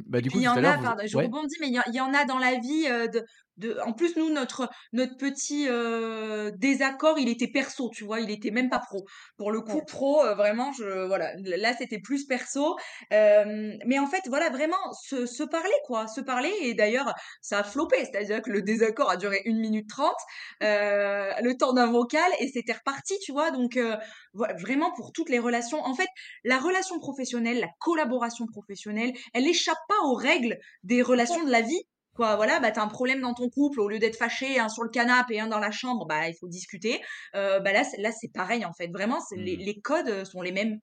bah, 0.07 0.21
du 0.21 0.31
coup, 0.31 0.39
il 0.39 0.43
y 0.43 0.47
en 0.47 0.63
a, 0.63 0.77
vous... 0.77 0.83
pardon, 0.83 1.03
je 1.07 1.17
ouais, 1.17 1.27
rebondis, 1.27 1.55
mais 1.61 1.67
il 1.67 1.73
y, 1.73 1.77
a- 1.77 1.83
il 1.87 1.93
y 1.95 2.01
en 2.01 2.13
a 2.13 2.25
dans 2.25 2.39
la 2.39 2.55
vie 2.59 2.87
euh, 2.89 3.07
de, 3.07 3.23
de. 3.57 3.77
En 3.85 3.93
plus, 3.93 4.15
nous, 4.17 4.29
notre 4.31 4.69
notre 4.93 5.15
petit 5.17 5.67
euh, 5.67 6.51
désaccord, 6.57 7.17
il 7.19 7.29
était 7.29 7.47
perso, 7.47 7.89
tu 7.93 8.03
vois, 8.03 8.19
il 8.19 8.31
était 8.31 8.51
même 8.51 8.69
pas 8.69 8.79
pro. 8.79 9.05
Pour 9.37 9.51
le 9.51 9.61
coup, 9.61 9.77
Ouais. 9.77 9.85
pro, 9.87 10.23
euh, 10.25 10.35
vraiment, 10.35 10.71
je 10.73 11.05
voilà, 11.07 11.33
là, 11.43 11.73
c'était 11.77 11.99
plus 11.99 12.25
perso. 12.25 12.75
Euh, 13.13 13.73
mais 13.85 13.99
en 13.99 14.07
fait, 14.07 14.21
voilà, 14.27 14.49
vraiment, 14.49 14.77
se, 14.93 15.25
se 15.25 15.43
parler, 15.43 15.73
quoi, 15.85 16.07
se 16.07 16.21
parler. 16.21 16.51
Et 16.61 16.73
d'ailleurs, 16.73 17.13
ça 17.41 17.59
a 17.59 17.63
floppé, 17.63 17.97
c'est-à-dire 18.05 18.41
que 18.41 18.49
le 18.51 18.61
désaccord 18.61 19.09
a 19.09 19.17
duré 19.17 19.41
une 19.45 19.59
minute 19.59 19.89
trente, 19.89 20.15
euh, 20.63 21.31
le 21.41 21.55
temps 21.57 21.73
d'un 21.73 21.87
vocal, 21.87 22.29
et 22.39 22.47
c'était 22.47 22.73
reparti, 22.73 23.15
tu 23.23 23.31
vois. 23.31 23.51
Donc, 23.51 23.77
euh, 23.77 23.95
vraiment 24.33 24.91
pour 24.95 25.11
toutes 25.13 25.29
les 25.29 25.39
relations. 25.39 25.79
En 25.83 25.93
fait, 25.95 26.07
la 26.43 26.57
relation 26.59 26.99
professionnelle, 26.99 27.59
la 27.59 27.69
collaboration 27.79 28.45
professionnelle, 28.47 29.13
elle 29.33 29.47
échappe 29.47 29.77
pas 29.87 29.95
aux 30.05 30.13
règles 30.15 30.57
des 30.83 31.01
relations 31.01 31.43
de 31.43 31.51
la 31.51 31.61
vie. 31.61 31.81
Quoi, 32.15 32.35
voilà, 32.37 32.59
bah 32.59 32.71
t'as 32.71 32.83
un 32.83 32.87
problème 32.87 33.21
dans 33.21 33.33
ton 33.33 33.49
couple, 33.49 33.79
au 33.81 33.89
lieu 33.89 33.99
d'être 33.99 34.15
fâché, 34.17 34.59
un 34.59 34.69
sur 34.69 34.83
le 34.83 34.89
canapé 34.89 35.35
et 35.35 35.39
un 35.41 35.47
dans 35.47 35.59
la 35.59 35.71
chambre, 35.71 36.05
bah 36.07 36.27
il 36.29 36.35
faut 36.39 36.47
discuter. 36.47 37.01
Euh, 37.35 37.59
bah 37.59 37.73
là, 37.73 37.83
c'est- 37.83 38.01
là 38.01 38.11
c'est 38.11 38.31
pareil 38.33 38.65
en 38.65 38.73
fait. 38.73 38.87
Vraiment, 38.87 39.19
les, 39.35 39.57
Hmm. 39.57 39.59
les 39.59 39.81
codes 39.81 40.07
euh, 40.09 40.25
sont 40.25 40.41
les 40.41 40.51
mêmes. 40.53 40.79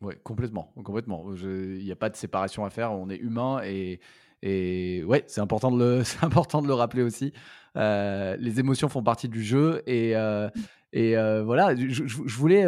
ouais, 0.00 0.16
complètement, 0.22 0.72
complètement. 0.84 1.34
Il 1.34 1.84
n'y 1.84 1.92
a 1.92 1.96
pas 1.96 2.10
de 2.10 2.16
séparation 2.16 2.64
à 2.64 2.70
faire. 2.70 2.92
On 2.92 3.08
est 3.08 3.16
humain 3.16 3.60
et, 3.64 4.00
et 4.42 5.02
ouais, 5.04 5.24
c'est 5.26 5.40
important 5.40 5.70
de 5.70 5.78
le, 5.78 6.04
c'est 6.04 6.22
important 6.24 6.62
de 6.62 6.66
le 6.66 6.74
rappeler 6.74 7.02
aussi. 7.02 7.32
Euh, 7.76 8.36
les 8.38 8.60
émotions 8.60 8.88
font 8.88 9.02
partie 9.02 9.28
du 9.28 9.42
jeu 9.44 9.82
et 9.86 10.16
euh, 10.16 10.48
et 10.92 11.14
voilà. 11.42 11.74
Je, 11.76 11.88
je- 11.88 12.04
je 12.06 12.36
voulais 12.36 12.64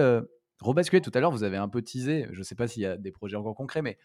rebasculer 0.60 1.00
tout 1.00 1.12
à 1.14 1.20
l'heure. 1.20 1.30
Vous 1.30 1.44
avez 1.44 1.56
un 1.56 1.68
peu 1.68 1.82
teasé. 1.82 2.26
Je 2.32 2.38
ne 2.38 2.44
sais 2.44 2.54
pas 2.54 2.68
s'il 2.68 2.82
y 2.82 2.86
a 2.86 2.96
des 2.96 3.12
projets 3.12 3.36
encore 3.36 3.54
concrets, 3.54 3.82
mais 3.82 3.98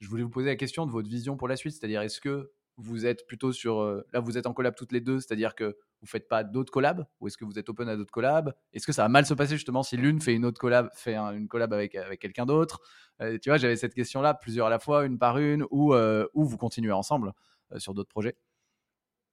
je 0.00 0.08
voulais 0.08 0.22
vous 0.22 0.30
poser 0.30 0.48
la 0.48 0.56
question 0.56 0.86
de 0.86 0.90
votre 0.90 1.08
vision 1.08 1.36
pour 1.36 1.48
la 1.48 1.56
suite. 1.56 1.72
C'est-à-dire, 1.74 2.02
est-ce 2.02 2.20
que 2.20 2.52
vous 2.80 3.06
êtes 3.06 3.26
plutôt 3.26 3.52
sur. 3.52 3.80
euh, 3.80 4.06
là, 4.12 4.20
vous 4.20 4.38
êtes 4.38 4.46
en 4.46 4.52
collab 4.54 4.74
toutes 4.74 4.92
les 4.92 5.00
deux, 5.00 5.20
c'est-à-dire 5.20 5.54
que 5.54 5.76
vous 6.00 6.06
faites 6.06 6.28
pas 6.28 6.44
d'autres 6.44 6.72
collabs 6.72 7.06
Ou 7.20 7.28
est-ce 7.28 7.36
que 7.36 7.44
vous 7.44 7.58
êtes 7.58 7.68
open 7.68 7.88
à 7.88 7.96
d'autres 7.96 8.10
collabs? 8.12 8.52
Est-ce 8.72 8.86
que 8.86 8.92
ça 8.92 9.02
va 9.02 9.08
mal 9.08 9.26
se 9.26 9.34
passer 9.34 9.54
justement 9.56 9.82
si 9.82 9.96
l'une 9.96 10.20
fait 10.20 10.34
une 10.34 10.44
autre 10.44 10.60
collab, 10.60 10.88
fait 10.94 11.14
un- 11.14 11.32
une 11.32 11.48
collab 11.48 11.72
avec, 11.72 11.94
avec 11.94 12.20
quelqu'un 12.20 12.46
d'autre? 12.46 12.80
Euh, 13.22 13.38
Tu 13.42 13.50
vois, 13.50 13.58
j'avais 13.58 13.76
cette 13.76 13.94
question-là, 13.94 14.34
plusieurs 14.34 14.66
à 14.68 14.70
la 14.70 14.78
fois, 14.78 15.04
une 15.04 15.18
par 15.18 15.38
une, 15.38 15.64
ou, 15.70 15.94
euh, 15.94 16.26
ou 16.34 16.44
vous 16.44 16.56
continuez 16.56 16.92
ensemble 16.92 17.32
sur 17.78 17.94
d'autres 17.94 18.08
projets 18.10 18.36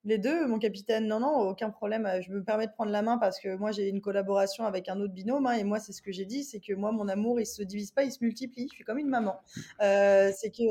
Les 0.08 0.18
deux, 0.18 0.48
mon 0.48 0.58
capitaine, 0.58 1.06
non, 1.06 1.20
non, 1.20 1.50
aucun 1.50 1.70
problème. 1.70 2.06
euh, 2.06 2.22
Je 2.22 2.32
me 2.32 2.42
permets 2.42 2.66
de 2.68 2.72
prendre 2.72 2.92
la 2.92 3.02
main 3.02 3.18
parce 3.18 3.42
que 3.42 3.58
moi, 3.58 3.72
j'ai 3.72 3.90
une 3.90 4.00
collaboration 4.00 4.64
avec 4.64 4.88
un 4.88 5.02
autre 5.02 5.14
binôme. 5.14 5.46
hein, 5.48 5.52
et 5.52 5.66
moi, 5.66 5.80
c'est 5.80 5.92
ce 5.92 6.02
que 6.02 6.14
j'ai 6.14 6.24
dit, 6.24 6.46
c'est 6.46 6.62
que 6.62 6.72
moi, 6.74 6.94
mon 6.94 7.10
amour, 7.10 7.42
il 7.42 7.46
se 7.46 7.62
divise 7.62 7.92
pas, 7.92 8.04
il 8.06 8.12
se 8.14 8.20
multiplie. 8.24 8.70
Je 8.70 8.74
suis 8.76 8.86
comme 8.86 9.00
une 9.00 9.10
maman. 9.10 9.36
Euh, 9.82 10.32
c'est 10.34 10.50
que, 10.50 10.64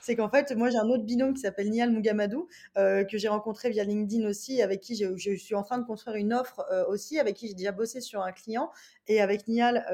c'est 0.00 0.14
qu'en 0.14 0.28
fait, 0.30 0.52
moi, 0.54 0.70
j'ai 0.70 0.78
un 0.78 0.88
autre 0.88 1.02
binôme 1.02 1.34
qui 1.34 1.40
s'appelle 1.40 1.70
Nial 1.70 1.90
Mugamadou, 1.90 2.46
euh, 2.78 3.02
que 3.04 3.18
j'ai 3.18 3.26
rencontré 3.26 3.68
via 3.70 3.82
LinkedIn 3.82 4.28
aussi, 4.28 4.62
avec 4.62 4.80
qui 4.80 4.94
je 4.94 5.34
suis 5.36 5.54
en 5.56 5.64
train 5.64 5.78
de 5.78 5.84
construire 5.84 6.14
une 6.16 6.32
offre 6.32 6.64
aussi, 6.88 7.18
avec 7.18 7.34
qui 7.34 7.48
j'ai 7.48 7.54
déjà 7.54 7.72
bossé 7.72 8.00
sur 8.00 8.22
un 8.22 8.30
client. 8.30 8.70
Et 9.08 9.20
avec 9.20 9.48
Nial, 9.48 9.84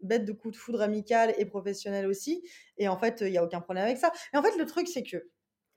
bête 0.00 0.24
de 0.24 0.32
coup 0.32 0.50
de 0.50 0.56
foudre 0.56 0.82
amical 0.82 1.32
et 1.38 1.44
professionnel 1.44 2.06
aussi. 2.08 2.42
Et 2.76 2.88
en 2.88 2.98
fait, 2.98 3.20
il 3.20 3.30
n'y 3.30 3.38
a 3.38 3.44
aucun 3.44 3.60
problème 3.60 3.84
avec 3.84 3.98
ça. 3.98 4.10
Mais 4.32 4.38
en 4.40 4.42
fait, 4.42 4.56
le 4.58 4.66
truc, 4.66 4.88
c'est 4.88 5.04
que 5.04 5.28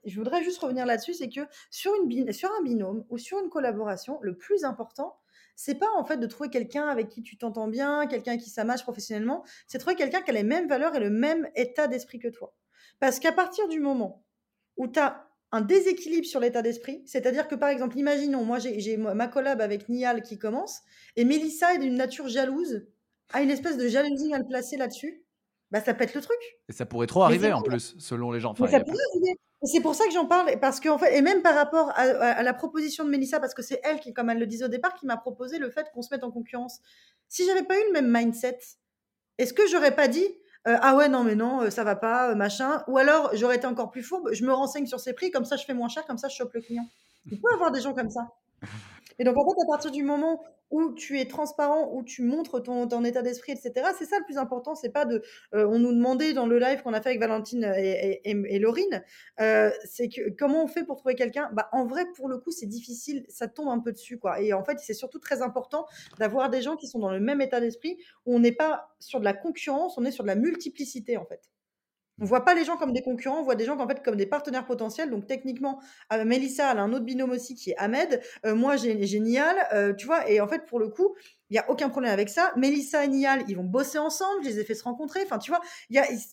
je 0.05 0.17
voudrais 0.17 0.43
juste 0.43 0.59
revenir 0.59 0.85
là-dessus, 0.85 1.13
c'est 1.13 1.29
que 1.29 1.41
sur, 1.69 1.91
un 1.93 2.63
binôme 2.63 3.05
ou 3.09 3.17
sur 3.17 3.39
une 3.39 3.49
collaboration, 3.49 4.19
le 4.21 4.37
plus 4.37 4.63
important, 4.63 5.17
c'est 5.55 5.75
pas 5.75 5.89
en 5.97 6.03
fait 6.03 6.17
de 6.17 6.27
trouver 6.27 6.49
quelqu'un 6.49 6.87
avec 6.87 7.09
qui 7.09 7.23
tu 7.23 7.37
t'entends 7.37 7.67
bien, 7.67 8.07
quelqu'un 8.07 8.37
qui 8.37 8.49
ça 8.49 8.63
marche 8.63 8.83
professionnellement, 8.83 9.43
c'est 9.67 9.77
trouver 9.77 9.95
quelqu'un 9.95 10.21
qui 10.21 10.29
a 10.29 10.33
les 10.33 10.43
mêmes 10.43 10.67
valeurs 10.67 10.95
et 10.95 10.99
le 10.99 11.09
même 11.09 11.49
état 11.55 11.87
d'esprit 11.87 12.19
que 12.19 12.27
toi. 12.27 12.55
Parce 12.99 13.19
qu'à 13.19 13.31
partir 13.31 13.67
du 13.67 13.79
moment 13.79 14.23
où 14.77 14.87
tu 14.87 14.99
as 14.99 15.27
un 15.51 15.61
déséquilibre 15.61 16.27
sur 16.27 16.39
l'état 16.39 16.61
d'esprit, 16.61 17.01
c'est-à-dire 17.05 17.47
que 17.47 17.55
par 17.55 17.69
exemple, 17.69 17.97
imaginons, 17.97 18.43
moi 18.43 18.59
j'ai 18.59 18.97
ma 18.97 19.27
collab 19.27 19.61
avec 19.61 19.89
Nial 19.89 20.21
qui 20.21 20.37
commence, 20.37 20.81
et 21.15 21.23
Mélissa 21.23 21.73
est 21.73 21.79
d'une 21.79 21.95
nature 21.95 22.27
jalouse, 22.27 22.85
a 23.33 23.41
une 23.41 23.49
espèce 23.49 23.77
de 23.77 23.87
jalousie 23.87 24.29
mal 24.29 24.45
placée 24.47 24.77
là-dessus, 24.77 25.24
bah, 25.75 25.81
ça 25.83 25.93
pète 25.93 26.13
le 26.13 26.21
truc. 26.21 26.39
Et 26.69 26.71
ça 26.71 26.85
pourrait 26.85 27.05
trop 27.05 27.23
arriver 27.23 27.51
en 27.51 27.61
plus, 27.61 27.95
selon 27.97 28.31
les 28.31 28.39
gens. 28.39 28.51
Enfin, 28.51 28.65
ça 28.67 28.79
pourrait 28.79 28.97
arriver. 29.13 29.38
C'est 29.63 29.81
pour 29.81 29.93
ça 29.93 30.05
que 30.05 30.13
j'en 30.13 30.25
parle, 30.25 30.57
parce 30.61 30.79
qu'en 30.79 30.97
fait, 30.97 31.17
et 31.17 31.21
même 31.21 31.41
par 31.41 31.53
rapport 31.53 31.91
à, 31.95 32.41
la 32.43 32.53
proposition 32.53 33.03
de 33.03 33.09
Mélissa, 33.09 33.41
parce 33.41 33.53
que 33.53 33.61
c'est 33.61 33.81
elle 33.83 33.99
qui, 33.99 34.13
comme 34.13 34.29
elle 34.29 34.39
le 34.39 34.47
disait 34.47 34.63
au 34.63 34.69
départ, 34.69 34.93
qui 34.93 35.05
m'a 35.05 35.17
proposé 35.17 35.59
le 35.59 35.69
fait 35.69 35.88
qu'on 35.93 36.01
se 36.01 36.13
mette 36.13 36.23
en 36.23 36.31
concurrence. 36.31 36.79
Si 37.27 37.45
j'avais 37.45 37.63
pas 37.63 37.77
eu 37.77 37.83
le 37.88 37.91
même 37.91 38.09
mindset, 38.09 38.59
est-ce 39.38 39.53
que 39.53 39.67
j'aurais 39.67 39.93
pas 39.93 40.07
dit 40.07 40.25
euh, 40.67 40.77
ah 40.81 40.95
ouais 40.95 41.09
non 41.09 41.23
mais 41.23 41.35
non 41.35 41.61
euh, 41.61 41.69
ça 41.69 41.83
va 41.83 41.95
pas 41.95 42.31
euh, 42.31 42.35
machin 42.35 42.83
ou 42.88 42.97
alors 42.97 43.29
j'aurais 43.35 43.57
été 43.57 43.67
encore 43.67 43.91
plus 43.91 44.01
fourbe, 44.01 44.29
je 44.31 44.43
me 44.43 44.51
renseigne 44.51 44.88
sur 44.88 44.99
ces 44.99 45.13
prix 45.13 45.29
comme 45.29 45.45
ça 45.45 45.57
je 45.57 45.63
fais 45.63 45.75
moins 45.75 45.89
cher 45.89 46.07
comme 46.07 46.17
ça 46.17 46.27
je 46.27 46.35
chope 46.35 46.53
le 46.53 46.61
client. 46.61 46.88
Il 47.29 47.39
peut 47.39 47.53
avoir 47.53 47.71
des 47.71 47.81
gens 47.81 47.93
comme 47.93 48.09
ça. 48.09 48.21
Et 49.19 49.23
donc, 49.23 49.37
en 49.37 49.45
fait, 49.45 49.61
à 49.61 49.65
partir 49.65 49.91
du 49.91 50.03
moment 50.03 50.43
où 50.71 50.93
tu 50.93 51.19
es 51.19 51.25
transparent, 51.25 51.91
où 51.93 52.03
tu 52.03 52.23
montres 52.23 52.61
ton, 52.61 53.03
état 53.03 53.21
d'esprit, 53.21 53.53
etc., 53.53 53.87
c'est 53.97 54.05
ça 54.05 54.17
le 54.17 54.25
plus 54.25 54.37
important. 54.37 54.75
C'est 54.75 54.89
pas 54.89 55.05
de. 55.05 55.21
Euh, 55.53 55.65
on 55.67 55.79
nous 55.79 55.93
demandait 55.93 56.33
dans 56.33 56.47
le 56.47 56.59
live 56.59 56.81
qu'on 56.81 56.93
a 56.93 57.01
fait 57.01 57.09
avec 57.09 57.19
Valentine 57.19 57.71
et, 57.77 58.21
et, 58.25 58.59
Laurine, 58.59 59.03
euh, 59.39 59.69
c'est 59.85 60.09
que 60.09 60.29
comment 60.37 60.63
on 60.63 60.67
fait 60.67 60.83
pour 60.83 60.97
trouver 60.97 61.15
quelqu'un? 61.15 61.49
Bah, 61.53 61.69
En 61.71 61.85
vrai, 61.85 62.05
pour 62.15 62.27
le 62.27 62.39
coup, 62.39 62.51
c'est 62.51 62.65
difficile, 62.65 63.25
ça 63.29 63.47
tombe 63.47 63.69
un 63.69 63.79
peu 63.79 63.91
dessus. 63.91 64.17
Quoi. 64.17 64.41
Et 64.41 64.53
en 64.53 64.63
fait, 64.63 64.79
c'est 64.79 64.93
surtout 64.93 65.19
très 65.19 65.41
important 65.41 65.85
d'avoir 66.17 66.49
des 66.49 66.61
gens 66.61 66.75
qui 66.75 66.87
sont 66.87 66.99
dans 66.99 67.11
le 67.11 67.19
même 67.19 67.41
état 67.41 67.59
d'esprit, 67.59 67.97
où 68.25 68.35
on 68.35 68.39
n'est 68.39 68.51
pas 68.51 68.95
sur 68.99 69.19
de 69.19 69.25
la 69.25 69.33
concurrence, 69.33 69.97
on 69.97 70.05
est 70.05 70.11
sur 70.11 70.23
de 70.23 70.29
la 70.29 70.35
multiplicité, 70.35 71.17
en 71.17 71.25
fait. 71.25 71.41
On 72.19 72.25
voit 72.25 72.45
pas 72.45 72.54
les 72.56 72.63
gens 72.63 72.78
comme 72.78 72.93
des 72.93 73.01
concurrents, 73.01 73.39
on 73.39 73.43
voit 73.43 73.56
des 73.56 73.65
gens 73.65 73.78
comme 74.04 74.15
des 74.15 74.25
partenaires 74.25 74.65
potentiels. 74.65 75.10
Donc 75.10 75.28
techniquement, 75.28 75.82
euh, 76.13 76.23
Mélissa 76.23 76.71
elle 76.71 76.80
a 76.80 76.82
un 76.82 76.93
autre 76.93 77.04
binôme 77.04 77.32
aussi 77.32 77.56
qui 77.56 77.71
est 77.71 77.78
Ahmed. 77.78 78.21
Euh, 78.45 78.56
moi 78.56 78.78
j'ai 78.78 79.06
génial, 79.06 79.56
euh, 79.73 79.93
tu 79.93 80.06
vois. 80.06 80.30
Et 80.30 80.39
en 80.39 80.47
fait 80.47 80.65
pour 80.65 80.80
le 80.80 80.88
coup, 80.88 81.15
il 81.49 81.56
y 81.56 81.60
a 81.60 81.69
aucun 81.69 81.89
problème 81.89 82.13
avec 82.13 82.30
ça. 82.30 82.54
Mélissa 82.56 83.04
et 83.04 83.08
Nial, 83.10 83.43
ils 83.49 83.58
vont 83.58 83.65
bosser 83.65 83.97
ensemble. 83.97 84.43
Je 84.43 84.49
les 84.49 84.60
ai 84.60 84.63
fait 84.63 84.75
se 84.75 84.84
rencontrer. 84.84 85.21
Enfin 85.25 85.39
tu 85.39 85.51
vois, 85.51 85.62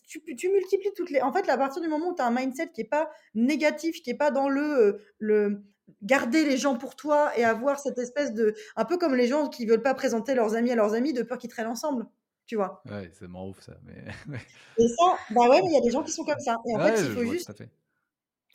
tu, 0.07 0.49
multiplies 0.49 0.93
toutes 0.95 1.09
les. 1.09 1.21
En 1.21 1.33
fait, 1.33 1.49
à 1.49 1.57
partir 1.57 1.81
du 1.81 1.89
moment 1.89 2.09
où 2.09 2.15
tu 2.15 2.21
as 2.21 2.27
un 2.27 2.31
mindset 2.31 2.69
qui 2.73 2.81
est 2.81 2.85
pas 2.85 3.11
négatif, 3.35 4.01
qui 4.01 4.09
est 4.09 4.17
pas 4.17 4.31
dans 4.31 4.47
le 4.47 5.01
le 5.19 5.63
garder 6.01 6.45
les 6.45 6.57
gens 6.57 6.77
pour 6.77 6.95
toi 6.95 7.31
et 7.37 7.43
avoir 7.43 7.79
cette 7.79 7.97
espèce 7.97 8.33
de 8.33 8.53
un 8.77 8.85
peu 8.85 8.97
comme 8.97 9.15
les 9.15 9.27
gens 9.27 9.49
qui 9.49 9.65
veulent 9.65 9.81
pas 9.81 9.93
présenter 9.93 10.33
leurs 10.33 10.55
amis 10.55 10.71
à 10.71 10.75
leurs 10.75 10.93
amis 10.93 11.13
de 11.13 11.23
peur 11.23 11.37
qu'ils 11.37 11.49
traînent 11.49 11.67
ensemble 11.67 12.05
tu 12.45 12.55
vois. 12.55 12.81
Ouais, 12.85 13.09
c'est 13.13 13.27
marrant 13.27 13.49
ouf 13.49 13.61
ça. 13.61 13.73
Mais... 13.83 14.03
et 14.77 14.87
ça, 14.87 15.17
bah 15.31 15.47
ouais, 15.47 15.61
mais 15.61 15.69
il 15.69 15.73
y 15.73 15.77
a 15.77 15.81
des 15.81 15.91
gens 15.91 16.03
qui 16.03 16.11
sont 16.11 16.25
comme 16.25 16.39
ça. 16.39 16.57
Et 16.67 16.75
en 16.75 16.79
fait, 16.79 16.99
il 16.99 17.11
faut 17.11 17.25
juste. 17.25 17.51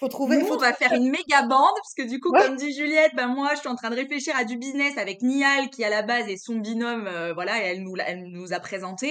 Faut 0.01 0.09
trouver. 0.09 0.41
faut 0.45 0.55
on 0.55 0.59
va 0.59 0.73
faire 0.73 0.93
une 0.93 1.11
méga 1.11 1.43
bande 1.43 1.75
parce 1.77 1.95
que 1.97 2.09
du 2.09 2.21
coup, 2.21 2.31
comme 2.31 2.55
dit 2.55 2.73
Juliette, 2.73 3.13
bah 3.17 3.27
moi, 3.27 3.55
je 3.55 3.61
suis 3.61 3.69
en 3.69 3.75
train 3.75 3.91
de 3.91 3.97
réfléchir 3.97 4.37
à 4.37 4.45
du 4.45 4.57
business 4.57 4.97
avec 4.97 5.23
Nial 5.23 5.71
qui 5.71 5.83
à 5.83 5.91
la 5.91 6.03
base 6.03 6.29
est 6.29 6.37
son 6.37 6.57
binôme, 6.57 7.09
euh, 7.09 7.33
voilà, 7.35 7.61
et 7.61 7.67
elle 7.67 7.83
nous, 7.83 7.97
elle 8.07 8.31
nous 8.31 8.53
a 8.53 8.61
présenté. 8.61 9.11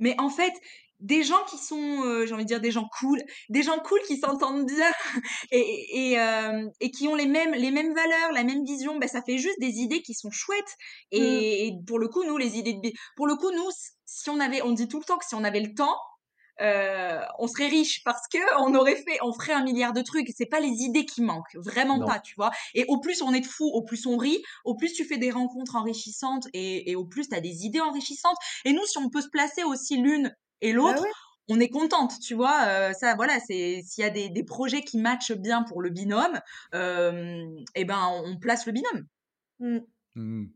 Mais 0.00 0.16
en 0.18 0.28
fait, 0.28 0.52
des 1.00 1.22
gens 1.22 1.42
qui 1.48 1.58
sont, 1.58 2.02
euh, 2.04 2.26
j'ai 2.26 2.32
envie 2.32 2.44
de 2.44 2.48
dire, 2.48 2.60
des 2.60 2.70
gens 2.70 2.88
cool, 2.98 3.22
des 3.50 3.62
gens 3.62 3.78
cool 3.80 4.00
qui 4.06 4.16
s'entendent 4.16 4.66
bien 4.66 4.90
et, 5.52 6.12
et, 6.12 6.20
euh, 6.20 6.66
et, 6.80 6.90
qui 6.90 7.06
ont 7.06 7.14
les 7.14 7.26
mêmes, 7.26 7.52
les 7.52 7.70
mêmes 7.70 7.94
valeurs, 7.94 8.32
la 8.32 8.44
même 8.44 8.64
vision, 8.64 8.98
bah, 8.98 9.06
ça 9.06 9.22
fait 9.22 9.38
juste 9.38 9.60
des 9.60 9.78
idées 9.78 10.02
qui 10.02 10.14
sont 10.14 10.30
chouettes. 10.30 10.76
Et, 11.10 11.72
mmh. 11.72 11.84
pour 11.84 11.98
le 11.98 12.08
coup, 12.08 12.24
nous, 12.24 12.38
les 12.38 12.56
idées 12.56 12.74
de... 12.74 12.92
Pour 13.16 13.26
le 13.26 13.36
coup, 13.36 13.50
nous, 13.52 13.70
si 14.06 14.30
on 14.30 14.40
avait, 14.40 14.62
on 14.62 14.72
dit 14.72 14.88
tout 14.88 14.98
le 14.98 15.04
temps 15.04 15.18
que 15.18 15.26
si 15.26 15.34
on 15.34 15.44
avait 15.44 15.60
le 15.60 15.74
temps, 15.74 15.96
euh, 16.62 17.20
on 17.38 17.48
serait 17.48 17.68
riche 17.68 18.02
parce 18.04 18.26
que 18.32 18.38
on 18.62 18.74
aurait 18.74 18.96
fait, 18.96 19.18
on 19.22 19.32
ferait 19.32 19.52
un 19.52 19.62
milliard 19.62 19.92
de 19.92 20.00
trucs. 20.00 20.28
C'est 20.34 20.46
pas 20.46 20.60
les 20.60 20.82
idées 20.82 21.04
qui 21.04 21.20
manquent, 21.20 21.54
vraiment 21.56 22.04
pas, 22.04 22.18
tu 22.20 22.34
vois. 22.36 22.50
Et 22.74 22.84
au 22.88 22.98
plus 22.98 23.20
on 23.20 23.34
est 23.34 23.40
de 23.40 23.46
fou, 23.46 23.66
au 23.66 23.82
plus 23.82 24.06
on 24.06 24.16
rit, 24.16 24.42
au 24.64 24.74
plus 24.74 24.92
tu 24.92 25.04
fais 25.04 25.18
des 25.18 25.30
rencontres 25.30 25.76
enrichissantes 25.76 26.46
et, 26.54 26.90
et 26.90 26.96
au 26.96 27.04
plus 27.04 27.28
tu 27.28 27.34
as 27.34 27.40
des 27.40 27.66
idées 27.66 27.80
enrichissantes. 27.80 28.38
Et 28.64 28.72
nous, 28.72 28.84
si 28.86 28.96
on 28.98 29.10
peut 29.10 29.20
se 29.20 29.28
placer 29.28 29.64
aussi 29.64 29.98
l'une 29.98 30.34
et 30.62 30.72
bah 30.72 30.78
l'autre, 30.78 31.04
on 31.48 31.60
est 31.60 31.68
contente, 31.68 32.18
tu 32.20 32.34
vois. 32.34 32.64
Euh, 32.66 32.92
ça, 32.92 33.14
voilà, 33.14 33.38
c'est 33.40 33.82
s'il 33.84 34.02
y 34.02 34.06
a 34.06 34.10
des, 34.10 34.30
des, 34.30 34.44
projets 34.44 34.82
qui 34.82 34.98
matchent 34.98 35.32
bien 35.32 35.62
pour 35.62 35.82
le 35.82 35.90
binôme, 35.90 36.40
euh, 36.74 37.44
et 37.74 37.82
eh 37.82 37.84
ben 37.84 38.00
on 38.24 38.38
place 38.38 38.66
le 38.66 38.72
binôme. 38.72 39.06
Mmh. 39.60 39.78
Mmh. 40.14 40.46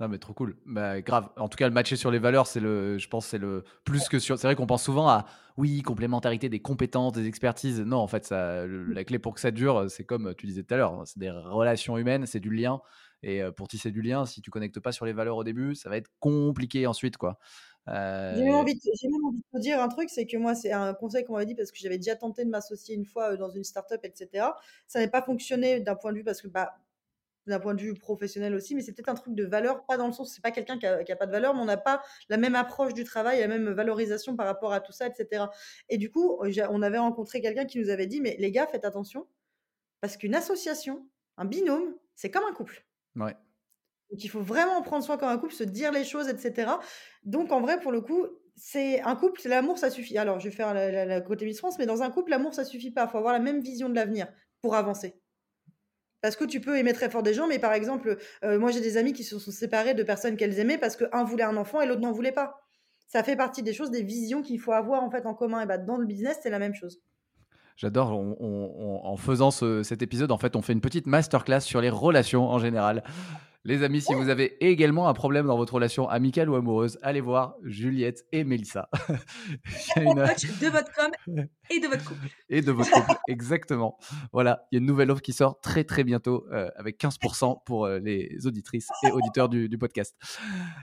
Non 0.00 0.08
mais 0.08 0.18
trop 0.18 0.32
cool. 0.32 0.56
Bah, 0.64 1.00
grave. 1.02 1.28
En 1.36 1.48
tout 1.48 1.56
cas, 1.56 1.68
le 1.68 1.74
matcher 1.74 1.96
sur 1.96 2.10
les 2.10 2.18
valeurs, 2.18 2.46
c'est 2.46 2.60
le, 2.60 2.98
je 2.98 3.08
pense, 3.08 3.26
c'est 3.26 3.38
le 3.38 3.64
plus 3.84 4.08
que 4.08 4.18
sur. 4.18 4.38
C'est 4.38 4.46
vrai 4.46 4.56
qu'on 4.56 4.66
pense 4.66 4.82
souvent 4.82 5.08
à 5.08 5.26
oui 5.58 5.82
complémentarité 5.82 6.48
des 6.48 6.60
compétences, 6.60 7.12
des 7.12 7.26
expertises. 7.26 7.80
Non, 7.80 7.98
en 7.98 8.06
fait, 8.06 8.24
ça, 8.24 8.66
mmh. 8.66 8.92
la 8.92 9.04
clé 9.04 9.18
pour 9.18 9.34
que 9.34 9.40
ça 9.40 9.50
dure, 9.50 9.90
c'est 9.90 10.04
comme 10.04 10.34
tu 10.34 10.46
disais 10.46 10.62
tout 10.62 10.72
à 10.72 10.78
l'heure, 10.78 11.02
c'est 11.04 11.18
des 11.18 11.30
relations 11.30 11.98
humaines, 11.98 12.26
c'est 12.26 12.40
du 12.40 12.50
lien. 12.50 12.80
Et 13.22 13.42
pour 13.54 13.68
tisser 13.68 13.90
du 13.90 14.00
lien, 14.00 14.24
si 14.24 14.40
tu 14.40 14.50
connectes 14.50 14.80
pas 14.80 14.92
sur 14.92 15.04
les 15.04 15.12
valeurs 15.12 15.36
au 15.36 15.44
début, 15.44 15.74
ça 15.74 15.90
va 15.90 15.98
être 15.98 16.10
compliqué 16.20 16.86
ensuite, 16.86 17.18
quoi. 17.18 17.38
J'ai 17.86 18.44
même, 18.44 18.54
envie 18.54 18.74
de, 18.74 18.80
te 18.80 19.58
dire 19.58 19.80
un 19.80 19.88
truc, 19.88 20.10
c'est 20.10 20.26
que 20.26 20.36
moi, 20.36 20.54
c'est 20.54 20.72
un 20.72 20.94
conseil 20.94 21.24
qu'on 21.24 21.32
m'avait 21.32 21.46
dit 21.46 21.54
parce 21.54 21.72
que 21.72 21.78
j'avais 21.78 21.98
déjà 21.98 22.14
tenté 22.14 22.44
de 22.44 22.50
m'associer 22.50 22.94
une 22.94 23.04
fois 23.04 23.36
dans 23.36 23.50
une 23.50 23.64
startup, 23.64 24.00
etc. 24.04 24.46
Ça 24.86 25.00
n'a 25.00 25.08
pas 25.08 25.22
fonctionné 25.22 25.80
d'un 25.80 25.96
point 25.96 26.12
de 26.12 26.18
vue 26.18 26.24
parce 26.24 26.40
que, 26.40 26.48
bah, 26.48 26.78
d'un 27.46 27.60
point 27.60 27.74
de 27.74 27.80
vue 27.80 27.94
professionnel 27.94 28.54
aussi, 28.54 28.74
mais 28.74 28.82
c'est 28.82 28.92
peut-être 28.92 29.08
un 29.08 29.14
truc 29.14 29.34
de 29.34 29.44
valeur, 29.44 29.84
pas 29.86 29.96
dans 29.96 30.06
le 30.06 30.12
sens, 30.12 30.32
c'est 30.34 30.42
pas 30.42 30.50
quelqu'un 30.50 30.78
qui 30.78 30.86
a, 30.86 31.16
pas 31.16 31.26
de 31.26 31.32
valeur, 31.32 31.54
mais 31.54 31.60
on 31.60 31.66
n'a 31.66 31.76
pas 31.76 32.02
la 32.28 32.36
même 32.36 32.54
approche 32.54 32.94
du 32.94 33.04
travail, 33.04 33.40
la 33.40 33.48
même 33.48 33.70
valorisation 33.70 34.36
par 34.36 34.46
rapport 34.46 34.72
à 34.72 34.80
tout 34.80 34.92
ça, 34.92 35.06
etc. 35.06 35.44
Et 35.88 35.98
du 35.98 36.10
coup, 36.10 36.38
on 36.40 36.82
avait 36.82 36.98
rencontré 36.98 37.40
quelqu'un 37.40 37.64
qui 37.64 37.80
nous 37.80 37.90
avait 37.90 38.06
dit, 38.06 38.20
mais 38.20 38.36
les 38.38 38.50
gars, 38.50 38.66
faites 38.66 38.84
attention, 38.84 39.26
parce 40.00 40.16
qu'une 40.16 40.34
association, 40.34 41.06
un 41.36 41.44
binôme, 41.44 41.94
c'est 42.14 42.30
comme 42.30 42.44
un 42.44 42.52
couple. 42.52 42.84
Ouais. 43.16 43.36
Donc 44.10 44.24
il 44.24 44.28
faut 44.28 44.40
vraiment 44.40 44.82
prendre 44.82 45.04
soin 45.04 45.16
comme 45.16 45.28
un 45.28 45.38
couple, 45.38 45.54
se 45.54 45.64
dire 45.64 45.92
les 45.92 46.04
choses, 46.04 46.28
etc. 46.28 46.72
Donc 47.22 47.52
en 47.52 47.60
vrai, 47.60 47.80
pour 47.80 47.92
le 47.92 48.00
coup, 48.00 48.26
c'est 48.56 49.00
un 49.02 49.14
couple, 49.14 49.40
l'amour, 49.48 49.78
ça 49.78 49.90
suffit. 49.90 50.18
Alors 50.18 50.40
je 50.40 50.48
vais 50.48 50.54
faire 50.54 50.74
la, 50.74 51.20
côté 51.20 51.44
Miss 51.44 51.58
France, 51.58 51.78
mais 51.78 51.86
dans 51.86 52.02
un 52.02 52.10
couple, 52.10 52.30
l'amour, 52.30 52.54
ça 52.54 52.64
suffit 52.64 52.90
pas. 52.90 53.04
Il 53.04 53.10
faut 53.10 53.18
avoir 53.18 53.32
la 53.32 53.38
même 53.38 53.60
vision 53.60 53.88
de 53.88 53.94
l'avenir 53.94 54.26
pour 54.60 54.74
avancer. 54.74 55.19
Parce 56.22 56.36
que 56.36 56.44
tu 56.44 56.60
peux 56.60 56.76
aimer 56.76 56.92
très 56.92 57.08
fort 57.08 57.22
des 57.22 57.34
gens, 57.34 57.46
mais 57.46 57.58
par 57.58 57.72
exemple, 57.72 58.18
euh, 58.44 58.58
moi 58.58 58.70
j'ai 58.70 58.80
des 58.80 58.96
amis 58.96 59.12
qui 59.12 59.24
se 59.24 59.38
sont 59.38 59.50
séparés 59.50 59.94
de 59.94 60.02
personnes 60.02 60.36
qu'elles 60.36 60.58
aimaient 60.58 60.78
parce 60.78 60.96
qu'un 60.96 61.24
voulait 61.24 61.44
un 61.44 61.56
enfant 61.56 61.80
et 61.80 61.86
l'autre 61.86 62.00
n'en 62.00 62.12
voulait 62.12 62.32
pas. 62.32 62.60
Ça 63.08 63.22
fait 63.24 63.36
partie 63.36 63.62
des 63.62 63.72
choses, 63.72 63.90
des 63.90 64.02
visions 64.02 64.42
qu'il 64.42 64.60
faut 64.60 64.72
avoir 64.72 65.02
en 65.02 65.10
fait 65.10 65.26
en 65.26 65.34
commun. 65.34 65.62
Et 65.62 65.66
bah, 65.66 65.78
dans 65.78 65.96
le 65.96 66.06
business, 66.06 66.38
c'est 66.42 66.50
la 66.50 66.58
même 66.58 66.74
chose. 66.74 67.00
J'adore. 67.76 68.12
en 68.12 69.16
faisant 69.16 69.50
cet 69.50 70.02
épisode, 70.02 70.30
en 70.32 70.36
fait, 70.36 70.54
on 70.54 70.60
fait 70.60 70.74
une 70.74 70.82
petite 70.82 71.06
masterclass 71.06 71.62
sur 71.62 71.80
les 71.80 71.88
relations 71.88 72.46
en 72.46 72.58
général. 72.58 73.02
Les 73.64 73.82
amis, 73.82 74.00
si 74.00 74.14
vous 74.14 74.30
avez 74.30 74.56
également 74.66 75.06
un 75.06 75.12
problème 75.12 75.46
dans 75.46 75.58
votre 75.58 75.74
relation 75.74 76.08
amicale 76.08 76.48
ou 76.48 76.54
amoureuse, 76.54 76.98
allez 77.02 77.20
voir 77.20 77.56
Juliette 77.62 78.24
et 78.32 78.42
Mélissa. 78.42 78.88
une... 79.96 80.14
de 80.14 80.70
votre 80.70 80.90
com 80.94 81.10
et 81.68 81.78
de 81.78 81.86
votre 81.86 82.04
couple. 82.04 82.26
Et 82.48 82.62
de 82.62 82.72
votre 82.72 82.90
couple, 82.90 83.18
exactement. 83.28 83.98
Voilà, 84.32 84.66
il 84.72 84.76
y 84.76 84.78
a 84.78 84.80
une 84.80 84.86
nouvelle 84.86 85.10
offre 85.10 85.20
qui 85.20 85.34
sort 85.34 85.60
très 85.60 85.84
très 85.84 86.04
bientôt 86.04 86.46
euh, 86.52 86.70
avec 86.74 86.98
15% 86.98 87.62
pour 87.64 87.84
euh, 87.84 87.98
les 87.98 88.46
auditrices 88.46 88.88
et 89.04 89.10
auditeurs 89.10 89.48
du, 89.50 89.68
podcast. 89.78 90.16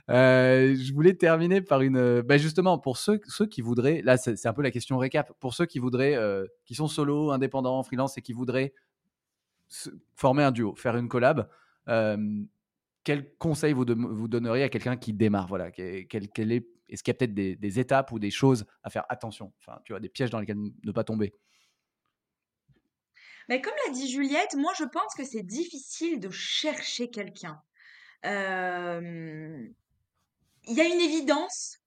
Euh, 0.10 0.76
je 0.76 0.94
voulais 0.94 1.16
terminer 1.16 1.62
par 1.62 1.82
une... 1.82 2.22
Bah, 2.22 2.38
justement, 2.38 2.78
pour 2.78 2.98
ceux, 2.98 3.20
ceux 3.28 3.48
qui 3.48 3.62
voudraient, 3.62 4.02
là 4.04 4.18
c'est 4.18 4.46
un 4.46 4.54
peu 4.54 4.62
la 4.62 4.72
question 4.72 5.00
récap, 5.00 5.34
pour 5.40 5.56
ceux 5.56 5.66
qui 5.66 5.80
voudraient, 5.80 6.16
qui 6.64 6.76
sont 6.76 6.88
solo, 6.88 7.32
indépendants, 7.32 7.82
freelance 7.82 8.20
et 8.20 8.22
qui 8.22 8.34
voudraient 8.34 8.74
former 10.16 10.44
un 10.44 10.52
duo, 10.52 10.76
faire 10.76 10.96
une 10.96 11.10
collab 11.10 11.50
quel 13.08 13.38
conseil 13.38 13.72
vous, 13.72 13.86
donneriez 13.86 14.64
à 14.64 14.70
quelqu'un 14.70 14.98
qui 14.98 15.14
démarre 15.14 15.48
voilà, 15.48 15.72
quel, 15.72 16.26
est, 16.52 16.68
Est-ce 16.90 17.02
qu'il 17.02 17.14
y 17.14 17.16
a 17.16 17.18
peut-être 17.18 17.34
des, 17.34 17.80
étapes 17.80 18.12
ou 18.12 18.20
des 18.20 18.32
choses 18.32 18.66
à 18.84 18.90
faire 18.90 19.06
attention 19.08 19.54
Enfin, 19.62 19.80
tu 19.86 19.94
vois, 19.94 20.02
des 20.02 20.10
pièges 20.10 20.30
dans 20.30 20.42
lesquels 20.42 20.58
ne 20.58 20.92
pas 20.92 21.06
tomber? 21.06 21.34
Mais 23.48 23.62
comme 23.62 23.72
l'a 23.86 23.94
dit 23.94 24.12
Juliette, 24.12 24.56
moi 24.58 24.74
je 24.78 24.84
pense 24.84 25.16
que 25.16 25.24
c'est 25.24 25.44
difficile 25.44 26.20
de 26.20 26.30
chercher 26.30 27.10
quelqu'un. 27.10 27.62
Il 28.26 28.30
y 30.66 30.82
a 30.82 30.86
une 30.86 31.00
évidence 31.00 31.80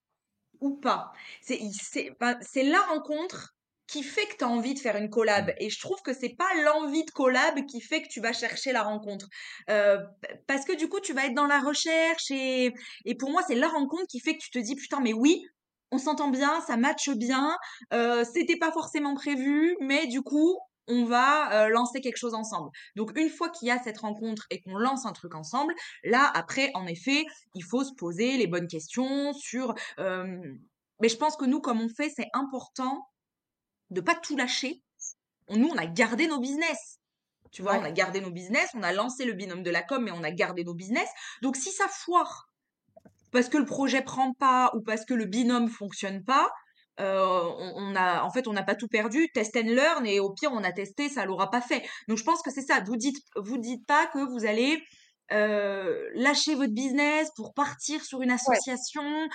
ou 0.61 0.77
pas? 0.77 1.13
C'est 1.43 2.63
la 2.63 2.81
rencontre 2.81 3.55
qui 3.91 4.05
fait 4.05 4.27
que 4.27 4.37
tu 4.39 4.45
as 4.45 4.49
envie 4.49 4.75
de 4.75 4.79
faire 4.79 4.97
une 4.97 5.11
collab. 5.11 5.49
Mmh. 5.49 5.55
Et 5.59 5.71
je 5.71 5.81
trouve 5.81 6.01
que 6.03 6.13
c'est 6.13 6.37
pas 6.37 6.49
l'envie 6.65 7.05
de 7.05 7.11
collab 7.11 7.67
qui 7.67 7.81
fait 7.81 8.03
que 8.03 8.09
tu 8.09 8.21
vas 8.21 8.33
chercher 8.33 8.73
la 8.73 8.83
rencontre. 8.83 9.27
Euh, 9.69 9.99
parce 10.47 10.65
que 10.65 10.77
du 10.77 10.89
coup, 10.89 11.01
tu 11.01 11.13
vas 11.13 11.27
être 11.27 11.35
dans 11.35 11.47
la 11.47 11.61
recherche 11.61 12.31
et, 12.31 12.73
et 13.05 13.15
pour 13.17 13.31
moi, 13.31 13.43
c'est 13.47 13.57
la 13.57 13.69
rencontre 13.69 14.07
qui 14.09 14.21
fait 14.21 14.35
que 14.35 14.43
tu 14.43 14.51
te 14.51 14.59
dis, 14.59 14.77
putain, 14.77 15.01
mais 15.01 15.13
oui, 15.13 15.45
on 15.91 15.99
s'entend 15.99 16.29
bien, 16.29 16.61
ça 16.61 16.77
matche 16.77 17.11
bien, 17.11 17.57
euh, 17.93 18.25
c'était 18.33 18.59
pas 18.59 18.71
forcément 18.71 19.15
prévu, 19.15 19.77
mais 19.81 20.07
du 20.07 20.23
coup, 20.23 20.57
on 20.87 21.05
va 21.05 21.65
euh, 21.65 21.69
lancer 21.69 22.01
quelque 22.01 22.17
chose 22.17 22.35
ensemble. 22.35 22.71
Donc 22.95 23.17
une 23.17 23.29
fois 23.29 23.49
qu'il 23.49 23.69
y 23.69 23.71
a 23.73 23.83
cette 23.83 23.99
rencontre 23.99 24.47
et 24.51 24.61
qu'on 24.61 24.77
lance 24.77 25.05
un 25.05 25.13
truc 25.13 25.35
ensemble, 25.35 25.75
là 26.05 26.31
après 26.35 26.71
en 26.75 26.87
effet, 26.87 27.25
il 27.55 27.65
faut 27.65 27.83
se 27.83 27.93
poser 27.97 28.37
les 28.37 28.47
bonnes 28.47 28.69
questions 28.69 29.33
sur 29.33 29.75
mais 29.99 31.09
je 31.09 31.17
pense 31.17 31.37
que 31.37 31.45
nous 31.45 31.61
comme 31.61 31.81
on 31.81 31.89
fait, 31.89 32.11
c'est 32.15 32.29
important 32.35 33.07
de 33.91 34.01
pas 34.01 34.15
tout 34.15 34.37
lâcher. 34.37 34.83
Nous, 35.51 35.69
on 35.69 35.77
a 35.77 35.87
gardé 35.87 36.27
nos 36.27 36.39
business. 36.39 36.99
Tu 37.53 37.63
vois, 37.63 37.79
on 37.79 37.85
a 37.85 37.91
gardé 37.91 38.21
nos 38.21 38.31
business, 38.31 38.69
on 38.75 38.83
a 38.85 38.93
lancé 38.93 39.25
le 39.25 39.33
binôme 39.33 39.65
de 39.65 39.71
la 39.71 39.83
com, 39.83 40.05
mais 40.05 40.13
on 40.13 40.23
a 40.23 40.31
gardé 40.31 40.63
nos 40.63 40.75
business. 40.75 41.09
Donc, 41.43 41.57
si 41.57 41.73
ça 41.73 41.89
foire 41.89 42.47
parce 43.33 43.49
que 43.49 43.59
le 43.59 43.65
projet 43.65 44.03
prend 44.03 44.33
pas 44.35 44.71
ou 44.75 44.83
parce 44.83 45.05
que 45.05 45.15
le 45.15 45.25
binôme 45.25 45.69
fonctionne 45.69 46.25
pas, 46.25 46.49
on, 46.99 47.95
a, 47.97 48.23
en 48.23 48.31
fait, 48.31 48.47
on 48.47 48.53
n'a 48.53 48.63
pas 48.63 48.75
tout 48.75 48.87
perdu. 48.87 49.29
Test 49.33 49.57
and 49.57 49.69
learn, 49.69 50.07
et 50.07 50.21
au 50.21 50.33
pire, 50.33 50.53
on 50.53 50.63
a 50.63 50.71
testé, 50.71 51.09
ça 51.09 51.25
l'aura 51.25 51.51
pas 51.51 51.61
fait. 51.61 51.83
Donc, 52.09 52.19
je 52.19 52.25
pense 52.25 52.43
que 52.43 52.51
c'est 52.51 52.63
ça. 52.63 52.81
Vous 52.87 52.97
dites, 52.97 53.17
vous 53.37 53.59
dites 53.59 53.87
pas 53.87 54.07
que 54.07 54.19
vous 54.19 54.45
allez 54.45 54.81
lâcher 55.31 56.55
votre 56.55 56.73
business 56.73 57.31
pour 57.37 57.55
partir 57.55 58.05
sur 58.05 58.21
une 58.23 58.31
association. 58.31 59.29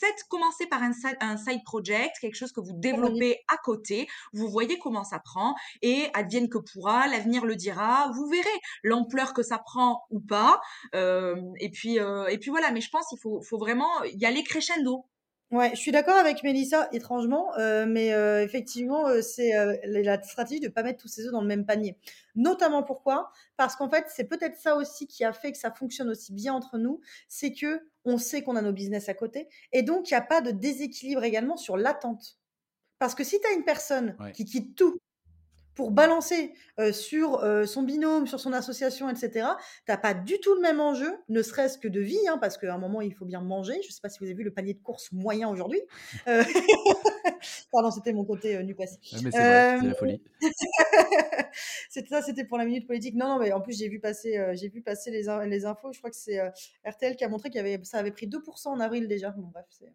Faites 0.00 0.24
commencer 0.28 0.66
par 0.66 0.82
un, 0.82 0.92
un, 1.20 1.36
side 1.36 1.62
project, 1.64 2.16
quelque 2.20 2.34
chose 2.34 2.52
que 2.52 2.60
vous 2.60 2.72
développez 2.74 3.38
à 3.48 3.56
côté. 3.58 4.08
Vous 4.32 4.48
voyez 4.48 4.78
comment 4.78 5.04
ça 5.04 5.18
prend 5.18 5.54
et 5.82 6.08
advienne 6.14 6.48
que 6.48 6.58
pourra, 6.58 7.06
l'avenir 7.08 7.44
le 7.44 7.56
dira. 7.56 8.10
Vous 8.14 8.26
verrez 8.28 8.48
l'ampleur 8.82 9.34
que 9.34 9.42
ça 9.42 9.58
prend 9.58 10.04
ou 10.10 10.20
pas. 10.20 10.60
et 10.94 11.70
puis 11.72 11.96
et 11.96 12.38
puis 12.38 12.50
voilà. 12.50 12.70
Mais 12.70 12.80
je 12.80 12.90
pense 12.90 13.06
qu'il 13.08 13.18
faut, 13.18 13.42
faut 13.42 13.58
vraiment 13.58 14.02
y 14.04 14.24
aller 14.24 14.42
crescendo. 14.42 15.06
Ouais, 15.52 15.70
je 15.74 15.80
suis 15.80 15.92
d'accord 15.92 16.16
avec 16.16 16.42
Mélissa, 16.42 16.88
étrangement, 16.92 17.54
euh, 17.58 17.84
mais 17.86 18.14
euh, 18.14 18.42
effectivement, 18.42 19.06
euh, 19.08 19.20
c'est 19.20 19.52
la 19.84 20.22
stratégie 20.22 20.60
de 20.60 20.68
ne 20.68 20.72
pas 20.72 20.82
mettre 20.82 21.02
tous 21.02 21.08
ses 21.08 21.26
œufs 21.26 21.32
dans 21.32 21.42
le 21.42 21.46
même 21.46 21.66
panier. 21.66 21.98
Notamment 22.34 22.82
pourquoi? 22.82 23.30
Parce 23.58 23.76
qu'en 23.76 23.90
fait, 23.90 24.06
c'est 24.08 24.24
peut-être 24.24 24.56
ça 24.56 24.76
aussi 24.76 25.06
qui 25.06 25.24
a 25.24 25.32
fait 25.34 25.52
que 25.52 25.58
ça 25.58 25.70
fonctionne 25.70 26.08
aussi 26.08 26.32
bien 26.32 26.54
entre 26.54 26.78
nous, 26.78 27.00
c'est 27.28 27.52
que 27.52 27.82
on 28.06 28.16
sait 28.16 28.40
qu'on 28.42 28.56
a 28.56 28.62
nos 28.62 28.72
business 28.72 29.10
à 29.10 29.14
côté, 29.14 29.46
et 29.72 29.82
donc 29.82 30.10
il 30.10 30.14
n'y 30.14 30.18
a 30.18 30.22
pas 30.22 30.40
de 30.40 30.52
déséquilibre 30.52 31.22
également 31.22 31.58
sur 31.58 31.76
l'attente. 31.76 32.38
Parce 32.98 33.14
que 33.14 33.22
si 33.22 33.38
tu 33.38 33.46
as 33.46 33.52
une 33.52 33.64
personne 33.64 34.16
qui 34.32 34.46
quitte 34.46 34.74
tout 34.74 35.01
pour 35.74 35.90
balancer 35.90 36.54
sur 36.92 37.42
son 37.66 37.82
binôme, 37.82 38.26
sur 38.26 38.40
son 38.40 38.52
association, 38.52 39.08
etc., 39.08 39.30
tu 39.86 39.92
n'as 39.92 39.96
pas 39.96 40.14
du 40.14 40.38
tout 40.40 40.54
le 40.54 40.60
même 40.60 40.80
enjeu, 40.80 41.12
ne 41.28 41.42
serait-ce 41.42 41.78
que 41.78 41.88
de 41.88 42.00
vie, 42.00 42.28
hein, 42.28 42.38
parce 42.38 42.58
qu'à 42.58 42.74
un 42.74 42.78
moment, 42.78 43.00
il 43.00 43.14
faut 43.14 43.24
bien 43.24 43.40
manger. 43.40 43.80
Je 43.82 43.92
sais 43.92 44.00
pas 44.00 44.08
si 44.08 44.18
vous 44.18 44.26
avez 44.26 44.34
vu 44.34 44.44
le 44.44 44.52
panier 44.52 44.74
de 44.74 44.80
course 44.80 45.10
moyen 45.12 45.48
aujourd'hui. 45.48 45.80
Pardon, 47.72 47.90
c'était 47.90 48.12
mon 48.12 48.24
côté 48.24 48.56
euh, 48.56 48.62
Mais 48.64 48.86
c'est 48.86 49.30
vrai, 49.30 49.78
c'est 49.80 49.86
la 49.86 49.94
folie. 49.94 50.22
c'était 51.88 52.08
ça, 52.08 52.22
c'était 52.22 52.44
pour 52.44 52.58
la 52.58 52.64
minute 52.64 52.86
politique. 52.86 53.14
Non, 53.14 53.28
non, 53.28 53.38
mais 53.38 53.52
en 53.52 53.60
plus, 53.60 53.78
j'ai 53.78 53.88
vu 53.88 54.00
passer, 54.00 54.52
j'ai 54.54 54.68
vu 54.68 54.82
passer 54.82 55.10
les, 55.10 55.24
les 55.46 55.64
infos. 55.64 55.92
Je 55.92 55.98
crois 55.98 56.10
que 56.10 56.16
c'est 56.16 56.40
RTL 56.86 57.16
qui 57.16 57.24
a 57.24 57.28
montré 57.28 57.50
que 57.50 57.84
ça 57.84 57.98
avait 57.98 58.12
pris 58.12 58.26
2% 58.26 58.68
en 58.68 58.80
avril 58.80 59.08
déjà. 59.08 59.30
Bon, 59.30 59.48
bref, 59.52 59.66
c'est 59.70 59.92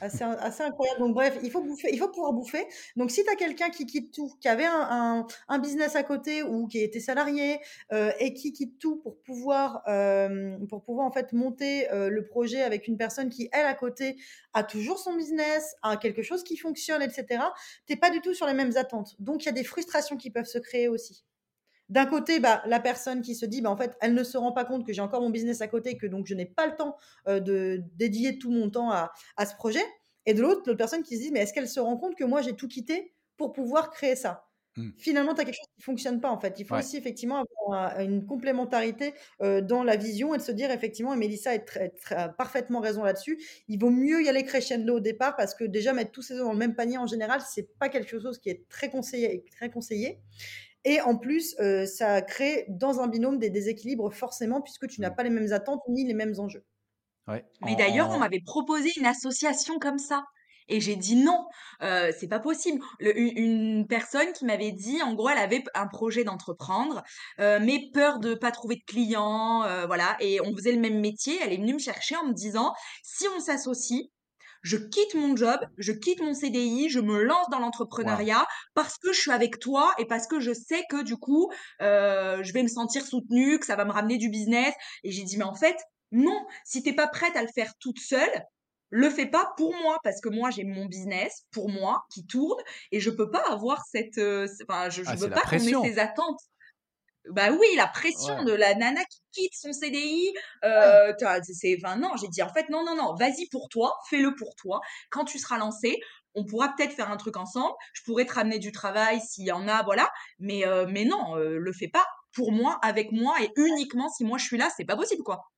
assez, 0.00 0.24
assez, 0.24 0.62
incroyable. 0.62 1.00
Donc, 1.00 1.14
bref, 1.14 1.38
il 1.42 1.50
faut, 1.50 1.62
bouffer, 1.62 1.90
il 1.92 1.98
faut 1.98 2.08
pouvoir 2.08 2.32
bouffer. 2.32 2.66
Donc, 2.96 3.10
si 3.10 3.24
tu 3.24 3.30
as 3.30 3.36
quelqu'un 3.36 3.70
qui 3.70 3.86
quitte 3.86 4.12
tout, 4.12 4.32
qui 4.40 4.48
avait 4.48 4.66
un, 4.66 5.26
un, 5.48 5.58
business 5.58 5.96
à 5.96 6.02
côté 6.02 6.42
ou 6.42 6.66
qui 6.66 6.78
était 6.78 7.00
salarié 7.00 7.60
euh, 7.92 8.12
et 8.18 8.34
qui 8.34 8.52
quitte 8.52 8.78
tout 8.78 8.96
pour 8.96 9.20
pouvoir, 9.22 9.82
euh, 9.88 10.56
pour 10.68 10.82
pouvoir 10.82 11.06
en 11.06 11.12
fait 11.12 11.32
monter 11.32 11.90
euh, 11.92 12.08
le 12.08 12.26
projet 12.26 12.62
avec 12.62 12.88
une 12.88 12.96
personne 12.96 13.28
qui, 13.28 13.48
elle, 13.52 13.66
à 13.66 13.74
côté, 13.74 14.16
a 14.54 14.64
toujours 14.64 14.98
son 14.98 15.14
business, 15.14 15.74
a 15.82 15.96
quelque 15.96 16.22
chose 16.22 16.42
qui 16.42 16.56
fonctionne, 16.56 17.02
etc., 17.02 17.42
tu 17.86 17.96
pas 17.96 18.10
du 18.10 18.20
tout 18.20 18.34
sur 18.34 18.46
les 18.46 18.54
mêmes 18.54 18.76
attentes. 18.76 19.14
Donc, 19.18 19.44
il 19.44 19.46
y 19.46 19.50
a 19.50 19.52
des 19.52 19.64
frustrations 19.64 20.16
qui 20.16 20.30
peuvent 20.30 20.46
se 20.46 20.58
créer 20.58 20.88
aussi. 20.88 21.24
D'un 21.90 22.06
côté, 22.06 22.38
bah, 22.38 22.62
la 22.66 22.78
personne 22.78 23.20
qui 23.20 23.34
se 23.34 23.44
dit, 23.44 23.60
bah, 23.60 23.70
en 23.70 23.76
fait, 23.76 23.96
elle 24.00 24.14
ne 24.14 24.22
se 24.22 24.38
rend 24.38 24.52
pas 24.52 24.64
compte 24.64 24.86
que 24.86 24.92
j'ai 24.92 25.02
encore 25.02 25.20
mon 25.20 25.30
business 25.30 25.60
à 25.60 25.66
côté, 25.66 25.96
que 25.98 26.06
donc 26.06 26.26
je 26.26 26.34
n'ai 26.34 26.46
pas 26.46 26.66
le 26.66 26.76
temps 26.76 26.96
de 27.26 27.82
dédier 27.96 28.38
tout 28.38 28.50
mon 28.50 28.70
temps 28.70 28.90
à, 28.90 29.10
ce 29.44 29.54
projet. 29.56 29.82
Et 30.24 30.34
de 30.34 30.40
l'autre, 30.40 30.62
l'autre 30.66 30.78
personne 30.78 31.02
qui 31.02 31.16
se 31.16 31.22
dit, 31.22 31.32
mais 31.32 31.40
est-ce 31.40 31.52
qu'elle 31.52 31.68
se 31.68 31.80
rend 31.80 31.96
compte 31.96 32.14
que 32.14 32.24
moi, 32.24 32.42
j'ai 32.42 32.54
tout 32.54 32.68
quitté 32.68 33.12
pour 33.36 33.52
pouvoir 33.52 33.90
créer 33.90 34.14
ça? 34.14 34.46
Mmh. 34.76 34.90
Finalement, 34.98 35.34
tu 35.34 35.40
as 35.40 35.44
quelque 35.44 35.56
chose 35.56 35.66
qui 35.74 35.80
ne 35.80 35.84
fonctionne 35.84 36.20
pas, 36.20 36.30
en 36.30 36.38
fait. 36.38 36.60
Il 36.60 36.64
faut 36.64 36.76
aussi, 36.76 36.96
effectivement, 36.96 37.44
avoir 37.66 37.98
une 37.98 38.24
complémentarité 38.24 39.14
dans 39.40 39.82
la 39.82 39.96
vision 39.96 40.32
et 40.32 40.38
de 40.38 40.42
se 40.42 40.52
dire, 40.52 40.70
effectivement, 40.70 41.12
et 41.12 41.16
Mélissa 41.16 41.50
a 42.10 42.28
parfaitement 42.28 42.78
raison 42.78 43.02
là-dessus, 43.02 43.42
il 43.66 43.80
vaut 43.80 43.90
mieux 43.90 44.22
y 44.22 44.28
aller 44.28 44.44
crescendo 44.44 44.98
au 44.98 45.00
départ 45.00 45.34
parce 45.34 45.56
que 45.56 45.64
déjà, 45.64 45.92
mettre 45.92 46.12
tous 46.12 46.22
ses 46.22 46.34
œufs 46.34 46.44
dans 46.44 46.52
le 46.52 46.58
même 46.58 46.76
panier, 46.76 46.98
en 46.98 47.08
général, 47.08 47.40
c'est 47.40 47.76
pas 47.80 47.88
quelque 47.88 48.20
chose 48.20 48.38
qui 48.38 48.50
est 48.50 48.68
très 48.68 48.90
conseillé. 48.90 49.44
Très 49.50 49.70
conseillé. 49.70 50.20
Et 50.84 51.00
en 51.00 51.16
plus, 51.16 51.54
euh, 51.60 51.86
ça 51.86 52.22
crée 52.22 52.64
dans 52.68 53.00
un 53.00 53.08
binôme 53.08 53.38
des 53.38 53.50
déséquilibres 53.50 54.12
forcément, 54.12 54.62
puisque 54.62 54.88
tu 54.88 55.00
n'as 55.00 55.10
mmh. 55.10 55.14
pas 55.14 55.22
les 55.22 55.30
mêmes 55.30 55.52
attentes 55.52 55.82
ni 55.88 56.06
les 56.06 56.14
mêmes 56.14 56.34
enjeux. 56.38 56.64
Mais 57.62 57.76
d'ailleurs, 57.76 58.10
on 58.10 58.18
m'avait 58.18 58.40
proposé 58.44 58.90
une 58.96 59.06
association 59.06 59.78
comme 59.78 59.98
ça. 59.98 60.24
Et 60.70 60.80
j'ai 60.80 60.94
dit 60.94 61.16
non, 61.16 61.46
euh, 61.82 62.12
c'est 62.18 62.28
pas 62.28 62.38
possible. 62.38 62.80
une, 63.00 63.86
personne 63.88 64.32
qui 64.32 64.44
m'avait 64.44 64.70
dit, 64.70 65.02
en 65.02 65.14
gros, 65.14 65.28
elle 65.28 65.38
avait 65.38 65.64
un 65.74 65.88
projet 65.88 66.22
d'entreprendre, 66.22 67.02
euh, 67.40 67.58
mais 67.60 67.90
peur 67.92 68.20
de 68.20 68.34
pas 68.34 68.52
trouver 68.52 68.76
de 68.76 68.84
clients, 68.86 69.64
euh, 69.64 69.86
voilà. 69.86 70.16
Et 70.20 70.40
on 70.40 70.54
faisait 70.56 70.72
le 70.72 70.80
même 70.80 71.00
métier. 71.00 71.38
Elle 71.42 71.52
est 71.52 71.56
venue 71.56 71.74
me 71.74 71.78
chercher 71.80 72.14
en 72.16 72.28
me 72.28 72.32
disant, 72.32 72.72
si 73.02 73.26
on 73.36 73.40
s'associe, 73.40 74.04
je 74.62 74.76
quitte 74.76 75.14
mon 75.14 75.36
job, 75.36 75.60
je 75.78 75.92
quitte 75.92 76.20
mon 76.20 76.34
CDI, 76.34 76.88
je 76.88 77.00
me 77.00 77.22
lance 77.22 77.48
dans 77.50 77.58
l'entrepreneuriat 77.58 78.46
parce 78.74 78.98
que 78.98 79.12
je 79.12 79.20
suis 79.20 79.30
avec 79.30 79.58
toi 79.58 79.94
et 79.98 80.04
parce 80.04 80.26
que 80.26 80.40
je 80.40 80.52
sais 80.52 80.84
que 80.90 81.02
du 81.02 81.16
coup, 81.16 81.50
euh, 81.80 82.42
je 82.42 82.52
vais 82.52 82.62
me 82.62 82.68
sentir 82.68 83.04
soutenue, 83.04 83.58
que 83.58 83.66
ça 83.66 83.76
va 83.76 83.84
me 83.84 83.92
ramener 83.92 84.18
du 84.18 84.28
business. 84.28 84.74
Et 85.04 85.12
j'ai 85.12 85.24
dit, 85.24 85.36
mais 85.38 85.44
en 85.44 85.54
fait, 85.54 85.76
non, 86.12 86.44
si 86.64 86.82
t'es 86.82 86.92
pas 86.92 87.06
prête 87.06 87.36
à 87.36 87.42
le 87.42 87.48
faire 87.54 87.72
toute 87.78 87.98
seule, 87.98 88.44
le 88.90 89.08
fais 89.08 89.26
pas 89.26 89.52
pour 89.56 89.74
moi 89.82 89.98
parce 90.02 90.20
que 90.20 90.28
moi 90.28 90.50
j'ai 90.50 90.64
mon 90.64 90.86
business 90.86 91.44
pour 91.52 91.68
moi 91.68 92.04
qui 92.12 92.26
tourne 92.26 92.60
et 92.90 92.98
je 92.98 93.10
peux 93.10 93.30
pas 93.30 93.44
avoir 93.48 93.84
cette 93.86 94.18
euh, 94.18 94.48
enfin 94.68 94.90
je, 94.90 95.04
je 95.04 95.10
ah, 95.10 95.14
veux 95.14 95.30
pas 95.30 95.42
qu'on 95.42 95.56
ait 95.56 95.90
ces 95.90 95.98
attentes 96.00 96.40
bah 97.28 97.50
oui, 97.52 97.66
la 97.76 97.86
pression 97.86 98.44
de 98.44 98.52
la 98.52 98.74
nana 98.74 99.02
qui 99.04 99.20
quitte 99.32 99.54
son 99.54 99.72
CDI. 99.72 100.32
Euh, 100.64 101.12
c'est, 101.42 101.76
enfin 101.82 101.96
non, 101.96 102.10
j'ai 102.20 102.28
dit 102.28 102.42
en 102.42 102.52
fait 102.52 102.68
non 102.70 102.84
non 102.84 102.96
non, 102.96 103.14
vas-y 103.14 103.46
pour 103.50 103.68
toi, 103.68 103.92
fais-le 104.08 104.34
pour 104.34 104.54
toi. 104.56 104.80
Quand 105.10 105.24
tu 105.24 105.38
seras 105.38 105.58
lancé, 105.58 105.98
on 106.34 106.44
pourra 106.44 106.74
peut-être 106.74 106.92
faire 106.92 107.10
un 107.10 107.16
truc 107.16 107.36
ensemble. 107.36 107.74
Je 107.92 108.02
pourrais 108.04 108.24
te 108.24 108.32
ramener 108.32 108.58
du 108.58 108.72
travail 108.72 109.20
s'il 109.20 109.44
y 109.44 109.52
en 109.52 109.68
a, 109.68 109.82
voilà. 109.82 110.10
Mais 110.38 110.66
euh, 110.66 110.86
mais 110.88 111.04
non, 111.04 111.36
euh, 111.36 111.58
le 111.58 111.72
fais 111.72 111.88
pas 111.88 112.04
pour 112.32 112.52
moi, 112.52 112.78
avec 112.82 113.12
moi 113.12 113.34
et 113.42 113.50
uniquement 113.56 114.08
si 114.08 114.24
moi 114.24 114.38
je 114.38 114.44
suis 114.44 114.58
là, 114.58 114.70
c'est 114.76 114.84
pas 114.84 114.96
possible 114.96 115.22
quoi. 115.22 115.50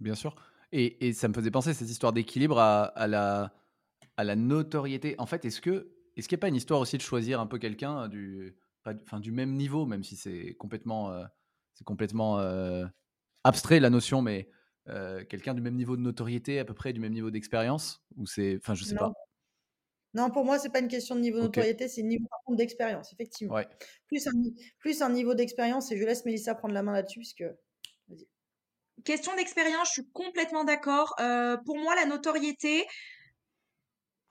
Bien 0.00 0.14
sûr. 0.14 0.34
Et, 0.70 1.08
et 1.08 1.14
ça 1.14 1.28
me 1.28 1.34
faisait 1.34 1.50
penser 1.50 1.72
cette 1.72 1.88
histoire 1.88 2.12
d'équilibre 2.12 2.58
à, 2.58 2.84
à, 2.84 3.06
la 3.06 3.52
à 4.16 4.24
la 4.24 4.36
notoriété. 4.36 5.14
En 5.18 5.26
fait, 5.26 5.44
est-ce 5.44 5.60
que 5.60 5.90
est-ce 6.16 6.28
qu'il 6.28 6.36
n'y 6.36 6.40
a 6.40 6.42
pas 6.42 6.48
une 6.48 6.56
histoire 6.56 6.80
aussi 6.80 6.96
de 6.96 7.02
choisir 7.02 7.40
un 7.40 7.46
peu 7.46 7.58
quelqu'un 7.58 8.08
du 8.08 8.56
enfin, 8.84 9.20
du 9.20 9.32
même 9.32 9.54
niveau, 9.54 9.86
même 9.86 10.02
si 10.02 10.16
c'est 10.16 10.54
complètement, 10.54 11.10
euh, 11.12 11.24
c'est 11.74 11.84
complètement 11.84 12.38
euh, 12.38 12.86
abstrait 13.44 13.80
la 13.80 13.90
notion, 13.90 14.22
mais 14.22 14.48
euh, 14.88 15.24
quelqu'un 15.24 15.54
du 15.54 15.60
même 15.60 15.74
niveau 15.74 15.96
de 15.96 16.02
notoriété, 16.02 16.58
à 16.58 16.64
peu 16.64 16.74
près 16.74 16.92
du 16.92 17.00
même 17.00 17.12
niveau 17.12 17.30
d'expérience, 17.30 18.02
ou 18.16 18.26
c'est, 18.26 18.56
enfin, 18.56 18.74
je 18.74 18.84
sais 18.84 18.94
pas. 18.94 19.12
Non, 20.14 20.30
pour 20.30 20.44
moi, 20.44 20.58
c'est 20.58 20.70
pas 20.70 20.80
une 20.80 20.88
question 20.88 21.14
de 21.14 21.20
niveau 21.20 21.38
de 21.38 21.44
notoriété, 21.44 21.86
c'est 21.86 22.00
une 22.00 22.08
niveau 22.08 22.26
d'expérience, 22.50 23.12
effectivement. 23.12 23.60
Plus, 24.06 24.26
un, 24.26 24.32
plus 24.78 25.02
un 25.02 25.10
niveau 25.10 25.34
d'expérience, 25.34 25.92
et 25.92 25.98
je 25.98 26.04
laisse 26.04 26.24
Mélissa 26.24 26.54
prendre 26.54 26.74
la 26.74 26.82
main 26.82 26.92
là-dessus, 26.92 27.20
puisque. 27.20 27.44
Question 29.04 29.36
d'expérience, 29.36 29.88
je 29.88 29.92
suis 30.02 30.10
complètement 30.12 30.64
d'accord. 30.64 31.14
pour 31.64 31.76
moi, 31.76 31.94
la 31.94 32.06
notoriété, 32.06 32.84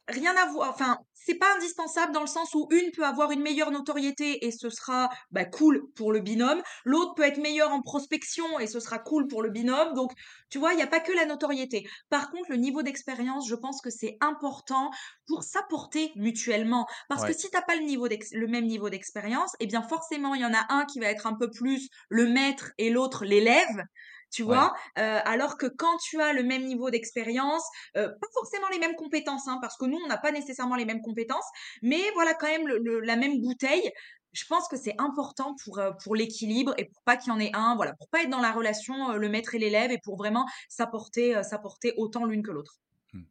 rien 0.08 0.36
à 0.36 0.46
voir. 0.48 0.70
Enfin, 0.70 0.98
c'est 1.14 1.36
pas 1.36 1.56
indispensable 1.56 2.14
dans 2.14 2.22
le 2.22 2.28
sens 2.28 2.54
où 2.54 2.68
une 2.72 2.92
peut 2.92 3.06
avoir 3.06 3.32
une 3.32 3.42
meilleure 3.42 3.72
notoriété 3.72 4.46
et 4.46 4.52
ce 4.52 4.70
sera 4.70 5.10
bah, 5.32 5.46
cool 5.46 5.82
pour 5.96 6.12
le 6.14 6.22
binôme. 6.22 6.62
L'autre 6.86 7.16
peut 7.16 7.24
être 7.24 7.40
meilleur 7.40 7.72
en 7.72 7.82
prospection 7.82 8.60
et 8.60 8.68
ce 8.68 8.80
sera 8.80 9.00
cool 9.00 9.28
pour 9.28 9.42
le 9.42 9.50
binôme. 9.50 9.94
Donc, 9.94 10.12
tu 10.50 10.58
vois, 10.58 10.74
il 10.74 10.78
n'y 10.78 10.84
a 10.84 10.88
pas 10.88 11.02
que 11.02 11.12
la 11.12 11.26
notoriété. 11.26 11.86
Par 12.10 12.32
contre, 12.32 12.50
le 12.50 12.56
niveau 12.56 12.82
d'expérience, 12.82 13.48
je 13.50 13.56
pense 13.56 13.82
que 13.82 13.90
c'est 13.90 14.18
important 14.22 14.90
pour 15.28 15.44
s'apporter 15.44 16.12
mutuellement. 16.16 16.88
Parce 17.10 17.26
que 17.26 17.34
si 17.34 17.50
t'as 17.50 17.62
pas 17.62 17.76
le, 17.76 17.84
niveau 17.84 18.08
le 18.08 18.48
même 18.48 18.66
niveau 18.66 18.90
d'expérience, 18.90 19.52
eh 19.60 19.68
bien 19.68 19.82
forcément, 19.82 20.34
il 20.36 20.42
y 20.42 20.46
en 20.46 20.54
a 20.54 20.66
un 20.70 20.86
qui 20.86 21.00
va 21.00 21.08
être 21.08 21.28
un 21.28 21.36
peu 21.36 21.50
plus 21.50 21.90
le 22.10 22.28
maître 22.28 22.72
et 22.78 22.90
l'autre 22.90 23.26
l'élève 23.26 23.84
tu 24.32 24.44
vois? 24.44 24.74
Euh, 24.98 25.20
alors 25.26 25.58
que 25.58 25.66
quand 25.66 25.98
tu 25.98 26.22
as 26.22 26.34
le 26.34 26.44
même 26.44 26.66
niveau 26.66 26.90
d'expérience 26.90 27.64
euh, 27.96 28.10
pas 28.10 28.28
forcément 28.34 28.68
les 28.70 28.80
mêmes 28.80 28.96
compétences 28.96 29.48
hein, 29.48 29.60
parce 29.62 29.78
que 29.78 29.86
nous 29.86 29.98
on 30.04 30.08
n'a 30.08 30.18
pas 30.18 30.32
nécessairement 30.32 30.76
les 30.76 30.86
mêmes 30.86 31.02
compétences 31.02 31.46
mais 31.82 32.02
voilà 32.14 32.34
quand 32.34 32.48
même 32.48 32.68
la 32.68 33.16
même 33.16 33.42
bouteille 33.42 33.92
je 34.34 34.46
pense 34.46 34.68
que 34.68 34.76
c'est 34.76 34.96
important 34.98 35.56
pour 35.64 35.80
euh, 35.80 35.92
pour 36.04 36.16
l'équilibre 36.16 36.74
et 36.78 36.86
pour 36.86 37.02
pas 37.04 37.16
qu'il 37.16 37.32
y 37.32 37.36
en 37.36 37.40
ait 37.40 37.52
un 37.54 37.76
voilà 37.76 37.94
pour 37.94 38.10
pas 38.10 38.24
être 38.24 38.30
dans 38.30 38.42
la 38.42 38.52
relation 38.52 39.14
le 39.14 39.30
maître 39.30 39.56
et 39.56 39.60
l'élève 39.60 39.92
et 39.92 40.00
pour 40.04 40.18
vraiment 40.18 40.46
s'apporter 40.68 41.42
s'apporter 41.44 41.94
autant 41.98 42.26
l'une 42.26 42.44
que 42.44 42.52
l'autre 42.52 42.80
mmh. 43.14 43.22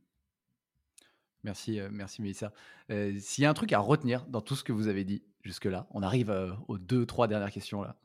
Merci, 1.45 1.81
merci 1.91 2.23
Mélissa. 2.23 2.53
S'il 2.89 3.45
y 3.45 3.47
a 3.47 3.51
un 3.51 3.55
truc 3.55 3.73
à 3.73 3.79
retenir 3.79 4.25
dans 4.27 4.41
tout 4.41 4.57
ce 4.57 4.65
que 4.65 4.73
vous 4.73 4.89
avez 4.89 5.05
dit 5.05 5.23
jusque-là, 5.43 5.87
on 5.91 6.03
arrive 6.03 6.35
aux 6.67 6.79
deux, 6.79 7.07
trois 7.07 7.29
dernières 7.29 7.53
questions 7.53 7.83
là. 7.83 7.97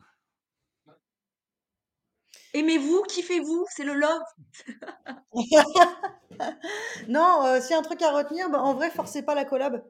Aimez-vous, 2.53 3.03
kiffez-vous, 3.03 3.65
c'est 3.69 3.83
le 3.83 3.93
love. 3.93 4.23
non, 7.07 7.45
euh, 7.45 7.61
s'il 7.61 7.75
un 7.75 7.81
truc 7.81 8.01
à 8.01 8.11
retenir, 8.11 8.49
bah, 8.49 8.61
en 8.61 8.73
vrai, 8.73 8.89
forcez 8.89 9.23
pas 9.23 9.35
la 9.35 9.45
collab. 9.45 9.83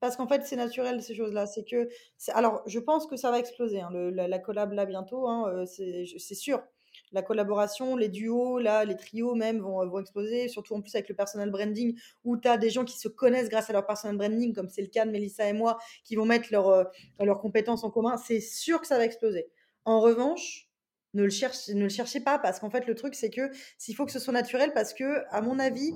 Parce 0.00 0.16
qu'en 0.16 0.28
fait, 0.28 0.44
c'est 0.44 0.56
naturel 0.56 1.02
ces 1.02 1.14
choses-là. 1.14 1.46
C'est 1.46 1.64
que, 1.64 1.88
alors, 2.32 2.62
je 2.66 2.78
pense 2.78 3.06
que 3.06 3.16
ça 3.16 3.30
va 3.30 3.38
exploser, 3.38 3.80
hein, 3.80 3.90
la, 3.92 4.38
collab 4.38 4.72
là 4.72 4.84
bientôt, 4.86 5.28
hein, 5.28 5.48
euh, 5.48 5.66
c'est 5.66 6.34
sûr. 6.34 6.62
la 7.12 7.22
collaboration, 7.22 7.96
les 7.96 8.08
duos, 8.08 8.58
là, 8.58 8.84
les 8.84 8.96
trios 8.96 9.34
même 9.34 9.60
vont, 9.60 9.86
vont 9.88 10.00
exploser, 10.00 10.48
surtout 10.48 10.74
en 10.74 10.80
plus 10.80 10.94
avec 10.94 11.08
le 11.08 11.14
personal 11.14 11.50
branding, 11.50 11.96
où 12.24 12.36
tu 12.36 12.48
as 12.48 12.58
des 12.58 12.70
gens 12.70 12.84
qui 12.84 12.98
se 12.98 13.08
connaissent 13.08 13.48
grâce 13.48 13.70
à 13.70 13.72
leur 13.72 13.86
personal 13.86 14.16
branding, 14.16 14.54
comme 14.54 14.68
c'est 14.68 14.82
le 14.82 14.88
cas 14.88 15.06
de 15.06 15.10
Mélissa 15.10 15.48
et 15.48 15.52
moi, 15.52 15.78
qui 16.04 16.16
vont 16.16 16.26
mettre 16.26 16.48
leurs 16.50 16.90
leurs 17.20 17.40
compétences 17.40 17.84
en 17.84 17.90
commun. 17.90 18.16
C'est 18.18 18.40
sûr 18.40 18.80
que 18.80 18.86
ça 18.86 18.98
va 18.98 19.04
exploser. 19.04 19.48
En 19.84 20.00
revanche, 20.00 20.67
ne 21.14 21.24
le, 21.24 21.30
cherche, 21.30 21.68
ne 21.68 21.82
le 21.82 21.88
cherchez 21.88 22.20
pas, 22.20 22.38
parce 22.38 22.60
qu'en 22.60 22.70
fait, 22.70 22.86
le 22.86 22.94
truc, 22.94 23.14
c'est 23.14 23.30
que 23.30 23.50
s'il 23.78 23.94
faut 23.94 24.06
que 24.06 24.12
ce 24.12 24.18
soit 24.18 24.32
naturel, 24.32 24.72
parce 24.74 24.94
que, 24.94 25.24
à 25.30 25.40
mon 25.40 25.58
avis, 25.58 25.94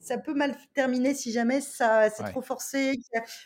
ça 0.00 0.18
peut 0.18 0.34
mal 0.34 0.54
terminer 0.74 1.14
si 1.14 1.32
jamais 1.32 1.60
ça 1.60 2.10
c'est 2.10 2.24
trop 2.24 2.42
forcé. 2.42 2.94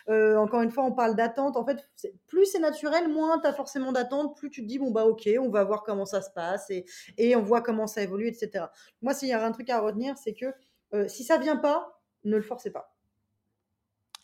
Euh, 0.09 0.37
encore 0.37 0.63
une 0.63 0.71
fois, 0.71 0.85
on 0.85 0.93
parle 0.93 1.15
d'attente. 1.15 1.57
En 1.57 1.65
fait, 1.65 1.89
plus 2.27 2.47
c'est 2.47 2.59
naturel, 2.59 3.09
moins 3.09 3.39
tu 3.41 3.47
as 3.47 3.53
forcément 3.53 3.93
d'attente, 3.93 4.37
plus 4.37 4.51
tu 4.51 4.63
te 4.63 4.67
dis, 4.67 4.79
bon, 4.79 4.91
bah 4.91 5.07
ok, 5.07 5.29
on 5.41 5.51
va 5.51 5.65
voir 5.65 5.85
comment 5.85 6.05
ça 6.05 6.21
se 6.21 6.31
passe 6.31 6.69
et, 6.71 6.85
et 7.17 7.37
on 7.37 7.43
voit 7.43 7.63
comment 7.63 7.87
ça 7.87 8.03
évolue, 8.03 8.29
etc. 8.29 8.67
Moi, 9.03 9.15
s'il 9.15 9.29
y 9.29 9.33
a 9.33 9.45
un 9.45 9.53
truc 9.53 9.71
à 9.71 9.81
retenir, 9.81 10.17
c'est 10.19 10.35
que 10.35 10.47
euh, 10.95 11.07
si 11.09 11.25
ça 11.25 11.39
vient 11.39 11.57
pas, 11.57 12.01
ne 12.25 12.37
le 12.37 12.43
forcez 12.43 12.71
pas 12.71 12.98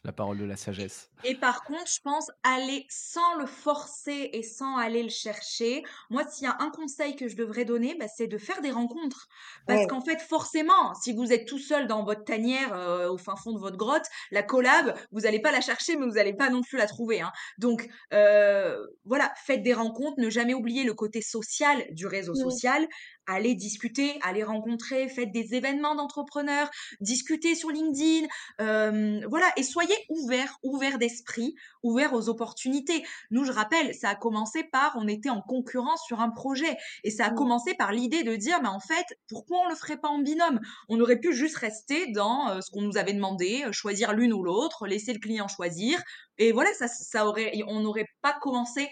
la 0.04 0.12
parole 0.12 0.38
de 0.38 0.44
la 0.44 0.56
sagesse. 0.56 1.10
Et 1.24 1.34
par 1.34 1.64
contre, 1.64 1.90
je 1.90 2.00
pense 2.02 2.30
aller 2.42 2.84
sans 2.90 3.38
le 3.38 3.46
forcer 3.46 4.30
et 4.34 4.42
sans 4.42 4.76
aller 4.76 5.02
le 5.02 5.08
chercher. 5.08 5.82
Moi, 6.10 6.24
s'il 6.28 6.44
y 6.44 6.50
a 6.50 6.56
un 6.60 6.70
conseil 6.70 7.16
que 7.16 7.26
je 7.26 7.36
devrais 7.36 7.64
donner, 7.64 7.96
bah, 7.98 8.06
c'est 8.14 8.26
de 8.26 8.36
faire 8.36 8.60
des 8.60 8.70
rencontres. 8.70 9.28
Parce 9.66 9.86
qu'en 9.86 10.02
fait, 10.02 10.20
forcément, 10.20 10.94
si 10.94 11.14
vous 11.14 11.32
êtes 11.32 11.46
tout 11.46 11.58
seul 11.58 11.86
dans 11.86 12.04
votre 12.04 12.24
tanière 12.24 12.74
euh, 12.74 13.08
au 13.08 13.16
fin 13.16 13.36
fond 13.36 13.52
de 13.52 13.58
votre 13.58 13.78
grotte, 13.78 14.04
la 14.30 14.42
collab, 14.42 14.94
vous 15.10 15.20
n'allez 15.20 15.40
pas 15.40 15.52
la 15.52 15.62
chercher, 15.62 15.96
mais 15.96 16.04
vous 16.04 16.12
n'allez 16.12 16.34
pas 16.34 16.50
non 16.50 16.60
plus 16.60 16.76
la 16.76 16.86
trouver. 16.86 17.22
Hein. 17.22 17.32
Donc, 17.56 17.88
euh, 18.12 18.86
voilà, 19.06 19.32
faites 19.46 19.62
des 19.62 19.72
rencontres. 19.72 20.20
Ne 20.20 20.28
jamais 20.28 20.52
oublier 20.52 20.84
le 20.84 20.92
côté 20.92 21.22
social 21.22 21.86
du 21.92 22.06
réseau 22.06 22.34
social 22.34 22.86
allez 23.26 23.54
discuter, 23.54 24.18
allez 24.22 24.42
rencontrer, 24.42 25.08
faites 25.08 25.32
des 25.32 25.54
événements 25.54 25.94
d'entrepreneurs, 25.94 26.70
discutez 27.00 27.54
sur 27.54 27.70
LinkedIn, 27.70 28.26
euh, 28.60 29.20
voilà, 29.28 29.46
et 29.56 29.62
soyez 29.62 29.94
ouverts, 30.08 30.58
ouverts 30.62 30.98
d'esprit, 30.98 31.54
ouverts 31.82 32.14
aux 32.14 32.28
opportunités. 32.28 33.04
Nous, 33.30 33.44
je 33.44 33.52
rappelle, 33.52 33.94
ça 33.94 34.10
a 34.10 34.14
commencé 34.14 34.64
par, 34.64 34.96
on 34.96 35.08
était 35.08 35.30
en 35.30 35.40
concurrence 35.40 36.04
sur 36.06 36.20
un 36.20 36.30
projet, 36.30 36.76
et 37.02 37.10
ça 37.10 37.26
a 37.26 37.30
mmh. 37.30 37.34
commencé 37.34 37.74
par 37.74 37.92
l'idée 37.92 38.22
de 38.22 38.36
dire, 38.36 38.60
mais 38.62 38.68
en 38.68 38.80
fait, 38.80 39.06
pourquoi 39.28 39.60
on 39.64 39.68
le 39.68 39.74
ferait 39.74 39.98
pas 39.98 40.08
en 40.08 40.18
binôme? 40.18 40.60
On 40.88 41.00
aurait 41.00 41.20
pu 41.20 41.32
juste 41.32 41.56
rester 41.56 42.06
dans 42.12 42.48
euh, 42.50 42.60
ce 42.60 42.70
qu'on 42.70 42.82
nous 42.82 42.96
avait 42.96 43.12
demandé, 43.12 43.64
choisir 43.72 44.12
l'une 44.12 44.32
ou 44.32 44.42
l'autre, 44.42 44.86
laisser 44.86 45.12
le 45.12 45.18
client 45.18 45.48
choisir, 45.48 46.02
et 46.38 46.52
voilà, 46.52 46.72
ça, 46.74 46.88
ça 46.88 47.26
aurait, 47.26 47.52
on 47.66 47.80
n'aurait 47.80 48.08
pas 48.22 48.34
commencé 48.40 48.88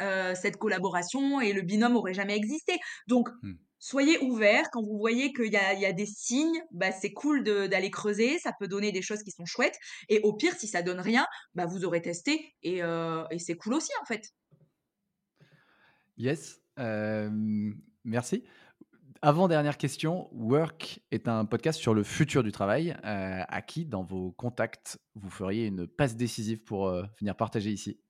euh, 0.00 0.34
cette 0.34 0.56
collaboration 0.56 1.40
et 1.40 1.52
le 1.52 1.62
binôme 1.62 1.96
aurait 1.96 2.14
jamais 2.14 2.36
existé. 2.36 2.74
Donc, 3.06 3.28
mmh. 3.42 3.52
soyez 3.78 4.18
ouverts 4.22 4.68
quand 4.72 4.82
vous 4.82 4.98
voyez 4.98 5.32
qu'il 5.32 5.52
y 5.52 5.56
a, 5.56 5.92
des 5.92 6.06
signes, 6.06 6.60
bah, 6.72 6.90
c'est 6.90 7.12
cool 7.12 7.44
d'aller 7.44 7.90
creuser, 7.90 8.38
ça 8.38 8.52
peut 8.58 8.66
donner 8.66 8.90
des 8.92 9.02
choses 9.02 9.22
qui 9.22 9.30
sont 9.30 9.44
chouettes. 9.44 9.78
Et 10.08 10.20
au 10.20 10.34
pire, 10.34 10.54
si 10.54 10.66
ça 10.66 10.82
donne 10.82 11.00
rien, 11.00 11.26
bah, 11.54 11.66
vous 11.66 11.84
aurez 11.84 12.02
testé 12.02 12.54
et, 12.62 12.82
euh, 12.82 13.24
et 13.30 13.38
c'est 13.38 13.56
cool 13.56 13.74
aussi 13.74 13.92
en 14.02 14.04
fait. 14.06 14.32
Yes, 16.16 16.60
euh, 16.78 17.30
merci. 18.04 18.44
Avant 19.22 19.48
dernière 19.48 19.78
question, 19.78 20.28
Work 20.32 21.00
est 21.10 21.28
un 21.28 21.46
podcast 21.46 21.80
sur 21.80 21.94
le 21.94 22.02
futur 22.02 22.42
du 22.42 22.52
travail. 22.52 22.94
à 23.02 23.62
qui, 23.62 23.86
dans 23.86 24.02
vos 24.02 24.32
contacts, 24.32 24.98
vous 25.14 25.30
feriez 25.30 25.66
une 25.66 25.86
passe 25.86 26.14
décisive 26.14 26.62
pour 26.62 26.90
venir 27.18 27.34
partager 27.34 27.70
ici? 27.70 28.03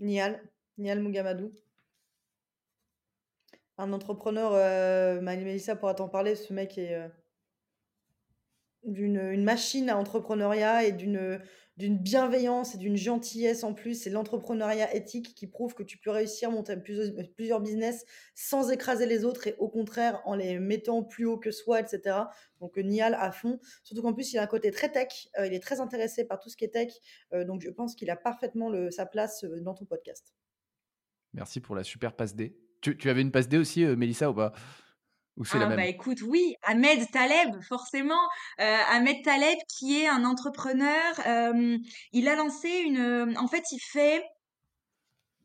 Nial, 0.00 0.40
Nial 0.78 1.00
Mugamadou. 1.00 1.52
Un 3.78 3.92
entrepreneur, 3.92 4.52
euh, 4.54 5.20
Mélissa 5.20 5.76
pourra 5.76 5.94
t'en 5.94 6.08
parler, 6.08 6.34
ce 6.34 6.52
mec 6.52 6.78
est 6.78 6.94
euh, 6.94 7.08
d'une 8.84 9.18
une 9.18 9.44
machine 9.44 9.88
à 9.90 9.96
entrepreneuriat 9.96 10.84
et 10.84 10.92
d'une 10.92 11.40
d'une 11.78 11.96
bienveillance 11.96 12.74
et 12.74 12.78
d'une 12.78 12.96
gentillesse 12.96 13.62
en 13.62 13.72
plus. 13.72 14.02
C'est 14.02 14.10
l'entrepreneuriat 14.10 14.94
éthique 14.96 15.32
qui 15.36 15.46
prouve 15.46 15.74
que 15.74 15.84
tu 15.84 15.96
peux 15.96 16.10
réussir, 16.10 16.50
monter 16.50 16.76
plusieurs, 16.76 17.60
business 17.60 18.04
sans 18.34 18.70
écraser 18.72 19.06
les 19.06 19.24
autres 19.24 19.46
et 19.46 19.54
au 19.58 19.68
contraire 19.68 20.20
en 20.24 20.34
les 20.34 20.58
mettant 20.58 21.04
plus 21.04 21.24
haut 21.24 21.38
que 21.38 21.52
soi, 21.52 21.80
etc. 21.80 22.16
Donc 22.58 22.76
euh, 22.78 22.82
Nial 22.82 23.14
à 23.14 23.30
fond. 23.30 23.60
Surtout 23.84 24.02
qu'en 24.02 24.12
plus, 24.12 24.32
il 24.32 24.38
a 24.38 24.42
un 24.42 24.48
côté 24.48 24.72
très 24.72 24.90
tech. 24.90 25.28
Euh, 25.38 25.46
il 25.46 25.54
est 25.54 25.60
très 25.60 25.78
intéressé 25.78 26.24
par 26.24 26.40
tout 26.40 26.50
ce 26.50 26.56
qui 26.56 26.64
est 26.64 26.74
tech. 26.74 26.92
Euh, 27.32 27.44
donc 27.44 27.62
je 27.62 27.70
pense 27.70 27.94
qu'il 27.94 28.10
a 28.10 28.16
parfaitement 28.16 28.72
sa 28.90 29.06
place 29.06 29.44
dans 29.44 29.74
ton 29.74 29.84
podcast. 29.84 30.34
Merci 31.32 31.60
pour 31.60 31.76
la 31.76 31.84
super 31.84 32.12
passe 32.12 32.34
D. 32.34 32.56
Tu, 32.80 32.96
tu 32.96 33.08
avais 33.08 33.22
une 33.22 33.30
passe 33.30 33.48
D 33.48 33.56
aussi, 33.56 33.84
Mélissa, 33.84 34.30
ou 34.30 34.34
pas? 34.34 34.52
Ah, 35.52 35.66
bah 35.66 35.86
écoute, 35.86 36.22
oui, 36.22 36.54
Ahmed 36.62 37.10
Taleb, 37.10 37.60
forcément. 37.62 38.20
Euh, 38.60 38.78
Ahmed 38.90 39.22
Taleb, 39.24 39.58
qui 39.68 40.00
est 40.02 40.08
un 40.08 40.24
entrepreneur, 40.24 41.14
euh, 41.26 41.78
il 42.12 42.28
a 42.28 42.34
lancé 42.34 42.68
une. 42.68 43.36
En 43.38 43.48
fait, 43.48 43.64
il 43.72 43.80
fait. 43.80 44.24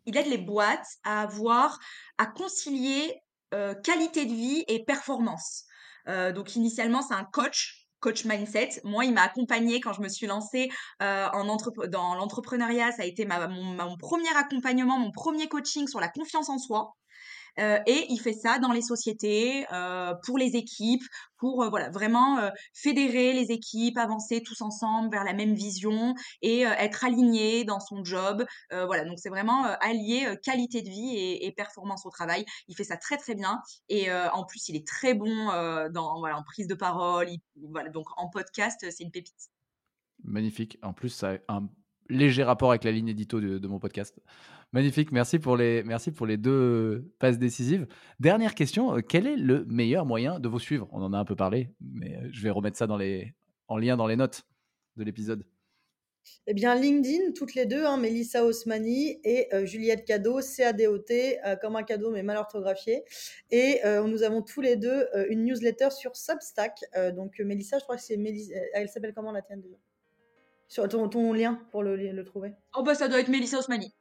Il 0.06 0.18
aide 0.18 0.28
les 0.28 0.38
boîtes 0.38 0.88
à 1.04 1.22
avoir, 1.22 1.80
à 2.18 2.26
concilier 2.26 3.22
euh, 3.54 3.74
qualité 3.74 4.26
de 4.26 4.34
vie 4.34 4.64
et 4.68 4.84
performance. 4.84 5.66
donc, 6.08 6.56
initialement, 6.58 7.02
c'est 7.02 7.14
un 7.14 7.24
coach, 7.24 7.88
coach 8.02 8.26
mindset. 8.26 8.82
Moi, 8.84 9.06
il 9.06 9.14
m'a 9.14 9.22
accompagné 9.22 9.80
quand 9.80 9.94
je 9.94 10.02
me 10.02 10.10
suis 10.10 10.28
lancée 10.28 10.70
en 11.00 11.58
dans 11.88 12.16
l'entrepreneuriat. 12.16 12.92
Ça 12.92 13.04
a 13.04 13.06
été 13.06 13.26
ma, 13.26 13.48
mon, 13.48 13.98
premier 13.98 14.36
accompagnement, 14.36 15.00
mon 15.00 15.12
premier 15.12 15.48
coaching 15.48 15.88
sur 15.88 16.02
la 16.02 16.10
confiance 16.10 16.50
en 16.50 16.58
soi. 16.58 16.96
Euh, 17.60 17.80
et 17.86 18.06
il 18.10 18.18
fait 18.20 18.34
ça 18.34 18.60
dans 18.60 18.72
les 18.72 18.82
sociétés, 18.82 19.66
euh, 19.72 20.14
pour 20.26 20.38
les 20.38 20.56
équipes, 20.56 21.04
pour 21.38 21.64
euh, 21.64 21.70
voilà 21.70 21.90
vraiment 21.90 22.40
fédérer 22.74 23.34
les 23.34 23.52
équipes, 23.52 23.98
avancer 23.98 24.42
tous 24.42 24.62
ensemble 24.62 25.12
vers 25.12 25.24
la 25.24 25.34
même 25.34 25.54
vision 25.54 26.16
et 26.42 26.62
être 26.62 27.04
aligné 27.04 27.64
dans 27.66 27.80
son 27.80 28.04
job. 28.04 28.46
voilà, 28.72 29.06
donc 29.06 29.20
c'est 29.20 29.30
vraiment 29.30 29.66
allier 29.82 30.38
qualité 30.44 30.82
de 30.82 30.90
vie 30.90 31.16
et, 31.18 31.52
performance 31.52 32.06
au 32.06 32.10
travail. 32.10 32.46
Il 32.68 32.76
fait 32.76 32.84
ça 32.84 32.98
très 32.98 33.18
très 33.18 33.36
bien 33.36 33.62
et 33.90 34.12
en 34.12 34.44
plus 34.46 34.70
il 34.70 34.76
est 34.76 34.88
très 34.88 35.14
bon 35.14 35.48
dans 35.92 36.20
voilà 36.20 36.38
en 36.38 36.44
prise 36.44 36.68
de 36.68 36.76
parole. 36.76 37.28
donc 37.94 38.08
en 38.18 38.30
podcast 38.30 38.86
c'est 38.90 39.04
une 39.04 39.12
pépite. 39.12 39.50
Magnifique. 40.24 40.78
En 40.82 40.94
plus, 40.94 41.10
ça 41.10 41.34
a 41.48 41.58
un 41.58 41.70
léger 42.10 42.44
rapport 42.44 42.70
avec 42.70 42.84
la 42.84 42.92
ligne 42.92 43.10
édito 43.10 43.42
de 43.42 43.68
mon 43.68 43.80
podcast. 43.80 44.22
Magnifique, 44.74 45.12
merci 45.12 45.38
pour, 45.38 45.56
les, 45.56 45.84
merci 45.84 46.12
pour 46.12 46.26
les 46.26 46.36
deux 46.36 47.14
passes 47.20 47.38
décisives. 47.38 47.86
Dernière 48.20 48.56
question, 48.56 48.98
euh, 48.98 49.02
quel 49.08 49.28
est 49.28 49.36
le 49.36 49.66
meilleur 49.66 50.04
moyen 50.04 50.40
de 50.40 50.50
vous 50.50 50.60
suivre? 50.60 50.90
On 50.92 51.04
en 51.04 51.14
a 51.14 51.18
un 51.20 51.26
peu 51.26 51.36
parlé, 51.36 51.70
mais 51.80 52.16
euh, 52.16 52.30
je 52.32 52.42
vais 52.42 52.50
remettre 52.50 52.76
ça 52.76 52.88
dans 52.88 52.98
les, 52.98 53.36
en 53.68 53.78
lien 53.78 53.96
dans 53.98 54.08
les 54.08 54.16
notes 54.16 54.48
de 54.98 55.04
l'épisode. 55.04 55.46
Eh 56.48 56.56
bien, 56.56 56.74
LinkedIn, 56.74 57.34
toutes 57.36 57.54
les 57.54 57.68
deux, 57.68 57.86
hein, 57.86 57.98
Mélissa 57.98 58.44
Osmani 58.44 59.20
et 59.24 59.54
euh, 59.54 59.64
Juliette 59.68 60.06
Cadeau, 60.06 60.42
C-A-D-O-T, 60.42 61.40
comme 61.62 61.76
un 61.76 61.84
cadeau, 61.84 62.10
mais 62.10 62.24
mal 62.24 62.38
orthographié. 62.38 63.04
Et 63.52 63.82
nous 63.84 64.24
avons 64.24 64.42
tous 64.42 64.62
les 64.62 64.76
deux 64.76 65.06
une 65.30 65.44
newsletter 65.44 65.92
sur 65.92 66.16
Substack. 66.16 66.80
donc, 67.16 67.38
Mélissa, 67.40 67.78
je 67.78 67.84
crois 67.84 67.98
que 67.98 68.02
c'est 68.02 68.18
Mélissa. 68.18 68.56
Elle 68.74 68.90
s'appelle 68.90 69.14
comment 69.14 69.32
la 69.32 69.44
tienne 69.44 69.62
déjà? 69.62 69.78
Sur 70.68 70.88
ton, 70.88 71.10
ton, 71.10 71.34
lien 71.34 71.62
pour 71.72 71.84
le, 71.84 71.96
le 71.96 72.24
trouver? 72.24 72.54
Oh, 72.76 72.82
bah, 72.82 72.96
ça 72.96 73.08
doit 73.08 73.20
être 73.20 73.28
Mélissa 73.28 73.60
Osmani. 73.60 73.94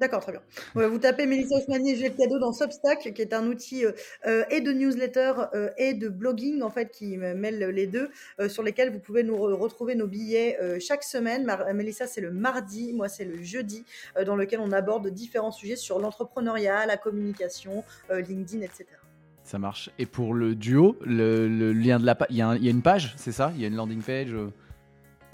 D'accord, 0.00 0.20
très 0.20 0.32
bien. 0.32 0.88
vous 0.88 0.98
tapez 0.98 1.24
Mélissa 1.24 1.54
Osmani 1.54 1.92
et 1.92 1.94
Juliette 1.94 2.16
Cadeau 2.16 2.40
dans 2.40 2.52
Substack, 2.52 3.14
qui 3.14 3.22
est 3.22 3.32
un 3.32 3.46
outil 3.46 3.86
euh, 3.86 3.92
euh, 4.26 4.42
et 4.50 4.60
de 4.60 4.72
newsletter 4.72 5.34
euh, 5.54 5.70
et 5.78 5.94
de 5.94 6.08
blogging, 6.08 6.62
en 6.62 6.70
fait, 6.70 6.90
qui 6.90 7.16
mêle 7.16 7.60
les 7.60 7.86
deux, 7.86 8.10
sur 8.48 8.64
lesquels 8.64 8.90
vous 8.90 8.98
pouvez 8.98 9.22
nous 9.22 9.36
retrouver 9.36 9.94
nos 9.94 10.08
billets 10.08 10.58
chaque 10.80 11.04
semaine. 11.04 11.46
Mélissa, 11.72 12.08
c'est 12.08 12.20
le 12.20 12.32
mardi, 12.32 12.92
moi, 12.92 13.08
c'est 13.08 13.24
le 13.24 13.40
jeudi, 13.42 13.84
dans 14.26 14.34
lequel 14.34 14.58
on 14.58 14.72
aborde 14.72 15.08
différents 15.10 15.52
sujets 15.52 15.76
sur 15.76 16.00
l'entrepreneuriat, 16.00 16.86
la 16.86 16.96
communication, 16.96 17.84
LinkedIn, 18.10 18.62
etc. 18.62 18.86
Ça 19.44 19.58
marche. 19.58 19.90
Et 19.98 20.06
pour 20.06 20.34
le 20.34 20.54
duo, 20.56 20.96
le, 21.02 21.72
lien 21.72 22.00
de 22.00 22.06
la 22.06 22.14
page, 22.14 22.28
il 22.30 22.36
y, 22.36 22.42
a 22.42 22.54
une 22.54 22.82
page, 22.82 23.14
c'est 23.16 23.32
ça? 23.32 23.52
Il 23.54 23.62
y 23.62 23.64
a 23.64 23.68
une 23.68 23.76
landing 23.76 24.02
page 24.02 24.34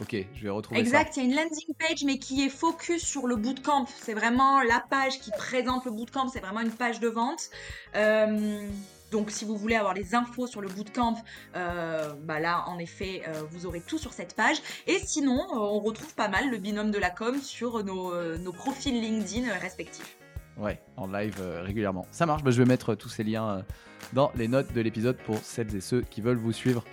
Ok, 0.00 0.16
je 0.34 0.42
vais 0.42 0.48
retrouver 0.48 0.80
exact, 0.80 1.16
il 1.16 1.20
y 1.20 1.26
a 1.26 1.28
une 1.28 1.36
landing 1.36 1.74
page, 1.78 2.04
mais 2.04 2.18
qui 2.18 2.42
est 2.44 2.48
focus 2.48 3.04
sur 3.04 3.26
le 3.26 3.36
bootcamp. 3.36 3.84
C'est 4.00 4.14
vraiment 4.14 4.62
la 4.62 4.82
page 4.88 5.20
qui 5.20 5.30
présente 5.30 5.84
le 5.84 5.90
bootcamp, 5.90 6.28
c'est 6.28 6.40
vraiment 6.40 6.60
une 6.60 6.70
page 6.70 7.00
de 7.00 7.08
vente. 7.08 7.50
Euh, 7.96 8.66
donc, 9.12 9.30
si 9.30 9.44
vous 9.44 9.56
voulez 9.56 9.74
avoir 9.74 9.92
les 9.92 10.14
infos 10.14 10.46
sur 10.46 10.62
le 10.62 10.68
bootcamp, 10.68 11.16
euh, 11.54 12.14
bah 12.22 12.40
là, 12.40 12.64
en 12.68 12.78
effet, 12.78 13.22
euh, 13.28 13.42
vous 13.50 13.66
aurez 13.66 13.82
tout 13.82 13.98
sur 13.98 14.14
cette 14.14 14.34
page. 14.34 14.56
Et 14.86 14.98
sinon, 15.00 15.46
on 15.52 15.80
retrouve 15.80 16.14
pas 16.14 16.28
mal 16.28 16.48
le 16.50 16.56
binôme 16.56 16.92
de 16.92 16.98
la 16.98 17.10
com 17.10 17.38
sur 17.38 17.84
nos, 17.84 18.52
profils 18.52 18.98
LinkedIn 18.98 19.52
respectifs. 19.58 20.16
Ouais, 20.56 20.80
en 20.96 21.08
live 21.08 21.42
régulièrement. 21.62 22.06
Ça 22.10 22.24
marche, 22.24 22.42
bah, 22.42 22.52
je 22.52 22.62
vais 22.62 22.68
mettre 22.68 22.94
tous 22.94 23.08
ces 23.10 23.24
liens 23.24 23.64
dans 24.14 24.32
les 24.34 24.48
notes 24.48 24.72
de 24.72 24.80
l'épisode 24.80 25.18
pour 25.18 25.38
celles 25.38 25.74
et 25.76 25.80
ceux 25.82 26.00
qui 26.00 26.22
veulent 26.22 26.38
vous 26.38 26.52
suivre. 26.52 26.84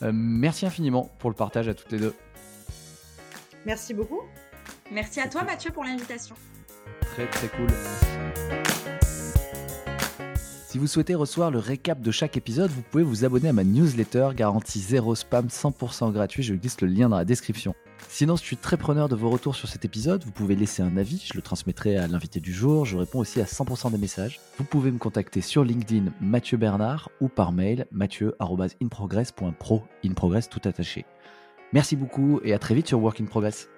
merci 0.00 0.66
infiniment 0.66 1.10
pour 1.18 1.30
le 1.30 1.36
partage 1.36 1.68
à 1.68 1.74
toutes 1.74 1.92
les 1.92 1.98
deux. 1.98 2.14
Merci 3.66 3.94
beaucoup. 3.94 4.22
Merci 4.92 5.20
à 5.20 5.26
toi 5.26 5.42
Mathieu 5.42 5.72
pour 5.72 5.82
l'invitation. 5.82 6.36
Très 7.00 7.26
très 7.26 7.48
cool. 7.48 7.66
Si 10.68 10.78
vous 10.78 10.86
souhaitez 10.86 11.16
recevoir 11.16 11.50
le 11.50 11.58
récap 11.58 12.00
de 12.00 12.10
chaque 12.12 12.36
épisode, 12.36 12.70
vous 12.70 12.82
pouvez 12.82 13.02
vous 13.02 13.24
abonner 13.24 13.48
à 13.48 13.52
ma 13.52 13.64
newsletter 13.64 14.30
garantie 14.36 14.78
0 14.78 15.16
spam 15.16 15.48
100% 15.48 16.12
gratuit, 16.12 16.44
je 16.44 16.54
glisse 16.54 16.80
le 16.80 16.86
lien 16.86 17.08
dans 17.08 17.16
la 17.16 17.24
description. 17.24 17.74
Sinon, 18.08 18.36
je 18.36 18.42
suis 18.42 18.56
très 18.56 18.76
preneur 18.76 19.08
de 19.08 19.16
vos 19.16 19.30
retours 19.30 19.56
sur 19.56 19.68
cet 19.68 19.84
épisode. 19.84 20.22
Vous 20.22 20.30
pouvez 20.30 20.54
laisser 20.54 20.82
un 20.82 20.96
avis, 20.96 21.26
je 21.26 21.34
le 21.34 21.42
transmettrai 21.42 21.96
à 21.96 22.06
l'invité 22.06 22.40
du 22.40 22.52
jour. 22.52 22.84
Je 22.84 22.96
réponds 22.96 23.18
aussi 23.18 23.40
à 23.40 23.44
100% 23.44 23.90
des 23.90 23.98
messages. 23.98 24.40
Vous 24.58 24.64
pouvez 24.64 24.90
me 24.90 24.98
contacter 24.98 25.40
sur 25.40 25.64
LinkedIn 25.64 26.12
Mathieu 26.20 26.56
Bernard 26.56 27.10
ou 27.20 27.28
par 27.28 27.52
mail 27.52 27.86
mathieu.inprogress.pro, 27.90 29.82
in 30.04 30.12
progress 30.12 30.48
tout 30.48 30.60
attaché. 30.64 31.04
Merci 31.76 31.94
beaucoup 31.94 32.40
et 32.42 32.54
à 32.54 32.58
très 32.58 32.74
vite 32.74 32.88
sur 32.88 32.98
Work 33.02 33.20
in 33.20 33.26
Progress. 33.26 33.68